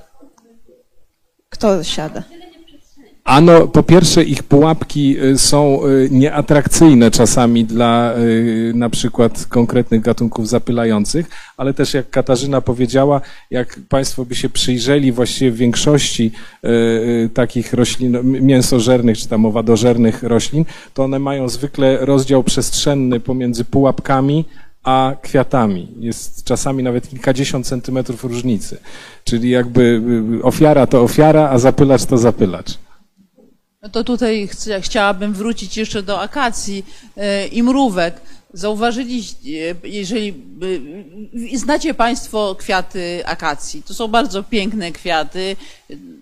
Kto 1.48 1.84
siada? 1.84 2.22
Ano, 3.26 3.68
po 3.68 3.82
pierwsze, 3.82 4.24
ich 4.24 4.42
pułapki 4.42 5.18
y, 5.22 5.38
są 5.38 5.86
y, 5.86 6.08
nieatrakcyjne 6.10 7.10
czasami 7.10 7.64
dla 7.64 8.14
y, 8.18 8.72
na 8.74 8.90
przykład 8.90 9.46
konkretnych 9.48 10.00
gatunków 10.00 10.48
zapylających, 10.48 11.26
ale 11.56 11.74
też 11.74 11.94
jak 11.94 12.10
Katarzyna 12.10 12.60
powiedziała, 12.60 13.20
jak 13.50 13.80
Państwo 13.88 14.24
by 14.24 14.34
się 14.34 14.48
przyjrzeli 14.48 15.12
właściwie 15.12 15.50
w 15.50 15.56
większości 15.56 16.32
takich 17.34 17.72
roślin, 17.72 18.18
mięsożernych 18.22 19.18
czy 19.18 19.28
tam 19.28 19.46
owadożernych 19.46 20.22
roślin, 20.22 20.64
to 20.94 21.04
one 21.04 21.18
mają 21.18 21.48
zwykle 21.48 21.98
rozdział 22.00 22.44
przestrzenny 22.44 23.20
pomiędzy 23.20 23.64
pułapkami 23.64 24.44
a 24.84 25.12
kwiatami. 25.22 25.88
Jest 25.98 26.44
czasami 26.44 26.82
nawet 26.82 27.08
kilkadziesiąt 27.08 27.66
centymetrów 27.66 28.24
różnicy. 28.24 28.78
Czyli 29.24 29.50
jakby 29.50 30.02
ofiara 30.42 30.86
to 30.86 31.02
ofiara, 31.02 31.48
a 31.50 31.58
zapylacz 31.58 32.04
to 32.04 32.18
zapylacz. 32.18 32.85
No 33.82 33.88
to 33.88 34.04
tutaj 34.04 34.48
chcę, 34.48 34.80
chciałabym 34.80 35.32
wrócić 35.32 35.76
jeszcze 35.76 36.02
do 36.02 36.20
akacji 36.20 36.86
e, 37.16 37.46
i 37.46 37.62
mrówek. 37.62 38.20
Zauważyliście, 38.52 39.74
jeżeli 39.84 40.34
e, 41.54 41.58
znacie 41.58 41.94
Państwo 41.94 42.54
kwiaty 42.58 43.22
akacji, 43.26 43.82
to 43.82 43.94
są 43.94 44.08
bardzo 44.08 44.42
piękne 44.42 44.92
kwiaty, 44.92 45.56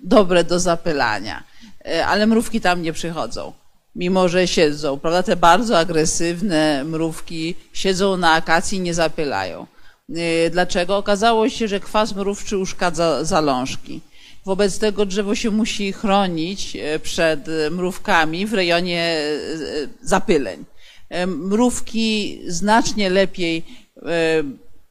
dobre 0.03 0.45
do 0.45 0.61
zapylania, 0.61 1.45
E, 1.85 2.07
ale 2.07 2.27
mrówki 2.27 2.61
tam 2.61 2.83
nie 2.83 2.93
przychodzą, 2.93 3.53
mimo 3.97 4.29
że 4.29 4.49
siedzą, 4.49 4.99
prawda? 4.99 5.23
Te 5.23 5.37
bardzo 5.37 5.79
agresywne 5.79 6.85
mrówki 6.85 7.55
siedzą 7.73 8.17
na 8.17 8.33
akacji 8.33 8.79
i 8.79 8.81
nie 8.81 8.95
zapylają. 8.95 9.67
Dlaczego? 10.51 10.97
Okazało 10.97 11.49
się, 11.49 11.69
że 11.69 11.81
kwas 11.81 12.15
mrówczy 12.15 12.59
uszkadza 12.59 13.25
zalążki. 13.25 14.01
Wobec 14.45 14.79
tego 14.79 15.07
drzewo 15.07 15.35
się 15.35 15.51
musi 15.51 15.93
chronić 15.93 16.77
e, 16.77 16.99
przed 16.99 17.49
e, 17.49 17.71
mrówkami 17.71 18.47
w 18.47 18.55
rejonie 18.55 19.03
e, 19.03 19.27
zapyleń. 20.03 20.65
Mrówki 21.27 22.41
znacznie 22.47 23.11
lepiej 23.11 23.65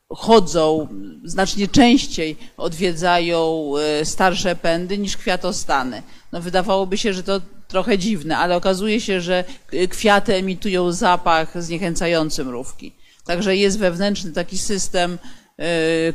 chodzą, 0.09 0.87
znacznie 1.23 1.67
częściej 1.67 2.37
odwiedzają 2.57 3.71
starsze 4.03 4.55
pędy 4.55 4.97
niż 4.97 5.17
kwiatostany. 5.17 6.03
No 6.31 6.41
wydawałoby 6.41 6.97
się, 6.97 7.13
że 7.13 7.23
to 7.23 7.41
trochę 7.67 7.97
dziwne, 7.97 8.37
ale 8.37 8.55
okazuje 8.55 9.01
się, 9.01 9.21
że 9.21 9.43
kwiaty 9.89 10.35
emitują 10.35 10.91
zapach 10.91 11.63
zniechęcający 11.63 12.45
mrówki. 12.45 12.93
Także 13.25 13.55
jest 13.55 13.79
wewnętrzny 13.79 14.31
taki 14.31 14.57
system 14.57 15.17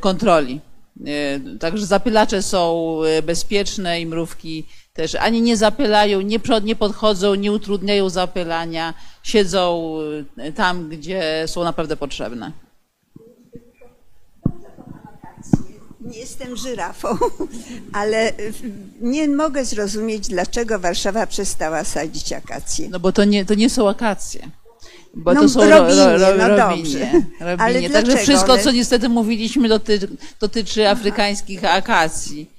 kontroli. 0.01 0.60
E, 1.06 1.58
Także 1.58 1.86
zapylacze 1.86 2.42
są 2.42 2.90
e, 3.02 3.22
bezpieczne 3.22 4.00
i 4.00 4.06
mrówki 4.06 4.66
też 4.92 5.14
ani 5.14 5.42
nie 5.42 5.56
zapylają, 5.56 6.20
nie, 6.20 6.40
nie 6.62 6.76
podchodzą, 6.76 7.34
nie 7.34 7.52
utrudniają 7.52 8.08
zapylania, 8.08 8.94
siedzą 9.22 9.94
e, 10.36 10.52
tam, 10.52 10.88
gdzie 10.88 11.44
są 11.46 11.64
naprawdę 11.64 11.96
potrzebne. 11.96 12.52
Nie 16.00 16.18
jestem 16.18 16.56
żyrafą, 16.56 17.08
ale 17.92 18.32
nie 19.00 19.28
mogę 19.28 19.64
zrozumieć, 19.64 20.28
dlaczego 20.28 20.78
Warszawa 20.78 21.26
przestała 21.26 21.84
sadzić 21.84 22.32
akacje. 22.32 22.88
No 22.88 23.00
bo 23.00 23.12
to 23.12 23.24
nie, 23.24 23.44
to 23.44 23.54
nie 23.54 23.70
są 23.70 23.88
akacje. 23.88 24.50
Bo 25.14 25.35
No, 25.35 25.40
to 25.40 25.48
są 25.48 25.60
robinie, 25.70 25.94
ro, 26.05 26.18
ro, 26.18 26.28
no 26.39 26.48
ro, 26.48 26.56
dobrze. 26.56 26.98
robinie. 26.98 27.26
Ale 27.40 27.56
robinie. 27.56 27.72
Także 27.72 27.89
dlaczego 27.89 28.16
wszystko, 28.22 28.52
one- 28.52 28.62
co 28.62 28.72
niestety 28.72 29.09
mówiliśmy, 29.09 29.68
doty, 29.68 29.98
dotyczy 30.40 30.89
afrykańskich 30.89 31.64
akacji. 31.64 32.51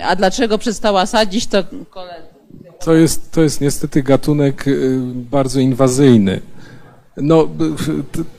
A 0.00 0.16
dlaczego 0.16 0.58
przestała 0.58 1.06
sadzić, 1.06 1.46
to 1.46 1.64
koledzy. 1.90 2.28
To 2.84 2.94
jest, 2.94 3.30
to 3.30 3.42
jest 3.42 3.60
niestety 3.60 4.02
gatunek 4.02 4.68
y, 4.68 5.00
bardzo 5.30 5.60
inwazyjny. 5.60 6.40
No, 7.16 7.48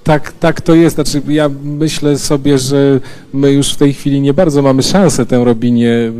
tak, 0.03 0.31
tak 0.39 0.61
to 0.61 0.75
jest. 0.75 0.95
Znaczy, 0.95 1.21
ja 1.27 1.49
myślę 1.63 2.17
sobie, 2.19 2.57
że 2.57 2.99
my 3.33 3.51
już 3.51 3.73
w 3.73 3.77
tej 3.77 3.93
chwili 3.93 4.21
nie 4.21 4.33
bardzo 4.33 4.61
mamy 4.61 4.83
szansę 4.83 5.25
tę 5.25 5.43
robinię 5.45 5.89
y, 5.89 6.11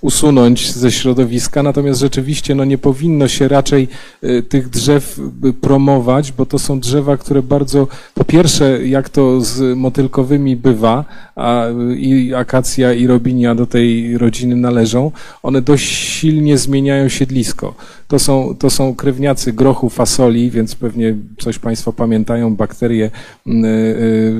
usunąć 0.00 0.72
ze 0.72 0.92
środowiska, 0.92 1.62
natomiast 1.62 2.00
rzeczywiście 2.00 2.54
no, 2.54 2.64
nie 2.64 2.78
powinno 2.78 3.28
się 3.28 3.48
raczej 3.48 3.88
y, 4.24 4.42
tych 4.42 4.68
drzew 4.68 5.20
y, 5.44 5.52
promować, 5.52 6.32
bo 6.32 6.46
to 6.46 6.58
są 6.58 6.80
drzewa, 6.80 7.16
które 7.16 7.42
bardzo, 7.42 7.88
po 8.14 8.24
pierwsze, 8.24 8.86
jak 8.86 9.08
to 9.08 9.40
z 9.40 9.78
motylkowymi 9.78 10.56
bywa, 10.56 11.04
a 11.36 11.64
i 11.96 12.34
akacja 12.34 12.92
i 12.92 13.06
robinia 13.06 13.54
do 13.54 13.66
tej 13.66 14.18
rodziny 14.18 14.56
należą, 14.56 15.12
one 15.42 15.62
dość 15.62 15.88
silnie 15.88 16.58
zmieniają 16.58 17.08
siedlisko. 17.08 17.74
To 18.08 18.18
są, 18.18 18.56
to 18.58 18.70
są 18.70 18.94
krewniacy 18.94 19.52
grochu, 19.52 19.90
fasoli, 19.90 20.50
więc 20.50 20.74
pewnie 20.74 21.14
coś 21.38 21.58
Państwo 21.58 21.92
pamiętają, 21.92 22.56
bakterie 22.56 23.10
mm, 23.46 23.64
y, 23.64 24.32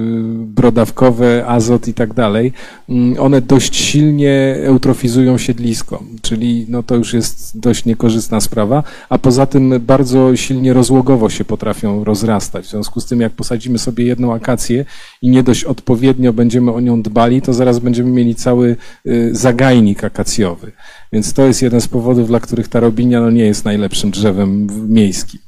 brodawkowe, 0.47 1.45
azot 1.47 1.89
i 1.89 1.95
tak 1.95 2.15
dalej. 2.15 2.53
Mm, 2.89 3.21
One 3.21 3.41
dość 3.41 3.77
silnie 3.77 4.57
eutrofizują 4.65 5.20
siedlisko, 5.39 6.03
czyli 6.23 6.67
no 6.69 6.83
to 6.83 6.97
już 6.97 7.15
jest 7.15 7.59
dość 7.59 7.85
niekorzystna 7.85 8.41
sprawa, 8.41 8.83
a 9.09 9.19
poza 9.19 9.47
tym 9.47 9.75
bardzo 9.81 10.37
silnie 10.37 10.73
rozłogowo 10.73 11.31
się 11.31 11.45
potrafią 11.45 12.05
rozrastać. 12.05 12.67
W 12.67 12.71
związku 12.71 13.01
z 13.01 13.07
tym, 13.07 13.21
jak 13.21 13.33
posadzimy 13.33 13.79
sobie 13.79 14.05
jedną 14.05 14.35
akację 14.35 14.85
i 15.23 15.31
nie 15.31 15.43
dość 15.43 15.65
odpowiednio 15.65 16.33
będziemy 16.33 16.73
o 16.73 16.81
nią 16.81 17.03
dbali, 17.03 17.43
to 17.43 17.53
zaraz 17.53 17.79
będziemy 17.79 18.11
mieli 18.11 18.35
cały 18.35 18.77
y, 19.07 19.31
zagajnik 19.33 20.05
akacjowy. 20.05 20.73
Więc 21.13 21.33
to 21.33 21.47
jest 21.47 21.63
jeden 21.63 21.81
z 21.81 21.89
powodów, 21.89 22.29
dla 22.29 22.41
których 22.41 22.69
ta 22.69 22.81
robinia 22.81 23.21
no, 23.21 23.31
nie 23.31 23.45
jest 23.45 23.65
najlepszym 23.65 24.11
drzewem 24.11 24.67
miejskim. 24.89 25.41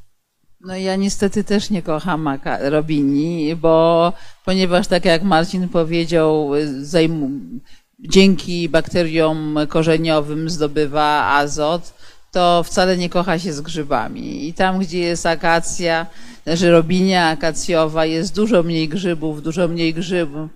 No 0.64 0.76
ja 0.76 0.96
niestety 0.96 1.44
też 1.44 1.70
nie 1.70 1.82
kocham 1.82 2.28
robini, 2.60 3.56
bo 3.56 4.12
ponieważ 4.44 4.86
tak 4.86 5.04
jak 5.04 5.22
Marcin 5.22 5.68
powiedział, 5.68 6.54
y, 6.54 6.84
zajmu, 6.84 7.30
dzięki 8.02 8.68
bakteriom 8.68 9.58
korzeniowym 9.68 10.50
zdobywa 10.50 11.26
azot, 11.26 11.94
to 12.32 12.62
wcale 12.62 12.96
nie 12.96 13.08
kocha 13.08 13.38
się 13.38 13.52
z 13.52 13.60
grzybami. 13.60 14.48
I 14.48 14.54
tam, 14.54 14.78
gdzie 14.78 14.98
jest 14.98 15.26
akacja, 15.26 16.06
znaczy 16.44 16.70
robinia 16.70 17.28
akacjowa, 17.28 18.06
jest 18.06 18.34
dużo 18.34 18.62
mniej 18.62 18.88
grzybów, 18.88 19.42
dużo 19.42 19.68
mniej 19.68 19.94
grzybów. 19.94 20.50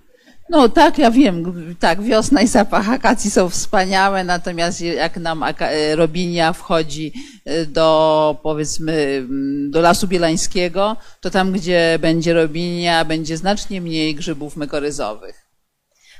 No 0.49 0.69
tak, 0.69 0.97
ja 0.97 1.11
wiem, 1.11 1.75
tak, 1.79 2.01
wiosna 2.01 2.41
i 2.41 2.47
zapach 2.47 2.89
akacji 2.89 3.31
są 3.31 3.49
wspaniałe, 3.49 4.23
natomiast 4.23 4.81
jak 4.81 5.17
nam 5.17 5.43
e, 5.43 5.95
robinia 5.95 6.53
wchodzi 6.53 7.13
e, 7.45 7.65
do, 7.65 8.39
powiedzmy, 8.43 8.93
mm, 8.93 9.71
do 9.71 9.81
Lasu 9.81 10.07
Bielańskiego, 10.07 10.97
to 11.21 11.29
tam, 11.29 11.51
gdzie 11.51 11.99
będzie 12.01 12.33
robinia, 12.33 13.05
będzie 13.05 13.37
znacznie 13.37 13.81
mniej 13.81 14.15
grzybów 14.15 14.57
mykoryzowych. 14.57 15.46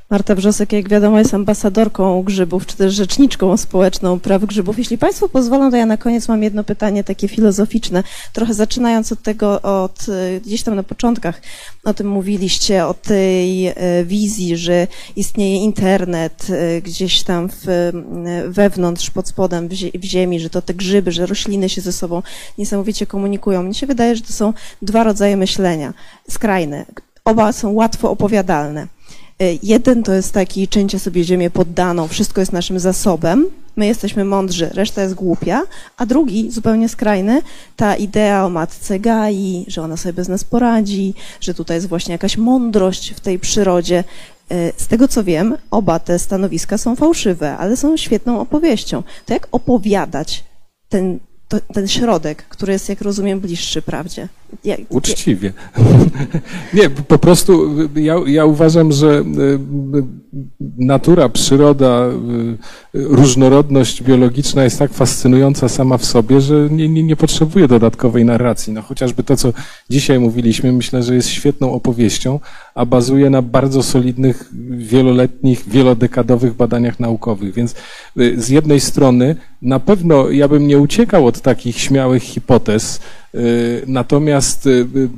Marta 0.10 0.36
Wrzosek, 0.36 0.74
jak 0.74 0.90
wiadomo, 0.90 1.20
jest 1.20 1.34
ambasadorką 1.34 2.24
grzybów, 2.24 2.66
czy 2.66 2.78
też 2.78 2.94
rzeczniczką 2.94 3.58
społeczną 3.58 4.20
praw 4.20 4.46
grzybów. 4.46 4.78
Jeśli 4.78 4.98
Państwo 4.98 5.30
pozwolą, 5.30 5.72
to 5.72 5.78
ja 5.78 5.86
na 5.86 5.98
koniec 5.98 6.28
mam 6.28 6.44
jedno 6.44 6.64
pytanie 6.64 7.04
takie 7.04 7.28
filozoficzne, 7.28 8.04
trochę 8.34 8.54
zaczynając 8.54 9.12
od 9.12 9.22
tego, 9.22 9.62
od 9.62 10.06
e, 10.10 10.42
gdzieś 10.42 10.64
tam 10.64 10.76
na 10.76 10.84
początkach 10.84 11.42
o 11.84 11.94
tym 11.94 12.08
mówiliście, 12.08 12.86
o 12.86 12.94
tej 12.94 13.68
e, 13.68 13.76
wizji, 14.06 14.58
że 14.58 14.88
istnieje 15.16 15.58
internet 15.58 16.48
e, 16.50 16.82
gdzieś 16.82 17.24
tam 17.24 17.50
w, 17.50 17.92
wewnątrz, 18.48 19.10
pod 19.10 19.28
spodem, 19.28 19.70
w 19.94 20.04
ziemi, 20.04 20.40
że 20.40 20.50
to 20.50 20.62
te 20.62 20.74
grzyby, 20.74 21.12
że 21.12 21.26
rośliny 21.26 21.70
się 21.70 21.82
ze 21.82 21.94
sobą 21.94 22.24
niesamowicie 22.58 23.06
komunikują. 23.06 23.64
Mnie 23.64 23.74
się 23.74 23.88
wydaje, 23.88 24.16
że 24.16 24.22
to 24.22 24.34
są 24.34 24.54
dwa 24.82 25.04
rodzaje 25.04 25.38
myślenia, 25.38 25.94
skrajne. 26.30 26.86
Oba 27.26 27.52
są 27.52 27.72
łatwo 27.72 28.12
opowiadalne. 28.12 28.97
Y, 29.42 29.60
Jeden 29.64 30.04
to 30.04 30.14
jest 30.14 30.34
taki, 30.34 30.68
czyńcie 30.68 31.00
sobie 31.00 31.24
ziemię 31.24 31.50
poddaną, 31.50 32.08
wszystko 32.08 32.42
jest 32.42 32.54
naszym 32.54 32.80
zasobem, 32.80 33.46
my 33.76 33.88
jesteśmy 33.88 34.26
mądrzy, 34.26 34.70
reszta 34.74 35.02
jest 35.02 35.14
głupia, 35.14 35.64
a 35.98 36.06
drugi, 36.06 36.52
zupełnie 36.52 36.90
skrajny, 36.90 37.42
ta 37.76 37.96
idea 37.96 38.46
o 38.46 38.50
matce 38.50 39.00
Gai, 39.00 39.66
że 39.68 39.82
ona 39.82 39.98
sobie 39.98 40.14
bez 40.14 40.28
nas 40.28 40.44
poradzi, 40.44 41.14
że 41.42 41.54
tutaj 41.54 41.78
jest 41.78 41.88
właśnie 41.88 42.12
jakaś 42.12 42.38
mądrość 42.38 43.14
w 43.14 43.20
tej 43.20 43.40
przyrodzie. 43.40 44.04
Y, 44.52 44.74
Z 44.78 44.88
tego 44.88 45.08
co 45.08 45.24
wiem, 45.24 45.58
oba 45.72 46.00
te 46.00 46.20
stanowiska 46.20 46.78
są 46.78 46.96
fałszywe, 46.96 47.58
ale 47.58 47.78
są 47.78 47.98
świetną 47.98 48.40
opowieścią. 48.40 49.04
To 49.26 49.34
jak 49.34 49.48
opowiadać 49.52 50.44
ten, 50.90 51.20
to, 51.48 51.57
ten 51.74 51.88
środek, 51.88 52.44
który 52.49 52.74
jest, 52.74 52.90
jak 52.90 53.02
rozumiem, 53.02 53.40
bliższy 53.40 53.82
prawdzie? 53.82 54.28
Jak, 54.64 54.80
Uczciwie. 54.90 55.53
Nie, 56.74 56.90
po 56.90 57.19
prostu 57.19 57.76
ja, 57.95 58.15
ja 58.26 58.45
uważam, 58.45 58.91
że 58.91 59.07
y, 59.07 59.24
natura, 60.78 61.30
przyroda, 61.30 62.08
y, 62.08 62.58
różnorodność 62.94 64.04
biologiczna 64.04 64.64
jest 64.64 64.80
tak 64.80 64.94
fascynująca 64.94 65.70
sama 65.70 65.98
w 65.98 66.06
sobie, 66.06 66.41
że 66.41 66.68
nie, 66.72 66.90
nie, 66.90 67.04
nie 67.04 67.16
potrzebuje 67.16 67.68
dodatkowej 67.68 68.26
narracji. 68.26 68.74
No 68.74 68.82
chociażby 68.82 69.24
to, 69.24 69.38
co 69.38 69.54
dzisiaj 69.90 70.20
mówiliśmy, 70.20 70.72
myślę, 70.72 71.04
że 71.04 71.16
jest 71.16 71.30
świetną 71.30 71.74
opowieścią, 71.74 72.40
a 72.76 72.86
bazuje 72.86 73.30
na 73.30 73.41
bardzo 73.41 73.84
solidnych, 73.84 74.49
wieloletnich, 74.70 75.70
wielodekadowych 75.70 76.54
badaniach 76.54 76.99
naukowych. 76.99 77.54
Więc 77.54 77.76
y, 78.18 78.41
z 78.41 78.49
jednej 78.49 78.80
strony 78.80 79.36
na 79.62 79.80
pewno 79.80 80.30
ja 80.30 80.48
bym 80.48 80.68
nie 80.68 80.80
uciekał 80.80 81.28
od 81.28 81.41
takich 81.41 81.80
śmiałych 81.80 82.24
hipotez, 82.24 82.95
y, 82.98 83.02
natomiast 83.88 84.68
y, 84.68 84.70
y, 84.70 85.10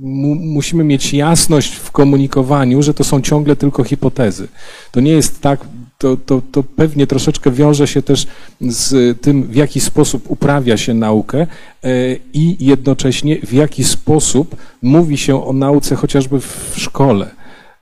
mu, 0.00 0.34
musimy 0.34 0.84
mieć 0.84 1.14
jasność 1.14 1.74
w 1.74 1.90
komunikowaniu, 1.90 2.82
że 2.82 2.94
to 2.94 3.04
są 3.04 3.20
ciągle 3.20 3.56
tylko 3.56 3.84
hipotezy. 3.84 4.48
To 4.92 5.00
nie 5.00 5.12
jest 5.12 5.40
tak, 5.40 5.60
to, 5.98 6.16
to, 6.16 6.42
to 6.52 6.62
pewnie 6.62 7.06
troszeczkę 7.06 7.50
wiąże 7.50 7.86
się 7.86 8.02
też 8.02 8.26
z 8.60 9.20
tym, 9.20 9.42
w 9.42 9.54
jaki 9.54 9.80
sposób 9.80 10.30
uprawia 10.30 10.76
się 10.76 10.94
naukę 10.94 11.46
y, 11.84 12.20
i 12.32 12.66
jednocześnie 12.66 13.40
w 13.40 13.52
jaki 13.52 13.84
sposób 13.84 14.56
mówi 14.82 15.18
się 15.18 15.44
o 15.46 15.52
nauce 15.52 15.96
chociażby 15.96 16.40
w 16.40 16.72
szkole. 16.76 17.30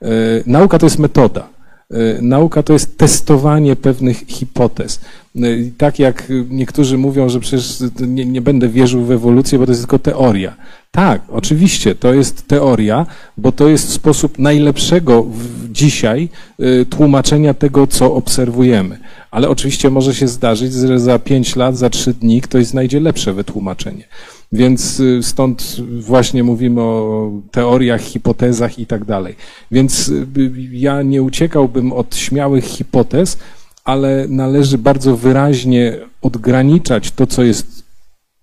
Y, 0.03 0.43
Nauka 0.45 0.79
to 0.79 0.85
jest 0.85 0.99
metoda. 0.99 1.58
Y, 1.93 2.21
Nauka 2.21 2.63
to 2.63 2.73
jest 2.73 2.97
testowanie 2.97 3.75
pewnych 3.75 4.17
hipotez. 4.27 4.99
Y, 5.35 5.71
Tak 5.77 5.99
jak 5.99 6.31
niektórzy 6.49 6.97
mówią, 6.97 7.29
że 7.29 7.39
przecież 7.39 7.77
nie, 7.99 8.25
nie 8.25 8.41
będę 8.41 8.69
wierzył 8.69 9.05
w 9.05 9.11
ewolucję, 9.11 9.59
bo 9.59 9.65
to 9.65 9.71
jest 9.71 9.81
tylko 9.81 9.99
teoria. 9.99 10.55
Tak, 10.91 11.21
oczywiście, 11.29 11.95
to 11.95 12.13
jest 12.13 12.47
teoria, 12.47 13.05
bo 13.37 13.51
to 13.51 13.67
jest 13.67 13.89
sposób 13.89 14.39
najlepszego 14.39 15.25
dzisiaj 15.71 16.29
y, 16.59 16.85
tłumaczenia 16.85 17.53
tego, 17.53 17.87
co 17.87 18.13
obserwujemy. 18.13 18.99
Ale 19.31 19.49
oczywiście 19.49 19.89
może 19.89 20.15
się 20.15 20.27
zdarzyć, 20.27 20.73
że 20.73 20.99
za 20.99 21.19
pięć 21.19 21.55
lat, 21.55 21.77
za 21.77 21.89
trzy 21.89 22.13
dni 22.13 22.41
ktoś 22.41 22.65
znajdzie 22.65 22.99
lepsze 22.99 23.33
wytłumaczenie. 23.33 24.03
Więc 24.51 24.99
y, 24.99 25.23
stąd 25.23 25.75
właśnie 25.99 26.43
mówimy 26.43 26.81
o 26.81 27.31
teoriach, 27.51 28.01
hipotezach 28.01 28.79
i 28.79 28.85
tak 28.85 29.05
dalej. 29.05 29.35
Więc 29.71 30.09
y, 30.09 30.27
ja 30.71 31.01
nie 31.01 31.23
uciekałbym 31.23 31.93
od 31.93 32.15
śmiałych 32.15 32.65
hipotez, 32.65 33.37
ale 33.83 34.25
należy 34.29 34.77
bardzo 34.77 35.17
wyraźnie 35.17 35.97
odgraniczać 36.21 37.11
to, 37.11 37.27
co 37.27 37.43
jest 37.43 37.83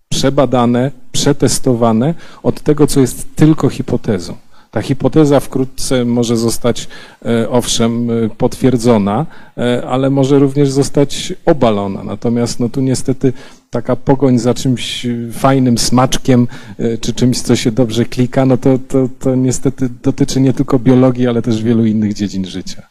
przebadane, 0.08 0.90
przetestowane 1.12 2.14
od 2.42 2.60
tego, 2.60 2.86
co 2.86 3.00
jest 3.00 3.36
tylko 3.36 3.68
hipotezą. 3.68 4.36
Ta 4.70 4.82
hipoteza 4.82 5.40
wkrótce 5.40 6.04
może 6.04 6.36
zostać, 6.36 6.88
e, 7.24 7.50
owszem, 7.50 8.10
e, 8.10 8.28
potwierdzona, 8.28 9.26
e, 9.58 9.86
ale 9.88 10.10
może 10.10 10.38
również 10.38 10.70
zostać 10.70 11.32
obalona. 11.46 12.04
Natomiast 12.04 12.60
no 12.60 12.68
tu 12.68 12.80
niestety 12.80 13.32
taka 13.76 13.96
pogoń 13.96 14.38
za 14.38 14.54
czymś 14.54 15.06
e, 15.06 15.32
fajnym 15.32 15.78
smaczkiem, 15.78 16.48
e, 16.78 16.98
czy 16.98 17.12
czymś, 17.14 17.40
co 17.42 17.56
się 17.56 17.72
dobrze 17.72 18.04
klika, 18.04 18.46
no 18.46 18.56
to, 18.56 18.78
to, 18.88 19.08
to 19.18 19.34
niestety 19.34 19.88
dotyczy 20.02 20.40
nie 20.40 20.52
tylko 20.52 20.78
biologii, 20.78 21.26
ale 21.28 21.42
też 21.42 21.62
wielu 21.62 21.86
innych 21.86 22.14
dziedzin 22.14 22.44
życia. 22.46 22.82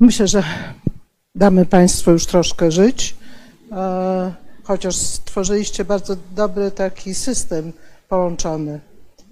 Myślę, 0.00 0.28
że 0.28 0.42
damy 1.34 1.66
Państwu 1.66 2.10
już 2.10 2.26
troszkę 2.26 2.70
żyć, 2.70 3.14
e, 3.72 4.32
chociaż 4.62 4.96
stworzyliście 4.96 5.84
bardzo 5.84 6.16
dobry 6.36 6.70
taki 6.70 7.14
system 7.14 7.72
połączony. 8.08 8.80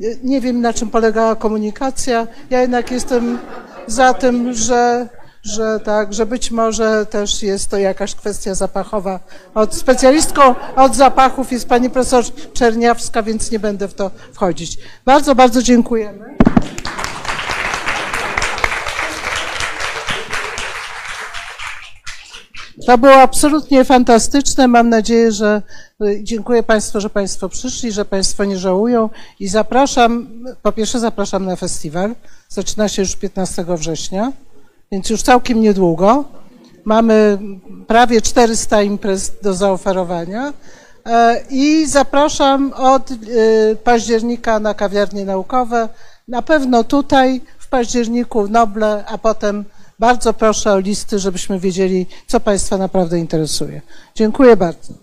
Nie- 0.01 0.16
Nie 0.24 0.40
wiem, 0.40 0.60
na 0.60 0.72
czym 0.72 0.88
polegała 0.90 1.36
komunikacja. 1.36 2.26
Ja 2.51 2.60
jednak 2.60 2.90
jestem 2.90 3.38
za 3.86 4.14
tym, 4.14 4.55
że, 4.55 5.09
że 5.43 5.81
tak, 5.85 6.15
że 6.15 6.27
być 6.27 6.51
może 6.51 7.07
też 7.07 7.43
jest 7.43 7.71
to 7.71 7.77
jakaś 7.79 8.15
kwestia 8.15 8.55
zapachowa. 8.55 9.21
Od 9.55 9.75
specjalistką 9.75 10.55
od 10.77 10.97
zapachów 10.97 11.53
jest 11.53 11.69
pani 11.69 11.91
profesor 11.91 12.25
Czerniawska, 12.53 13.23
więc 13.23 13.51
nie 13.51 13.59
będę 13.59 13.89
w 13.89 13.95
to 13.95 14.11
wchodzić. 14.33 14.79
Bardzo, 15.05 15.35
bardzo 15.35 15.62
dziękujemy. 15.62 16.37
To 22.87 22.99
było 22.99 23.15
absolutnie 23.15 23.85
fantastyczne. 23.85 24.69
Mam 24.69 24.89
nadzieję, 24.89 25.33
że 25.33 25.62
y, 26.03 26.21
dziękuję 26.23 26.62
Państwu, 26.62 27.01
że 27.01 27.11
Państwo 27.11 27.49
przyszli, 27.49 27.93
że 27.93 28.05
Państwo 28.05 28.45
nie 28.45 28.59
żałują 28.59 29.11
i 29.41 29.49
zapraszam, 29.49 30.29
po 30.62 30.73
pierwsze 30.73 31.01
zapraszam 31.01 31.45
na 31.45 31.57
festiwal. 31.57 32.15
Zaczyna 32.49 32.89
się 32.89 33.03
już 33.03 33.17
15 33.17 33.65
września, 33.69 34.33
więc 34.93 35.11
już 35.11 35.23
całkiem 35.23 35.61
niedługo. 35.61 36.25
Mamy 36.85 37.39
prawie 37.87 38.21
400 38.21 38.83
imprez 38.83 39.33
do 39.43 39.55
zaoferowania 39.55 40.53
e, 41.07 41.41
i 41.51 41.87
zapraszam 41.87 42.73
od 42.73 43.11
e, 43.11 43.15
października 43.77 44.61
na 44.61 44.75
kawiarnie 44.75 45.25
naukowe. 45.25 45.89
Na 46.29 46.43
pewno 46.43 46.85
tutaj 46.85 47.41
w 47.59 47.69
październiku 47.69 48.49
Noble, 48.49 49.05
a 49.07 49.19
potem 49.19 49.65
bardzo 49.99 50.33
proszę 50.33 50.73
o 50.73 50.79
listy, 50.79 51.19
żebyśmy 51.19 51.61
wiedzieli, 51.61 52.07
co 52.27 52.41
Państwa 52.41 52.79
naprawdę 52.79 53.19
interesuje. 53.19 53.81
Dziękuję 54.15 54.57
bardzo. 54.57 54.95